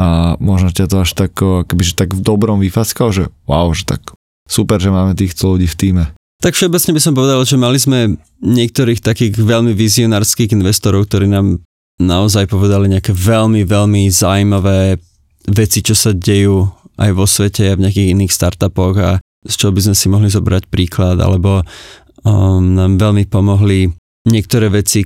a 0.00 0.38
možno 0.40 0.72
ťa 0.72 0.86
to 0.88 0.96
až 1.04 1.10
tak, 1.12 1.36
že 1.84 1.92
tak 1.92 2.16
v 2.16 2.24
dobrom 2.24 2.62
vyfackal, 2.62 3.12
že 3.12 3.24
wow, 3.44 3.68
že 3.76 3.84
tak 3.84 4.00
super, 4.48 4.80
že 4.80 4.88
máme 4.88 5.12
týchto 5.12 5.54
ľudí 5.54 5.68
v 5.68 5.76
týme. 5.76 6.04
Tak 6.38 6.54
všeobecne 6.54 6.94
by 6.94 7.02
som 7.02 7.18
povedal, 7.18 7.42
že 7.42 7.58
mali 7.58 7.82
sme 7.82 8.14
niektorých 8.46 9.02
takých 9.02 9.34
veľmi 9.42 9.74
vizionárskych 9.74 10.54
investorov, 10.54 11.10
ktorí 11.10 11.26
nám 11.26 11.58
naozaj 11.98 12.46
povedali 12.46 12.86
nejaké 12.94 13.10
veľmi, 13.10 13.66
veľmi 13.66 14.06
zaujímavé 14.06 15.02
veci, 15.50 15.82
čo 15.82 15.98
sa 15.98 16.14
dejú 16.14 16.70
aj 16.94 17.10
vo 17.10 17.26
svete 17.26 17.74
a 17.74 17.74
v 17.74 17.82
nejakých 17.82 18.14
iných 18.14 18.30
startupoch 18.30 18.94
a 19.02 19.10
z 19.42 19.54
čoho 19.54 19.74
by 19.74 19.90
sme 19.90 19.96
si 19.98 20.06
mohli 20.06 20.30
zobrať 20.30 20.70
príklad, 20.70 21.18
alebo 21.18 21.62
um, 22.22 22.62
nám 22.74 23.02
veľmi 23.02 23.26
pomohli 23.26 23.90
niektoré 24.30 24.70
veci 24.70 25.02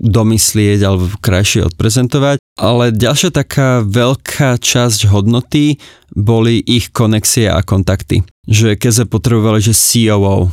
domyslieť 0.00 0.80
alebo 0.84 1.08
krajšie 1.20 1.72
odprezentovať. 1.72 2.40
Ale 2.60 2.92
ďalšia 2.92 3.32
taká 3.32 3.80
veľká 3.84 4.60
časť 4.60 5.08
hodnoty 5.08 5.80
boli 6.12 6.60
ich 6.64 6.92
konexie 6.92 7.48
a 7.48 7.60
kontakty. 7.64 8.24
Že 8.50 8.74
keď 8.74 8.90
sme 8.90 9.06
potrebovali, 9.06 9.62
že 9.62 9.70
COO, 9.70 10.50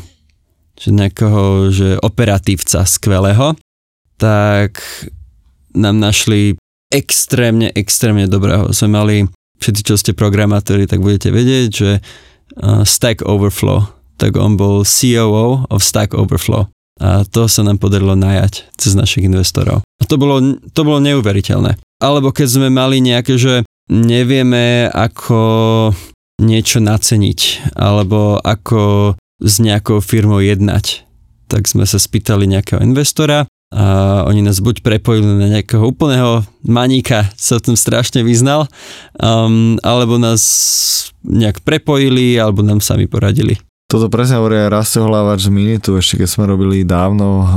že 0.77 0.93
nejakého 0.93 1.73
že 1.73 1.97
operatívca 1.97 2.85
skvelého, 2.85 3.57
tak 4.21 4.77
nám 5.73 5.97
našli 5.97 6.57
extrémne, 6.93 7.73
extrémne 7.73 8.29
dobrého. 8.29 8.69
Sme 8.71 8.93
mali, 8.93 9.15
všetci, 9.59 9.81
čo 9.81 9.95
ste 9.97 10.17
programátori, 10.17 10.85
tak 10.85 11.01
budete 11.01 11.33
vedieť, 11.33 11.69
že 11.73 11.91
uh, 11.99 12.85
Stack 12.85 13.25
Overflow, 13.25 13.89
tak 14.21 14.37
on 14.37 14.55
bol 14.55 14.85
COO 14.85 15.65
of 15.67 15.81
Stack 15.81 16.13
Overflow. 16.13 16.69
A 16.97 17.21
to 17.29 17.45
sa 17.45 17.61
nám 17.61 17.77
podarilo 17.77 18.17
najať 18.17 18.73
cez 18.73 18.97
našich 18.97 19.29
investorov. 19.29 19.85
A 19.85 20.03
to 20.09 20.17
bolo, 20.17 20.57
to 20.73 20.81
bolo 20.81 20.97
neuveriteľné. 20.97 21.77
Alebo 22.01 22.33
keď 22.33 22.47
sme 22.49 22.69
mali 22.73 23.05
nejaké, 23.05 23.37
že 23.37 23.61
nevieme 23.89 24.89
ako 24.89 25.37
niečo 26.37 26.77
naceniť, 26.79 27.73
alebo 27.73 28.37
ako 28.41 29.13
s 29.41 29.55
nejakou 29.61 30.01
firmou 30.01 30.41
jednať, 30.41 31.05
tak 31.49 31.65
sme 31.69 31.85
sa 31.85 31.97
spýtali 31.97 32.45
nejakého 32.49 32.81
investora 32.81 33.45
a 33.67 34.23
oni 34.23 34.47
nás 34.47 34.63
buď 34.63 34.79
prepojili 34.79 35.27
na 35.27 35.51
nejakého 35.59 35.83
úplného 35.83 36.47
maníka, 36.63 37.27
sa 37.35 37.59
v 37.59 37.71
tom 37.71 37.75
strašne 37.75 38.23
vyznal, 38.23 38.71
um, 39.19 39.75
alebo 39.83 40.15
nás 40.15 40.41
nejak 41.27 41.59
prepojili, 41.67 42.39
alebo 42.39 42.63
nám 42.63 42.79
sami 42.79 43.11
poradili. 43.11 43.59
Toto 43.87 44.11
presne 44.11 44.35
hovorí 44.43 44.59
aj 44.59 44.67
Rasto 44.67 44.99
Hlavač 44.99 45.47
z 45.47 45.55
Minitu, 45.55 45.95
ešte 45.95 46.19
keď 46.19 46.27
sme 46.27 46.43
robili 46.43 46.83
dávno 46.83 47.27
uh, 47.39 47.47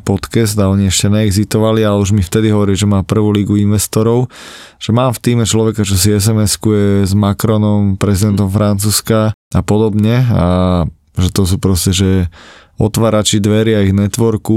podcast 0.00 0.56
a 0.56 0.72
oni 0.72 0.88
ešte 0.88 1.12
neexitovali, 1.12 1.84
ale 1.84 2.00
už 2.00 2.16
mi 2.16 2.24
vtedy 2.24 2.48
hovorí, 2.48 2.72
že 2.72 2.88
má 2.88 3.04
prvú 3.04 3.28
ligu 3.28 3.60
investorov, 3.60 4.32
že 4.80 4.96
mám 4.96 5.12
v 5.12 5.20
týme 5.20 5.44
človeka, 5.44 5.84
čo 5.84 6.00
si 6.00 6.16
SMS-kuje 6.16 7.04
s 7.04 7.12
Macronom, 7.12 8.00
prezidentom 8.00 8.48
Francúzska 8.48 9.36
a 9.36 9.60
podobne 9.60 10.24
a 10.32 10.44
že 11.20 11.28
to 11.28 11.44
sú 11.44 11.60
proste, 11.60 11.92
že 11.92 12.32
otvárači 12.78 13.38
dverí 13.38 13.72
a 13.78 13.84
ich 13.86 13.94
networku, 13.94 14.56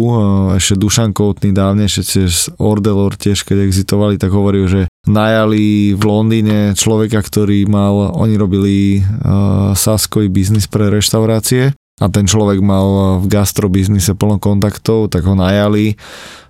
ešte 0.57 0.79
Dušan 0.79 1.13
Koutný 1.13 1.53
dávnejšie 1.53 2.03
cez 2.03 2.49
Ordelor 2.57 3.13
tiež, 3.13 3.45
keď 3.45 3.69
exitovali, 3.69 4.17
tak 4.17 4.33
hovoril, 4.33 4.65
že 4.65 4.81
najali 5.05 5.93
v 5.93 6.03
Londýne 6.03 6.57
človeka, 6.73 7.21
ktorý 7.21 7.69
mal, 7.69 8.11
oni 8.17 8.35
robili 8.35 8.77
uh, 8.99 9.71
saskový 9.77 10.27
biznis 10.27 10.65
pre 10.67 10.89
reštaurácie. 10.89 11.73
A 11.97 12.13
ten 12.13 12.29
človek 12.29 12.61
mal 12.61 13.17
v 13.17 13.25
gastrobiznise 13.25 14.13
plno 14.13 14.37
kontaktov, 14.37 15.09
tak 15.09 15.25
ho 15.25 15.33
najali, 15.33 15.97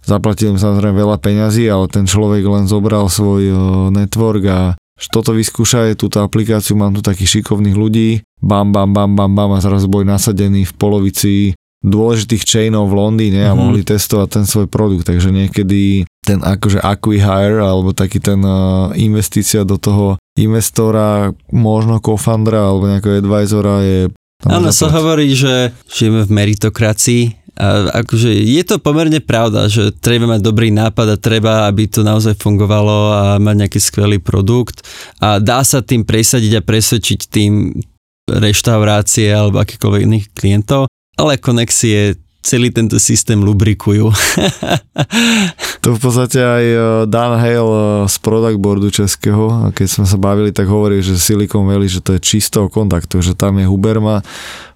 zaplatili 0.03 0.51
im 0.51 0.59
samozrejme 0.59 0.99
veľa 0.99 1.23
peňazí, 1.23 1.71
ale 1.71 1.87
ten 1.87 2.03
človek 2.03 2.43
len 2.43 2.67
zobral 2.67 3.07
svoj 3.07 3.43
uh, 3.47 3.57
network 3.87 4.43
a 4.51 4.59
toto 5.13 5.31
vyskúšaj, 5.37 5.93
túto 5.93 6.25
aplikáciu, 6.25 6.73
mám 6.73 6.97
tu 6.97 7.05
takých 7.05 7.39
šikovných 7.39 7.77
ľudí, 7.77 8.09
bam, 8.41 8.73
bam, 8.73 8.89
bam, 8.89 9.13
bam, 9.13 9.31
bam 9.37 9.53
a 9.53 9.61
zrazu 9.61 9.85
boli 9.85 10.09
nasadení 10.09 10.65
v 10.65 10.73
polovici 10.73 11.33
dôležitých 11.85 12.43
chainov 12.43 12.89
v 12.89 12.97
Londýne 12.97 13.45
a 13.45 13.53
mm-hmm. 13.53 13.61
mohli 13.61 13.81
testovať 13.85 14.27
ten 14.33 14.45
svoj 14.49 14.65
produkt, 14.65 15.05
takže 15.05 15.29
niekedy 15.29 16.09
ten 16.25 16.41
akože 16.41 16.81
acquihire 16.81 17.61
alebo 17.61 17.93
taký 17.93 18.17
ten 18.17 18.41
uh, 18.41 18.91
investícia 18.97 19.61
do 19.61 19.77
toho 19.77 20.17
investora, 20.35 21.31
možno 21.53 22.01
co-foundera 22.01 22.73
alebo 22.73 22.89
nejakého 22.89 23.21
advisora 23.21 23.85
je 23.85 23.99
Áno, 24.45 24.69
sa 24.69 24.93
hovorí, 24.93 25.33
že 25.33 25.73
žijeme 25.89 26.21
v 26.21 26.29
meritokracii 26.29 27.46
a 27.57 27.89
akože 28.05 28.29
je 28.29 28.61
to 28.61 28.77
pomerne 28.77 29.17
pravda, 29.17 29.65
že 29.65 29.89
treba 29.97 30.29
mať 30.29 30.41
dobrý 30.45 30.69
nápad 30.69 31.17
a 31.17 31.17
treba, 31.17 31.65
aby 31.65 31.89
to 31.89 32.05
naozaj 32.05 32.37
fungovalo 32.37 32.97
a 33.11 33.23
mať 33.41 33.55
nejaký 33.65 33.79
skvelý 33.81 34.21
produkt 34.21 34.85
a 35.17 35.41
dá 35.41 35.65
sa 35.65 35.81
tým 35.81 36.05
presadiť 36.05 36.61
a 36.61 36.65
presvedčiť 36.65 37.19
tým 37.25 37.73
reštaurácie 38.29 39.33
alebo 39.33 39.57
akýkoľvek 39.57 40.01
iných 40.05 40.25
klientov, 40.37 40.85
ale 41.17 41.41
konexie 41.41 42.21
celý 42.47 42.71
tento 42.71 42.95
systém 42.95 43.35
lubrikujú. 43.43 44.07
to 45.83 45.87
v 45.91 45.99
podstate 45.99 46.39
aj 46.39 46.63
e, 46.63 46.77
Dan 47.11 47.35
Hale 47.35 48.05
e, 48.05 48.07
z 48.07 48.15
product 48.23 48.55
boardu 48.55 48.87
českého, 48.87 49.73
keď 49.75 49.87
sme 49.91 50.05
sa 50.07 50.15
bavili, 50.15 50.55
tak 50.55 50.71
hovorí, 50.71 51.03
že 51.03 51.19
Silicon 51.19 51.67
Valley, 51.67 51.91
že 51.91 51.99
to 51.99 52.15
je 52.15 52.23
čistého 52.23 52.71
kontaktu, 52.71 53.19
že 53.19 53.35
tam 53.35 53.59
je 53.59 53.67
Huberma, 53.67 54.23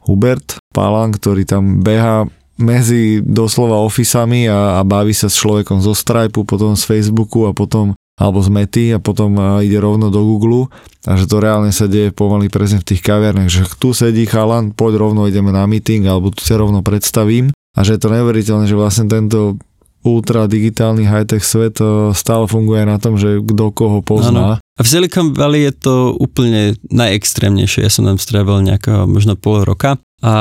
Hubert 0.03 0.59
Palan, 0.75 1.15
ktorý 1.15 1.47
tam 1.47 1.79
beha 1.79 2.27
medzi 2.61 3.01
doslova 3.21 3.81
ofisami 3.83 4.47
a, 4.47 4.77
a 4.77 4.81
baví 4.87 5.11
sa 5.11 5.27
s 5.27 5.37
človekom 5.41 5.81
zo 5.81 5.97
Stripe, 5.97 6.45
potom 6.45 6.77
z 6.77 6.83
Facebooku 6.85 7.49
a 7.49 7.51
potom 7.51 7.97
alebo 8.21 8.37
z 8.37 8.49
Mety 8.53 8.85
a 8.93 9.01
potom 9.01 9.33
ide 9.65 9.81
rovno 9.81 10.13
do 10.13 10.21
Google 10.21 10.69
a 11.09 11.17
že 11.17 11.25
to 11.25 11.41
reálne 11.41 11.73
sa 11.73 11.89
deje 11.89 12.13
pomaly 12.13 12.53
presne 12.53 12.77
v 12.77 12.93
tých 12.93 13.01
kaviarniach, 13.01 13.49
že 13.49 13.65
tu 13.81 13.97
sedí 13.97 14.29
chalan, 14.29 14.77
poď 14.77 15.01
rovno 15.01 15.25
ideme 15.25 15.49
na 15.49 15.65
meeting 15.65 16.05
alebo 16.05 16.29
tu 16.29 16.45
sa 16.45 16.61
rovno 16.61 16.85
predstavím 16.85 17.49
a 17.73 17.79
že 17.81 17.97
je 17.97 18.01
to 18.05 18.13
neuveriteľné, 18.13 18.69
že 18.69 18.77
vlastne 18.77 19.09
tento 19.09 19.57
ultra 20.05 20.45
digitálny 20.45 21.05
high-tech 21.05 21.45
svet 21.45 21.77
stále 22.13 22.45
funguje 22.45 22.85
na 22.85 22.97
tom, 22.97 23.21
že 23.21 23.41
kto 23.41 23.69
koho 23.73 24.01
pozná. 24.01 24.29
Ano. 24.29 24.45
A 24.57 24.81
v 24.81 24.87
Silicon 24.89 25.33
Valley 25.37 25.69
je 25.69 25.73
to 25.77 25.95
úplne 26.17 26.73
najextrémnejšie. 26.89 27.85
Ja 27.85 27.91
som 27.93 28.09
tam 28.09 28.17
strávil 28.17 28.65
nejakého 28.65 29.05
možno 29.05 29.37
pol 29.37 29.61
roka 29.61 30.01
a 30.21 30.33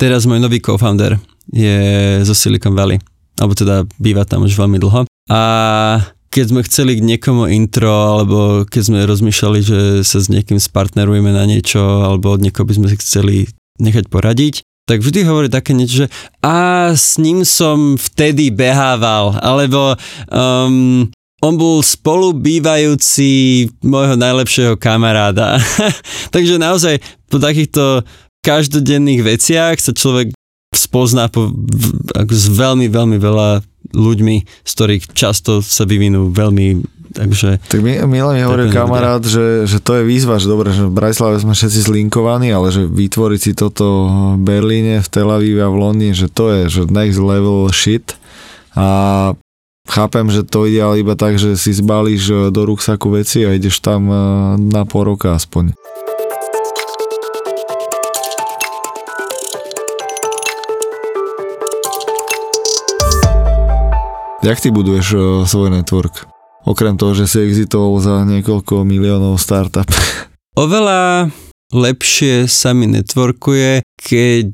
teraz 0.00 0.24
môj 0.24 0.40
nový 0.40 0.64
co-founder 0.64 1.20
je 1.52 1.76
zo 2.24 2.32
Silicon 2.32 2.72
Valley. 2.72 2.96
Alebo 3.36 3.52
teda 3.52 3.84
býva 4.00 4.24
tam 4.24 4.48
už 4.48 4.56
veľmi 4.56 4.80
dlho. 4.80 5.04
A 5.28 5.40
keď 6.32 6.44
sme 6.48 6.64
chceli 6.64 6.96
k 6.96 7.04
niekomu 7.04 7.52
intro, 7.52 7.92
alebo 7.92 8.64
keď 8.64 8.82
sme 8.86 9.08
rozmýšľali, 9.08 9.60
že 9.60 9.78
sa 10.06 10.18
s 10.24 10.32
niekým 10.32 10.56
spartnerujeme 10.56 11.34
na 11.34 11.44
niečo, 11.44 11.80
alebo 11.80 12.32
od 12.32 12.40
niekoho 12.40 12.64
by 12.64 12.74
sme 12.80 12.86
si 12.88 12.96
chceli 12.96 13.36
nechať 13.82 14.08
poradiť, 14.08 14.64
tak 14.88 15.04
vždy 15.04 15.22
hovorí 15.26 15.48
také 15.52 15.74
niečo, 15.76 16.06
že 16.06 16.08
a 16.42 16.90
s 16.94 17.18
ním 17.20 17.46
som 17.46 17.94
vtedy 17.94 18.50
behával, 18.50 19.38
alebo 19.38 19.94
um, 20.30 21.06
on 21.40 21.54
bol 21.56 21.80
spolubývajúci 21.80 23.66
môjho 23.80 24.14
najlepšieho 24.18 24.74
kamaráda. 24.76 25.56
Takže 26.34 26.60
naozaj 26.60 26.98
po 27.30 27.38
takýchto 27.40 28.04
každodenných 28.40 29.22
veciach 29.24 29.76
sa 29.80 29.92
človek 29.92 30.32
spozná 30.70 31.26
po, 31.26 31.50
ako 32.14 32.32
s 32.32 32.46
veľmi, 32.46 32.86
veľmi 32.86 33.18
veľa 33.18 33.62
ľuďmi, 33.90 34.36
z 34.62 34.70
ktorých 34.70 35.04
často 35.12 35.60
sa 35.60 35.82
vyvinú 35.82 36.30
veľmi 36.30 36.98
Takže, 37.10 37.58
tak 37.66 37.82
mi, 37.82 37.98
Milan 38.06 38.38
mi 38.38 38.46
hovoril 38.46 38.70
kamarát, 38.70 39.18
že, 39.18 39.66
že 39.66 39.82
to 39.82 39.98
je 39.98 40.06
výzva, 40.06 40.38
že 40.38 40.46
dobre, 40.46 40.70
že 40.70 40.86
v 40.86 40.94
Bratislave 40.94 41.42
sme 41.42 41.58
všetci 41.58 41.90
zlinkovaní, 41.90 42.54
ale 42.54 42.70
že 42.70 42.86
vytvoriť 42.86 43.40
si 43.42 43.52
toto 43.58 44.06
v 44.06 44.46
Berlíne, 44.46 45.02
v 45.02 45.08
Tel 45.10 45.26
Avive 45.26 45.58
a 45.58 45.74
v 45.74 45.80
Londýne, 45.90 46.14
že 46.14 46.30
to 46.30 46.54
je 46.54 46.60
že 46.70 46.82
next 46.86 47.18
level 47.18 47.66
shit. 47.74 48.14
A 48.78 49.34
chápem, 49.90 50.30
že 50.30 50.46
to 50.46 50.70
ide 50.70 50.86
ale 50.86 51.02
iba 51.02 51.18
tak, 51.18 51.34
že 51.34 51.58
si 51.58 51.74
zbalíš 51.74 52.54
do 52.54 52.62
ruksaku 52.62 53.18
veci 53.18 53.42
a 53.42 53.58
ideš 53.58 53.82
tam 53.82 54.06
eh, 54.06 54.16
na 54.70 54.86
pol 54.86 55.10
roka 55.10 55.34
aspoň. 55.34 55.74
Jak 64.40 64.60
ty 64.60 64.72
buduješ 64.72 65.06
eh, 65.12 65.20
svoj 65.44 65.68
network? 65.70 66.24
Okrem 66.64 66.96
toho, 66.96 67.12
že 67.12 67.28
si 67.28 67.44
exitoval 67.44 68.00
za 68.00 68.24
niekoľko 68.24 68.88
miliónov 68.88 69.36
startup. 69.36 69.88
Oveľa 70.64 71.28
lepšie 71.72 72.48
sa 72.48 72.72
mi 72.72 72.88
networkuje, 72.88 73.84
keď 74.00 74.48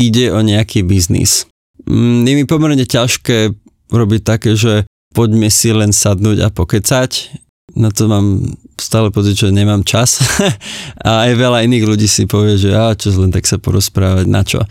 ide 0.00 0.32
o 0.32 0.40
nejaký 0.40 0.84
biznis. 0.84 1.44
Mm, 1.84 2.24
je 2.24 2.32
mi 2.32 2.44
pomerne 2.48 2.84
ťažké 2.84 3.52
robiť 3.92 4.20
také, 4.24 4.56
že 4.56 4.88
poďme 5.12 5.52
si 5.52 5.68
len 5.72 5.92
sadnúť 5.92 6.40
a 6.40 6.48
pokecať. 6.48 7.40
Na 7.76 7.92
to 7.92 8.08
mám 8.08 8.56
stále 8.80 9.12
pocit, 9.12 9.36
že 9.36 9.52
nemám 9.52 9.84
čas. 9.84 10.16
a 11.06 11.28
aj 11.28 11.32
veľa 11.36 11.64
iných 11.68 11.84
ľudí 11.84 12.08
si 12.08 12.24
povie, 12.24 12.56
že 12.56 12.72
a 12.72 12.96
čo 12.96 13.12
len 13.20 13.32
tak 13.32 13.44
sa 13.44 13.60
porozprávať, 13.60 14.24
na 14.28 14.40
čo. 14.44 14.64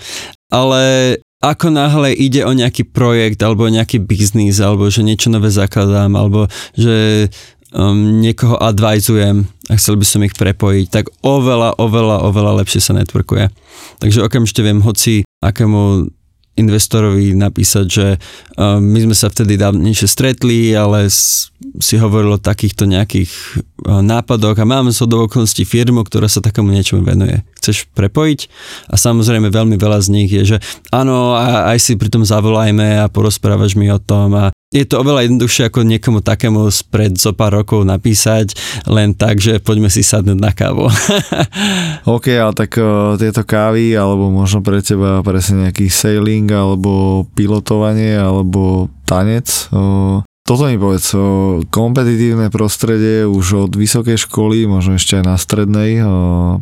Ale 0.50 1.18
ako 1.44 1.68
náhle 1.70 2.16
ide 2.16 2.42
o 2.48 2.52
nejaký 2.56 2.88
projekt 2.88 3.44
alebo 3.44 3.68
nejaký 3.68 4.02
biznis 4.02 4.58
alebo 4.64 4.88
že 4.88 5.04
niečo 5.04 5.30
nové 5.30 5.52
zakladám 5.52 6.16
alebo 6.16 6.48
že 6.74 7.28
um, 7.76 8.24
niekoho 8.24 8.56
advizujem 8.58 9.46
a 9.70 9.74
chcel 9.76 10.00
by 10.00 10.06
som 10.06 10.22
ich 10.24 10.38
prepojiť, 10.38 10.88
tak 10.90 11.06
oveľa, 11.26 11.82
oveľa, 11.82 12.24
oveľa 12.30 12.64
lepšie 12.64 12.82
sa 12.82 12.94
networkuje. 12.96 13.50
Takže 14.00 14.24
okamžite 14.24 14.62
viem 14.62 14.80
hoci 14.80 15.26
akému 15.42 16.10
investorovi 16.56 17.36
napísať, 17.36 17.86
že 17.86 18.08
um, 18.56 18.80
my 18.80 19.12
sme 19.12 19.16
sa 19.16 19.28
vtedy 19.28 19.60
dávnejšie 19.60 20.08
stretli, 20.08 20.72
ale 20.72 21.12
si 21.84 21.96
hovoril 22.00 22.40
o 22.40 22.40
takýchto 22.40 22.88
nejakých 22.88 23.28
uh, 23.84 24.00
nápadoch 24.00 24.56
a 24.56 24.64
máme 24.64 24.96
so 24.96 25.04
do 25.04 25.28
okolností 25.28 25.68
firmu, 25.68 26.08
ktorá 26.08 26.32
sa 26.32 26.40
takému 26.40 26.72
niečomu 26.72 27.04
venuje. 27.04 27.44
Chceš 27.66 27.90
prepojiť? 27.98 28.40
A 28.94 28.96
samozrejme 29.02 29.50
veľmi 29.50 29.82
veľa 29.82 30.06
z 30.06 30.08
nich 30.14 30.30
je, 30.30 30.56
že 30.56 30.58
áno, 30.94 31.34
aj 31.34 31.82
si 31.82 31.98
pri 31.98 32.14
tom 32.14 32.22
zavolajme 32.22 33.02
a 33.02 33.10
porozprávaš 33.10 33.74
mi 33.74 33.90
o 33.90 33.98
tom 33.98 34.38
a 34.38 34.54
je 34.76 34.84
to 34.84 35.00
oveľa 35.00 35.26
jednoduchšie 35.26 35.72
ako 35.72 35.88
niekomu 35.88 36.20
takému 36.20 36.68
spred 36.68 37.16
zo 37.16 37.32
pár 37.32 37.64
rokov 37.64 37.88
napísať 37.88 38.60
len 38.92 39.16
tak, 39.16 39.40
že 39.40 39.64
poďme 39.64 39.88
si 39.88 40.04
sadnúť 40.04 40.36
na 40.36 40.52
kávu. 40.52 40.92
OK, 42.16 42.28
ale 42.36 42.52
tak 42.52 42.76
uh, 42.76 43.16
tieto 43.16 43.48
kávy, 43.48 43.96
alebo 43.96 44.28
možno 44.28 44.60
pre 44.60 44.84
teba 44.84 45.24
presne 45.24 45.70
nejaký 45.70 45.88
sailing, 45.88 46.52
alebo 46.52 47.24
pilotovanie, 47.40 48.20
alebo 48.20 48.92
tanec, 49.08 49.48
uh, 49.72 50.20
toto 50.46 50.70
mi 50.70 50.78
povedz, 50.78 51.18
kompetitívne 51.74 52.54
prostredie 52.54 53.26
už 53.26 53.66
od 53.66 53.72
vysokej 53.74 54.30
školy, 54.30 54.70
možno 54.70 54.94
ešte 54.94 55.18
aj 55.18 55.26
na 55.26 55.36
strednej, 55.42 56.06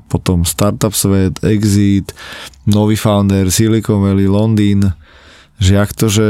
potom 0.08 0.48
startup 0.48 0.96
svet, 0.96 1.44
exit, 1.44 2.16
nový 2.64 2.96
founder, 2.96 3.52
Silicon 3.52 4.00
Valley, 4.00 4.32
Londýn, 4.32 4.88
že 5.60 5.76
jak 5.76 5.92
to, 5.92 6.08
že 6.08 6.28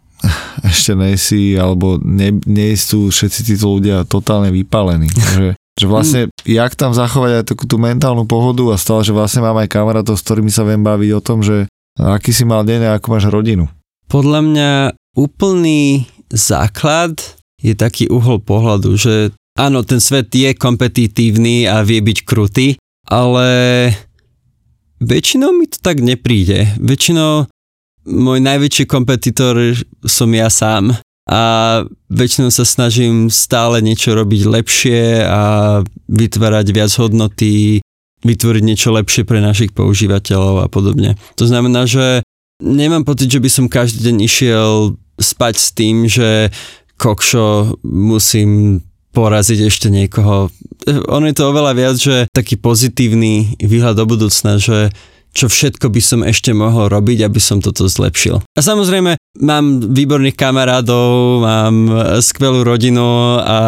ešte 0.72 0.96
nejsi, 0.96 1.52
alebo 1.60 2.00
ne, 2.00 2.32
nie 2.48 2.72
sú 2.80 3.12
všetci 3.12 3.40
títo 3.44 3.76
ľudia 3.76 4.08
totálne 4.08 4.48
vypálení. 4.48 5.12
že, 5.36 5.60
že 5.76 5.84
vlastne, 5.84 6.32
jak 6.48 6.72
tam 6.80 6.96
zachovať 6.96 7.44
aj 7.44 7.44
takú 7.44 7.68
tú 7.68 7.76
mentálnu 7.76 8.24
pohodu 8.24 8.72
a 8.72 8.80
stále, 8.80 9.04
že 9.04 9.12
vlastne 9.12 9.44
mám 9.44 9.60
aj 9.60 9.68
kamarátov, 9.68 10.16
s 10.16 10.24
ktorými 10.24 10.48
sa 10.48 10.64
viem 10.64 10.80
baviť 10.80 11.10
o 11.12 11.20
tom, 11.20 11.44
že 11.44 11.68
aký 12.00 12.32
si 12.32 12.48
mal 12.48 12.64
deň 12.64 12.88
a 12.88 12.90
ako 12.96 13.06
máš 13.12 13.28
rodinu. 13.28 13.68
Podľa 14.08 14.40
mňa 14.40 14.70
úplný 15.12 16.08
základ 16.34 17.16
je 17.62 17.72
taký 17.72 18.10
uhol 18.10 18.42
pohľadu, 18.42 18.98
že 18.98 19.14
áno, 19.56 19.86
ten 19.86 20.02
svet 20.02 20.34
je 20.34 20.52
kompetitívny 20.52 21.64
a 21.70 21.80
vie 21.86 22.02
byť 22.02 22.18
krutý, 22.26 22.76
ale 23.08 23.48
väčšinou 25.00 25.54
mi 25.54 25.70
to 25.70 25.78
tak 25.80 26.02
nepríde. 26.02 26.76
Väčšinou 26.82 27.48
môj 28.04 28.38
najväčší 28.44 28.84
kompetitor 28.84 29.56
som 30.04 30.28
ja 30.36 30.52
sám 30.52 30.92
a 31.24 31.42
väčšinou 32.12 32.52
sa 32.52 32.68
snažím 32.68 33.32
stále 33.32 33.80
niečo 33.80 34.12
robiť 34.12 34.42
lepšie 34.44 35.24
a 35.24 35.42
vytvárať 36.12 36.66
viac 36.68 36.92
hodnoty, 37.00 37.80
vytvoriť 38.24 38.62
niečo 38.64 38.92
lepšie 38.92 39.24
pre 39.24 39.40
našich 39.40 39.72
používateľov 39.72 40.64
a 40.64 40.68
podobne. 40.68 41.16
To 41.40 41.48
znamená, 41.48 41.88
že 41.88 42.20
nemám 42.60 43.08
pocit, 43.08 43.32
že 43.32 43.40
by 43.40 43.48
som 43.48 43.72
každý 43.72 44.12
deň 44.12 44.16
išiel 44.24 45.00
spať 45.18 45.54
s 45.56 45.68
tým, 45.74 45.96
že 46.10 46.50
kokšo 46.98 47.80
musím 47.84 48.82
poraziť 49.14 49.70
ešte 49.70 49.88
niekoho. 49.94 50.50
Ono 50.90 51.24
je 51.30 51.36
to 51.38 51.50
oveľa 51.54 51.72
viac, 51.78 51.96
že 51.96 52.26
taký 52.34 52.58
pozitívny 52.58 53.56
výhľad 53.62 53.94
do 53.94 54.04
budúcna, 54.10 54.58
že 54.58 54.90
čo 55.34 55.50
všetko 55.50 55.90
by 55.90 56.02
som 56.02 56.20
ešte 56.22 56.54
mohol 56.54 56.86
robiť, 56.86 57.26
aby 57.26 57.40
som 57.42 57.58
toto 57.58 57.90
zlepšil. 57.90 58.38
A 58.42 58.60
samozrejme, 58.62 59.18
mám 59.42 59.82
výborných 59.90 60.38
kamarádov, 60.38 61.42
mám 61.42 61.76
skvelú 62.22 62.62
rodinu 62.62 63.38
a 63.42 63.58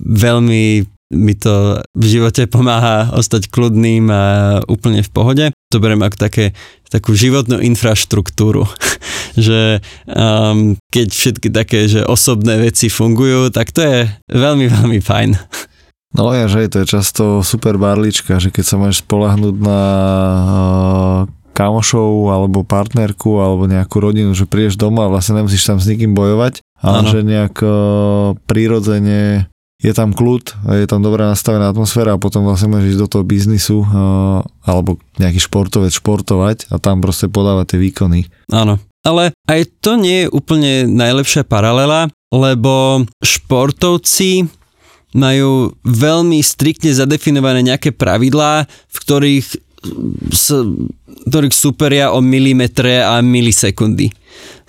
veľmi 0.00 0.88
mi 1.10 1.34
to 1.34 1.82
v 1.92 2.04
živote 2.06 2.46
pomáha 2.46 3.10
ostať 3.12 3.50
kľudným 3.50 4.08
a 4.08 4.24
úplne 4.70 5.02
v 5.04 5.10
pohode. 5.10 5.44
To 5.70 5.78
beriem 5.78 6.02
ako 6.02 6.18
také, 6.18 6.50
takú 6.90 7.14
životnú 7.14 7.62
infraštruktúru, 7.62 8.66
že 9.46 9.78
um, 10.10 10.74
keď 10.90 11.08
všetky 11.14 11.48
také, 11.54 11.86
že 11.86 12.02
osobné 12.02 12.58
veci 12.58 12.90
fungujú, 12.90 13.54
tak 13.54 13.70
to 13.70 13.86
je 13.86 13.98
veľmi, 14.34 14.66
veľmi 14.66 14.98
fajn. 14.98 15.30
No 16.10 16.34
ja, 16.34 16.50
že 16.50 16.66
to 16.66 16.82
je 16.82 16.90
často 16.90 17.22
super 17.46 17.78
barlička, 17.78 18.42
že 18.42 18.50
keď 18.50 18.64
sa 18.66 18.76
môžeš 18.82 19.06
spolahnúť 19.06 19.56
na 19.62 19.82
uh, 20.42 21.18
kamošov 21.54 22.34
alebo 22.34 22.66
partnerku 22.66 23.38
alebo 23.38 23.70
nejakú 23.70 24.02
rodinu, 24.02 24.34
že 24.34 24.50
prídeš 24.50 24.74
doma 24.74 25.06
a 25.06 25.12
vlastne 25.12 25.38
nemusíš 25.38 25.70
tam 25.70 25.78
s 25.78 25.86
nikým 25.86 26.18
bojovať, 26.18 26.66
ale 26.82 27.06
ano. 27.06 27.10
že 27.14 27.18
nejak 27.22 27.54
uh, 27.62 28.34
prirodzene 28.48 29.46
je 29.80 29.92
tam 29.96 30.12
kľud, 30.12 30.76
je 30.76 30.86
tam 30.86 31.00
dobrá 31.00 31.32
nastavená 31.32 31.72
atmosféra 31.72 32.12
a 32.14 32.20
potom 32.20 32.44
vlastne 32.44 32.68
môžeš 32.68 32.94
ísť 32.94 33.00
do 33.00 33.08
toho 33.08 33.24
biznisu 33.24 33.80
alebo 34.60 35.00
nejaký 35.16 35.40
športovec 35.40 35.96
športovať 35.96 36.68
a 36.68 36.76
tam 36.76 37.00
proste 37.00 37.32
podávať 37.32 37.74
tie 37.74 37.78
výkony. 37.88 38.28
Áno, 38.52 38.76
ale 39.00 39.32
aj 39.48 39.80
to 39.80 39.96
nie 39.96 40.28
je 40.28 40.32
úplne 40.36 40.84
najlepšia 40.84 41.48
paralela, 41.48 42.12
lebo 42.28 43.08
športovci 43.24 44.52
majú 45.16 45.74
veľmi 45.82 46.38
striktne 46.44 46.94
zadefinované 46.94 47.66
nejaké 47.66 47.90
pravidlá, 47.90 48.68
v 48.68 48.96
ktorých, 49.00 49.46
s, 50.30 50.46
ktorých 51.26 51.56
superia 51.56 52.14
o 52.14 52.22
milimetre 52.22 53.02
a 53.02 53.18
milisekundy. 53.18 54.12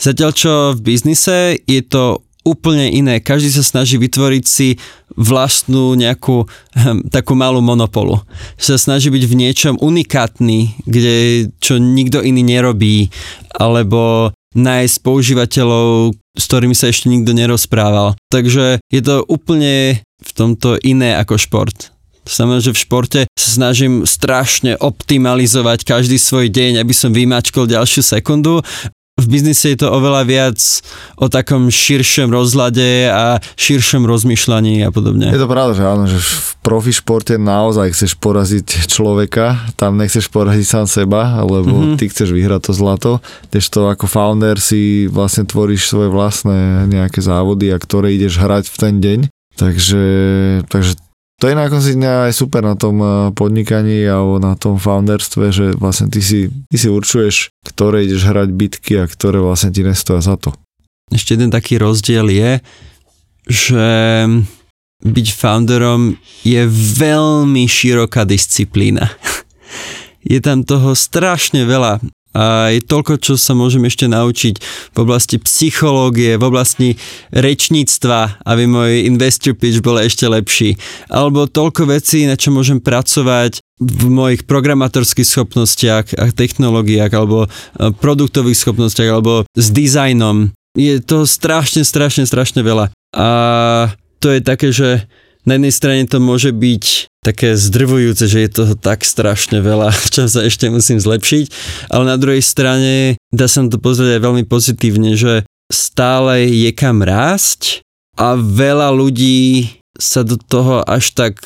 Zatiaľ 0.01 0.31
čo 0.33 0.51
v 0.73 0.79
biznise 0.81 1.61
je 1.67 1.81
to 1.85 2.25
úplne 2.41 2.89
iné. 2.89 3.21
Každý 3.21 3.53
sa 3.53 3.63
snaží 3.65 4.01
vytvoriť 4.01 4.43
si 4.45 4.81
vlastnú 5.13 5.93
nejakú 5.93 6.47
hm, 6.47 7.09
takú 7.13 7.37
malú 7.37 7.61
monopolu. 7.61 8.21
Sa 8.57 8.79
snaží 8.81 9.13
byť 9.13 9.23
v 9.27 9.37
niečom 9.37 9.75
unikátny, 9.77 10.81
kde 10.87 11.15
čo 11.61 11.77
nikto 11.77 12.23
iný 12.23 12.41
nerobí, 12.41 13.13
alebo 13.53 14.33
nájsť 14.51 14.95
používateľov, 15.05 16.15
s 16.35 16.43
ktorými 16.47 16.75
sa 16.75 16.91
ešte 16.91 17.07
nikto 17.07 17.31
nerozprával. 17.31 18.19
Takže 18.31 18.83
je 18.91 19.01
to 19.01 19.23
úplne 19.27 20.03
v 20.21 20.31
tomto 20.35 20.77
iné 20.83 21.15
ako 21.17 21.39
šport. 21.39 21.91
To 22.21 22.31
znamená, 22.31 22.61
že 22.61 22.73
v 22.77 22.81
športe 22.85 23.21
sa 23.33 23.49
snažím 23.49 24.05
strašne 24.05 24.77
optimalizovať 24.77 25.81
každý 25.81 26.21
svoj 26.21 26.53
deň, 26.53 26.77
aby 26.77 26.93
som 26.93 27.09
vymačkol 27.09 27.65
ďalšiu 27.65 28.05
sekundu. 28.05 28.61
V 29.19 29.29
biznise 29.29 29.75
je 29.75 29.85
to 29.85 29.87
oveľa 29.91 30.23
viac 30.25 30.57
o 31.19 31.29
takom 31.29 31.69
širšom 31.69 32.33
rozhľade 32.33 33.11
a 33.11 33.37
širšom 33.53 34.09
rozmýšľaní 34.09 34.81
a 34.81 34.89
podobne. 34.89 35.29
Je 35.29 35.37
to 35.37 35.51
pravda, 35.51 35.77
že 35.77 35.83
áno, 35.85 36.03
že 36.09 36.17
v 36.17 36.49
profi 36.65 36.89
športe 36.89 37.37
naozaj 37.37 37.93
chceš 37.93 38.17
poraziť 38.17 38.89
človeka, 38.89 39.77
tam 39.77 40.01
nechceš 40.01 40.25
poraziť 40.31 40.65
sám 40.65 40.85
seba, 40.89 41.37
lebo 41.45 41.69
mm-hmm. 41.69 41.97
ty 42.01 42.09
chceš 42.09 42.33
vyhrať 42.33 42.71
to 42.71 42.73
zlato, 42.73 43.11
to 43.51 43.81
ako 43.85 44.09
founder 44.09 44.57
si 44.57 45.05
vlastne 45.05 45.45
tvoríš 45.45 45.85
svoje 45.91 46.09
vlastné 46.09 46.89
nejaké 46.89 47.21
závody 47.21 47.69
a 47.69 47.77
ktoré 47.77 48.17
ideš 48.17 48.41
hrať 48.41 48.73
v 48.73 48.77
ten 48.79 48.95
deň 48.97 49.19
Takže, 49.61 50.05
takže 50.71 50.97
to 51.41 51.49
je 51.49 51.57
na 51.57 51.73
konci 51.73 51.97
dňa 51.97 52.29
aj 52.29 52.33
super 52.37 52.61
na 52.61 52.77
tom 52.77 53.01
eh, 53.01 53.09
podnikaní 53.33 54.05
alebo 54.05 54.37
na 54.37 54.53
tom 54.53 54.77
founderstve, 54.77 55.49
že 55.49 55.65
vlastne 55.73 56.05
ty 56.13 56.21
si, 56.21 56.53
ty 56.69 56.77
si 56.77 56.85
určuješ, 56.85 57.49
ktoré 57.65 58.05
ideš 58.05 58.29
hrať 58.29 58.49
bitky 58.53 59.01
a 59.01 59.09
ktoré 59.09 59.41
vlastne 59.41 59.73
ti 59.73 59.81
nestoja 59.81 60.21
za 60.21 60.37
to. 60.37 60.53
Ešte 61.09 61.33
jeden 61.33 61.49
taký 61.49 61.81
rozdiel 61.81 62.29
je, 62.29 62.51
že 63.49 63.87
byť 65.01 65.27
founderom 65.33 66.13
je 66.45 66.61
veľmi 66.69 67.65
široká 67.65 68.23
disciplína. 68.23 69.09
Je 70.21 70.37
tam 70.37 70.61
toho 70.61 70.93
strašne 70.93 71.65
veľa 71.65 71.97
a 72.31 72.71
je 72.71 72.79
toľko, 72.79 73.19
čo 73.19 73.35
sa 73.35 73.51
môžem 73.51 73.83
ešte 73.83 74.07
naučiť 74.07 74.55
v 74.95 74.97
oblasti 75.03 75.35
psychológie, 75.43 76.39
v 76.39 76.47
oblasti 76.47 76.89
rečníctva, 77.35 78.47
aby 78.47 78.63
môj 78.71 79.03
investor 79.03 79.51
pitch 79.51 79.83
bol 79.83 79.99
ešte 79.99 80.31
lepší. 80.31 80.79
Alebo 81.11 81.51
toľko 81.51 81.91
vecí, 81.91 82.23
na 82.23 82.39
čo 82.39 82.55
môžem 82.55 82.79
pracovať 82.79 83.59
v 83.81 84.03
mojich 84.07 84.47
programátorských 84.47 85.27
schopnostiach 85.27 86.05
a 86.15 86.31
technológiách, 86.31 87.11
alebo 87.11 87.45
e, 87.45 87.49
produktových 87.99 88.55
schopnostiach, 88.55 89.09
alebo 89.09 89.43
s 89.51 89.67
dizajnom. 89.73 90.53
Je 90.77 91.03
to 91.03 91.27
strašne, 91.27 91.83
strašne, 91.83 92.23
strašne 92.23 92.63
veľa. 92.63 92.95
A 93.11 93.27
to 94.23 94.31
je 94.31 94.39
také, 94.39 94.71
že 94.71 95.03
na 95.43 95.57
jednej 95.59 95.73
strane 95.73 96.03
to 96.07 96.21
môže 96.21 96.53
byť 96.53 97.10
také 97.21 97.53
zdrvujúce, 97.53 98.25
že 98.25 98.45
je 98.45 98.49
toho 98.49 98.73
tak 98.73 99.05
strašne 99.05 99.61
veľa, 99.61 99.93
čo 100.13 100.25
sa 100.25 100.41
ešte 100.41 100.67
musím 100.73 100.97
zlepšiť, 100.97 101.45
ale 101.93 102.03
na 102.09 102.17
druhej 102.17 102.41
strane 102.41 103.15
dá 103.29 103.45
sa 103.45 103.61
to 103.69 103.77
pozrieť 103.77 104.17
aj 104.17 104.21
veľmi 104.25 104.43
pozitívne, 104.49 105.13
že 105.13 105.45
stále 105.69 106.49
je 106.49 106.73
kam 106.73 107.05
rásť 107.05 107.85
a 108.17 108.35
veľa 108.35 108.91
ľudí 108.91 109.69
sa 109.95 110.25
do 110.25 110.35
toho 110.35 110.81
až 110.83 111.13
tak 111.13 111.37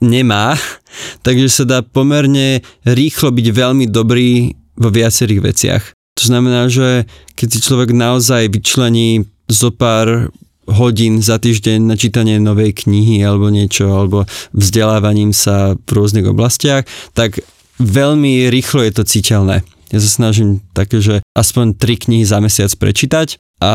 nemá, 0.00 0.56
takže 1.26 1.48
sa 1.52 1.64
dá 1.68 1.78
pomerne 1.84 2.64
rýchlo 2.88 3.28
byť 3.28 3.46
veľmi 3.52 3.84
dobrý 3.86 4.56
vo 4.80 4.88
viacerých 4.88 5.40
veciach. 5.44 5.84
To 6.18 6.22
znamená, 6.26 6.66
že 6.66 7.06
keď 7.38 7.48
si 7.54 7.58
človek 7.62 7.94
naozaj 7.94 8.50
vyčlení 8.50 9.30
zo 9.46 9.70
pár 9.70 10.34
hodín 10.68 11.24
za 11.24 11.40
týždeň 11.40 11.88
na 11.88 11.96
čítanie 11.96 12.36
novej 12.36 12.84
knihy 12.84 13.24
alebo 13.24 13.48
niečo, 13.48 13.88
alebo 13.88 14.28
vzdelávaním 14.52 15.32
sa 15.32 15.74
v 15.74 15.90
rôznych 15.90 16.28
oblastiach, 16.28 16.84
tak 17.16 17.40
veľmi 17.80 18.52
rýchlo 18.52 18.84
je 18.84 18.92
to 18.92 19.04
citeľné. 19.08 19.64
Ja 19.88 19.98
sa 20.04 20.10
snažím 20.10 20.60
také, 20.76 21.00
že 21.00 21.24
aspoň 21.32 21.80
tri 21.80 21.96
knihy 21.96 22.24
za 22.28 22.44
mesiac 22.44 22.68
prečítať 22.76 23.40
a 23.64 23.72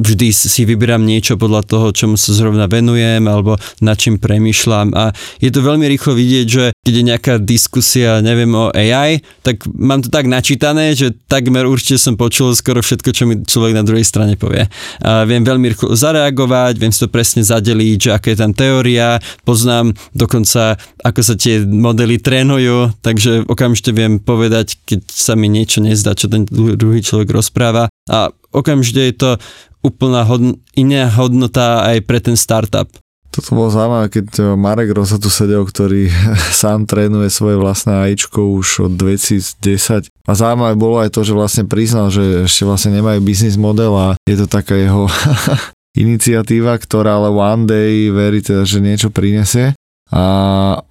vždy 0.00 0.32
si 0.32 0.64
vyberám 0.64 1.04
niečo 1.04 1.36
podľa 1.36 1.68
toho, 1.68 1.86
čomu 1.92 2.16
sa 2.16 2.32
zrovna 2.32 2.64
venujem 2.64 3.20
alebo 3.28 3.60
nad 3.84 4.00
čím 4.00 4.16
premyšľam 4.16 4.96
a 4.96 5.12
je 5.36 5.52
to 5.52 5.60
veľmi 5.60 5.84
rýchlo 5.84 6.16
vidieť, 6.16 6.46
že 6.48 6.64
keď 6.80 6.94
je 6.96 7.08
nejaká 7.12 7.34
diskusia, 7.38 8.24
neviem, 8.24 8.48
o 8.56 8.72
AI, 8.72 9.20
tak 9.44 9.68
mám 9.68 10.00
to 10.00 10.08
tak 10.08 10.24
načítané, 10.26 10.96
že 10.96 11.12
takmer 11.28 11.68
určite 11.68 12.00
som 12.00 12.16
počul 12.16 12.56
skoro 12.56 12.80
všetko, 12.80 13.10
čo 13.12 13.22
mi 13.28 13.44
človek 13.44 13.76
na 13.76 13.84
druhej 13.84 14.02
strane 14.02 14.40
povie. 14.40 14.64
A 15.04 15.28
viem 15.28 15.44
veľmi 15.44 15.76
rýchlo 15.76 15.92
zareagovať, 15.92 16.80
viem 16.80 16.90
si 16.90 17.04
to 17.04 17.12
presne 17.12 17.44
zadeliť, 17.44 17.98
že 18.00 18.10
aká 18.16 18.32
je 18.32 18.38
tam 18.40 18.56
teória, 18.56 19.20
poznám 19.44 19.92
dokonca, 20.16 20.80
ako 21.04 21.20
sa 21.20 21.34
tie 21.36 21.60
modely 21.62 22.16
trénujú, 22.16 22.96
takže 23.04 23.44
okamžite 23.44 23.92
viem 23.92 24.16
povedať, 24.16 24.80
keď 24.88 25.04
sa 25.06 25.36
mi 25.36 25.52
niečo 25.52 25.84
nezdá, 25.84 26.16
čo 26.16 26.32
ten 26.32 26.48
druhý 26.50 27.04
človek 27.04 27.28
rozpráva 27.28 27.92
a 28.08 28.34
okamžite 28.52 29.02
je 29.06 29.14
to 29.16 29.30
úplná 29.82 30.22
hodn- 30.22 30.62
iná 30.78 31.10
hodnota 31.10 31.82
aj 31.82 31.98
pre 32.06 32.18
ten 32.22 32.38
startup. 32.38 32.88
Toto 33.32 33.56
bolo 33.56 33.72
zaujímavé, 33.72 34.12
keď 34.12 34.26
e, 34.36 34.40
Marek 34.60 34.92
Rosa 34.92 35.16
tu 35.16 35.32
sedel, 35.32 35.64
ktorý 35.64 36.12
sám 36.62 36.84
trénuje 36.84 37.32
svoje 37.32 37.56
vlastné 37.56 38.04
AIčko 38.08 38.60
už 38.60 38.88
od 38.88 38.92
2010. 39.00 40.12
A 40.28 40.32
zaujímavé 40.36 40.76
bolo 40.76 41.00
aj 41.00 41.16
to, 41.16 41.24
že 41.24 41.32
vlastne 41.32 41.64
priznal, 41.64 42.12
že 42.12 42.44
ešte 42.44 42.68
vlastne 42.68 42.92
nemajú 42.92 43.24
biznis 43.24 43.56
model 43.56 43.96
a 43.96 44.08
je 44.28 44.36
to 44.36 44.46
taká 44.46 44.76
jeho 44.76 45.08
iniciatíva, 46.04 46.76
ktorá 46.76 47.16
ale 47.24 47.32
one 47.32 47.64
day 47.64 48.12
verí 48.12 48.44
teda, 48.44 48.68
že 48.68 48.84
niečo 48.84 49.08
prinesie. 49.08 49.72
A 50.12 50.24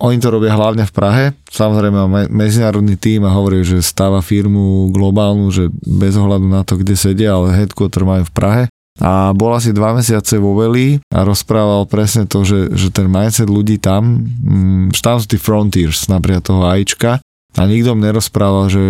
oni 0.02 0.18
to 0.18 0.34
robia 0.34 0.58
hlavne 0.58 0.82
v 0.82 0.96
Prahe. 0.98 1.26
Samozrejme 1.46 1.94
má 1.94 2.26
medzinárodný 2.26 2.98
tým 2.98 3.22
a 3.22 3.30
hovorí, 3.30 3.62
že 3.62 3.86
stáva 3.86 4.18
firmu 4.26 4.90
globálnu, 4.90 5.54
že 5.54 5.70
bez 5.86 6.18
ohľadu 6.18 6.50
na 6.50 6.66
to, 6.66 6.82
kde 6.82 6.98
sedia, 6.98 7.38
ale 7.38 7.54
headquarter 7.54 8.02
majú 8.02 8.26
v 8.26 8.34
Prahe 8.34 8.64
a 9.00 9.32
bol 9.32 9.56
asi 9.56 9.72
dva 9.72 9.96
mesiace 9.96 10.36
vo 10.36 10.58
Veli 10.60 11.00
a 11.16 11.24
rozprával 11.24 11.88
presne 11.88 12.28
to, 12.28 12.44
že, 12.44 12.76
že 12.76 12.92
ten 12.92 13.08
mindset 13.08 13.48
ľudí 13.48 13.80
tam, 13.80 14.28
mm, 14.28 14.92
tam 15.00 15.16
sú 15.16 15.32
tí 15.32 15.40
frontiers, 15.40 16.12
napríklad 16.12 16.44
toho 16.44 16.68
AIčka 16.68 17.24
a 17.52 17.68
nikto 17.68 18.00
mi 18.00 18.08
nerozprával, 18.08 18.72
že 18.72 18.84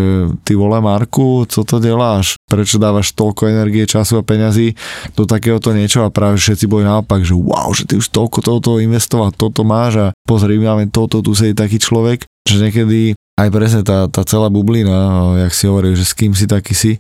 ty 0.46 0.54
vole 0.54 0.78
Marku, 0.78 1.50
co 1.50 1.66
to 1.66 1.82
deláš? 1.82 2.38
Prečo 2.46 2.78
dávaš 2.78 3.10
toľko 3.18 3.50
energie, 3.50 3.90
času 3.90 4.22
a 4.22 4.24
peňazí 4.24 4.78
do 5.18 5.26
takéhoto 5.26 5.74
niečo 5.74 6.06
a 6.06 6.14
práve 6.14 6.38
všetci 6.38 6.70
boli 6.70 6.86
naopak, 6.86 7.26
že 7.26 7.34
wow, 7.34 7.74
že 7.74 7.90
ty 7.90 7.98
už 7.98 8.14
toľko 8.14 8.46
toto 8.46 8.78
investoval, 8.78 9.34
toto 9.34 9.66
máš 9.66 9.94
a 9.98 10.08
pozri, 10.30 10.62
máme 10.62 10.94
toto, 10.94 11.26
tu 11.26 11.34
sedí 11.34 11.58
taký 11.58 11.82
človek, 11.82 12.30
že 12.46 12.62
niekedy 12.62 13.18
aj 13.40 13.50
presne 13.50 13.82
tá, 13.82 14.06
tá 14.12 14.22
celá 14.28 14.52
bublina, 14.52 15.34
jak 15.48 15.54
si 15.56 15.66
hovoril, 15.66 15.96
že 15.96 16.06
s 16.06 16.14
kým 16.14 16.36
si 16.36 16.46
taký 16.46 16.76
si, 16.76 16.92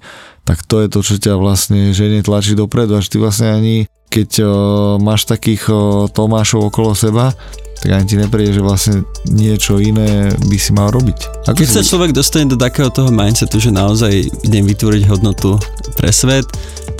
tak 0.47 0.63
to 0.65 0.81
je 0.81 0.87
to, 0.89 0.99
čo 1.03 1.15
ťa 1.21 1.33
vlastne 1.37 1.93
ženie 1.93 2.25
tlačí 2.25 2.57
dopredu, 2.57 2.97
až 2.97 3.11
ty 3.11 3.21
vlastne 3.21 3.51
ani 3.51 3.85
keď 4.11 4.29
o, 4.43 4.51
máš 4.99 5.23
takých 5.23 5.71
o, 5.71 6.05
Tomášov 6.11 6.67
okolo 6.67 6.91
seba, 6.91 7.31
tak 7.81 7.95
ani 7.95 8.05
ti 8.05 8.15
nepríde, 8.19 8.59
že 8.59 8.61
vlastne 8.61 9.07
niečo 9.31 9.79
iné 9.79 10.35
by 10.35 10.57
si 10.59 10.75
mal 10.75 10.91
robiť. 10.91 11.47
Ako 11.49 11.57
keď 11.57 11.69
sa 11.79 11.81
človek 11.81 12.11
dostane 12.11 12.51
do 12.51 12.59
takého 12.59 12.91
toho 12.91 13.09
mindsetu, 13.09 13.57
že 13.57 13.71
naozaj 13.71 14.11
idem 14.45 14.67
vytvoriť 14.67 15.07
hodnotu 15.07 15.55
pre 15.95 16.11
svet, 16.11 16.45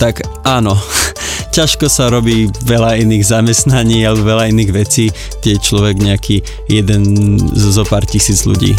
tak 0.00 0.24
áno, 0.48 0.72
ťažko 1.56 1.86
sa 1.92 2.08
robí 2.08 2.48
veľa 2.64 2.98
iných 3.04 3.28
zamestnaní 3.28 4.08
alebo 4.08 4.24
veľa 4.24 4.48
iných 4.48 4.70
vecí, 4.72 5.12
kde 5.44 5.60
je 5.60 5.60
človek 5.60 6.00
nejaký 6.00 6.36
jeden 6.72 7.36
zo 7.52 7.84
pár 7.84 8.08
tisíc 8.08 8.48
ľudí. 8.48 8.72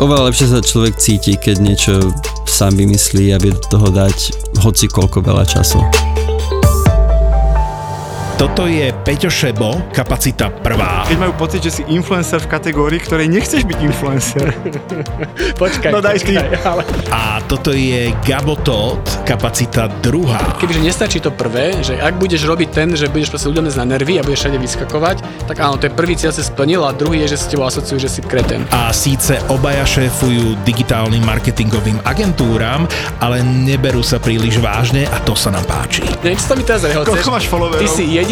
Oveľa 0.00 0.32
lepšie 0.32 0.48
sa 0.48 0.64
človek 0.64 0.96
cíti, 0.96 1.36
keď 1.36 1.56
niečo 1.60 1.92
sám 2.48 2.80
vymyslí 2.80 3.34
a 3.34 3.40
vie 3.42 3.52
do 3.52 3.60
toho 3.68 3.88
dať 3.92 4.32
hoci 4.64 4.88
koľko 4.88 5.20
veľa 5.20 5.44
času. 5.44 6.11
Toto 8.42 8.66
je 8.66 8.90
Peťo 9.06 9.30
Šebo, 9.30 9.94
kapacita 9.94 10.50
prvá. 10.50 11.06
Keď 11.06 11.14
majú 11.14 11.30
pocit, 11.38 11.62
že 11.62 11.78
si 11.78 11.82
influencer 11.86 12.42
v 12.42 12.50
kategórii, 12.50 12.98
ktorej 12.98 13.30
nechceš 13.30 13.62
byť 13.62 13.78
influencer. 13.78 14.50
počkaj, 15.62 15.94
no 15.94 16.02
daj 16.02 16.18
počkaj, 16.18 16.50
ale... 16.66 16.82
A 17.14 17.38
toto 17.46 17.70
je 17.70 18.10
Gabo 18.26 18.58
Todd, 18.58 18.98
kapacita 19.22 19.86
druhá. 20.02 20.58
Kebyže 20.58 20.82
nestačí 20.82 21.22
to 21.22 21.30
prvé, 21.30 21.86
že 21.86 21.94
ak 22.02 22.18
budeš 22.18 22.42
robiť 22.42 22.68
ten, 22.74 22.90
že 22.98 23.06
budeš 23.06 23.30
proste 23.30 23.46
ľuďom 23.46 23.70
na 23.78 23.86
nervy 23.94 24.18
a 24.18 24.26
budeš 24.26 24.42
všade 24.42 24.58
vyskakovať, 24.58 25.16
tak 25.46 25.62
áno, 25.62 25.78
to 25.78 25.86
je 25.86 25.94
prvý 25.94 26.18
cieľ 26.18 26.34
sa 26.34 26.42
splnil 26.42 26.82
a 26.82 26.90
druhý 26.90 27.22
je, 27.22 27.38
že 27.38 27.46
s 27.46 27.46
tebou 27.46 27.70
asociujú, 27.70 28.02
že 28.02 28.10
si 28.10 28.26
kreten. 28.26 28.66
A 28.74 28.90
síce 28.90 29.38
obaja 29.54 29.86
šéfujú 29.86 30.58
digitálnym 30.66 31.22
marketingovým 31.22 32.02
agentúram, 32.02 32.90
ale 33.22 33.38
neberú 33.46 34.02
sa 34.02 34.18
príliš 34.18 34.58
vážne 34.58 35.06
a 35.14 35.22
to 35.22 35.38
sa 35.38 35.54
nám 35.54 35.62
páči. 35.70 36.02
Nech 36.26 36.42
sa 36.42 36.58
mi 36.58 36.66
teraz 36.66 36.82
Koľko 36.82 37.30
máš 37.30 37.46
followerov? 37.46 37.78
Ty 37.78 37.86
si 37.86 38.02
jediný, 38.10 38.31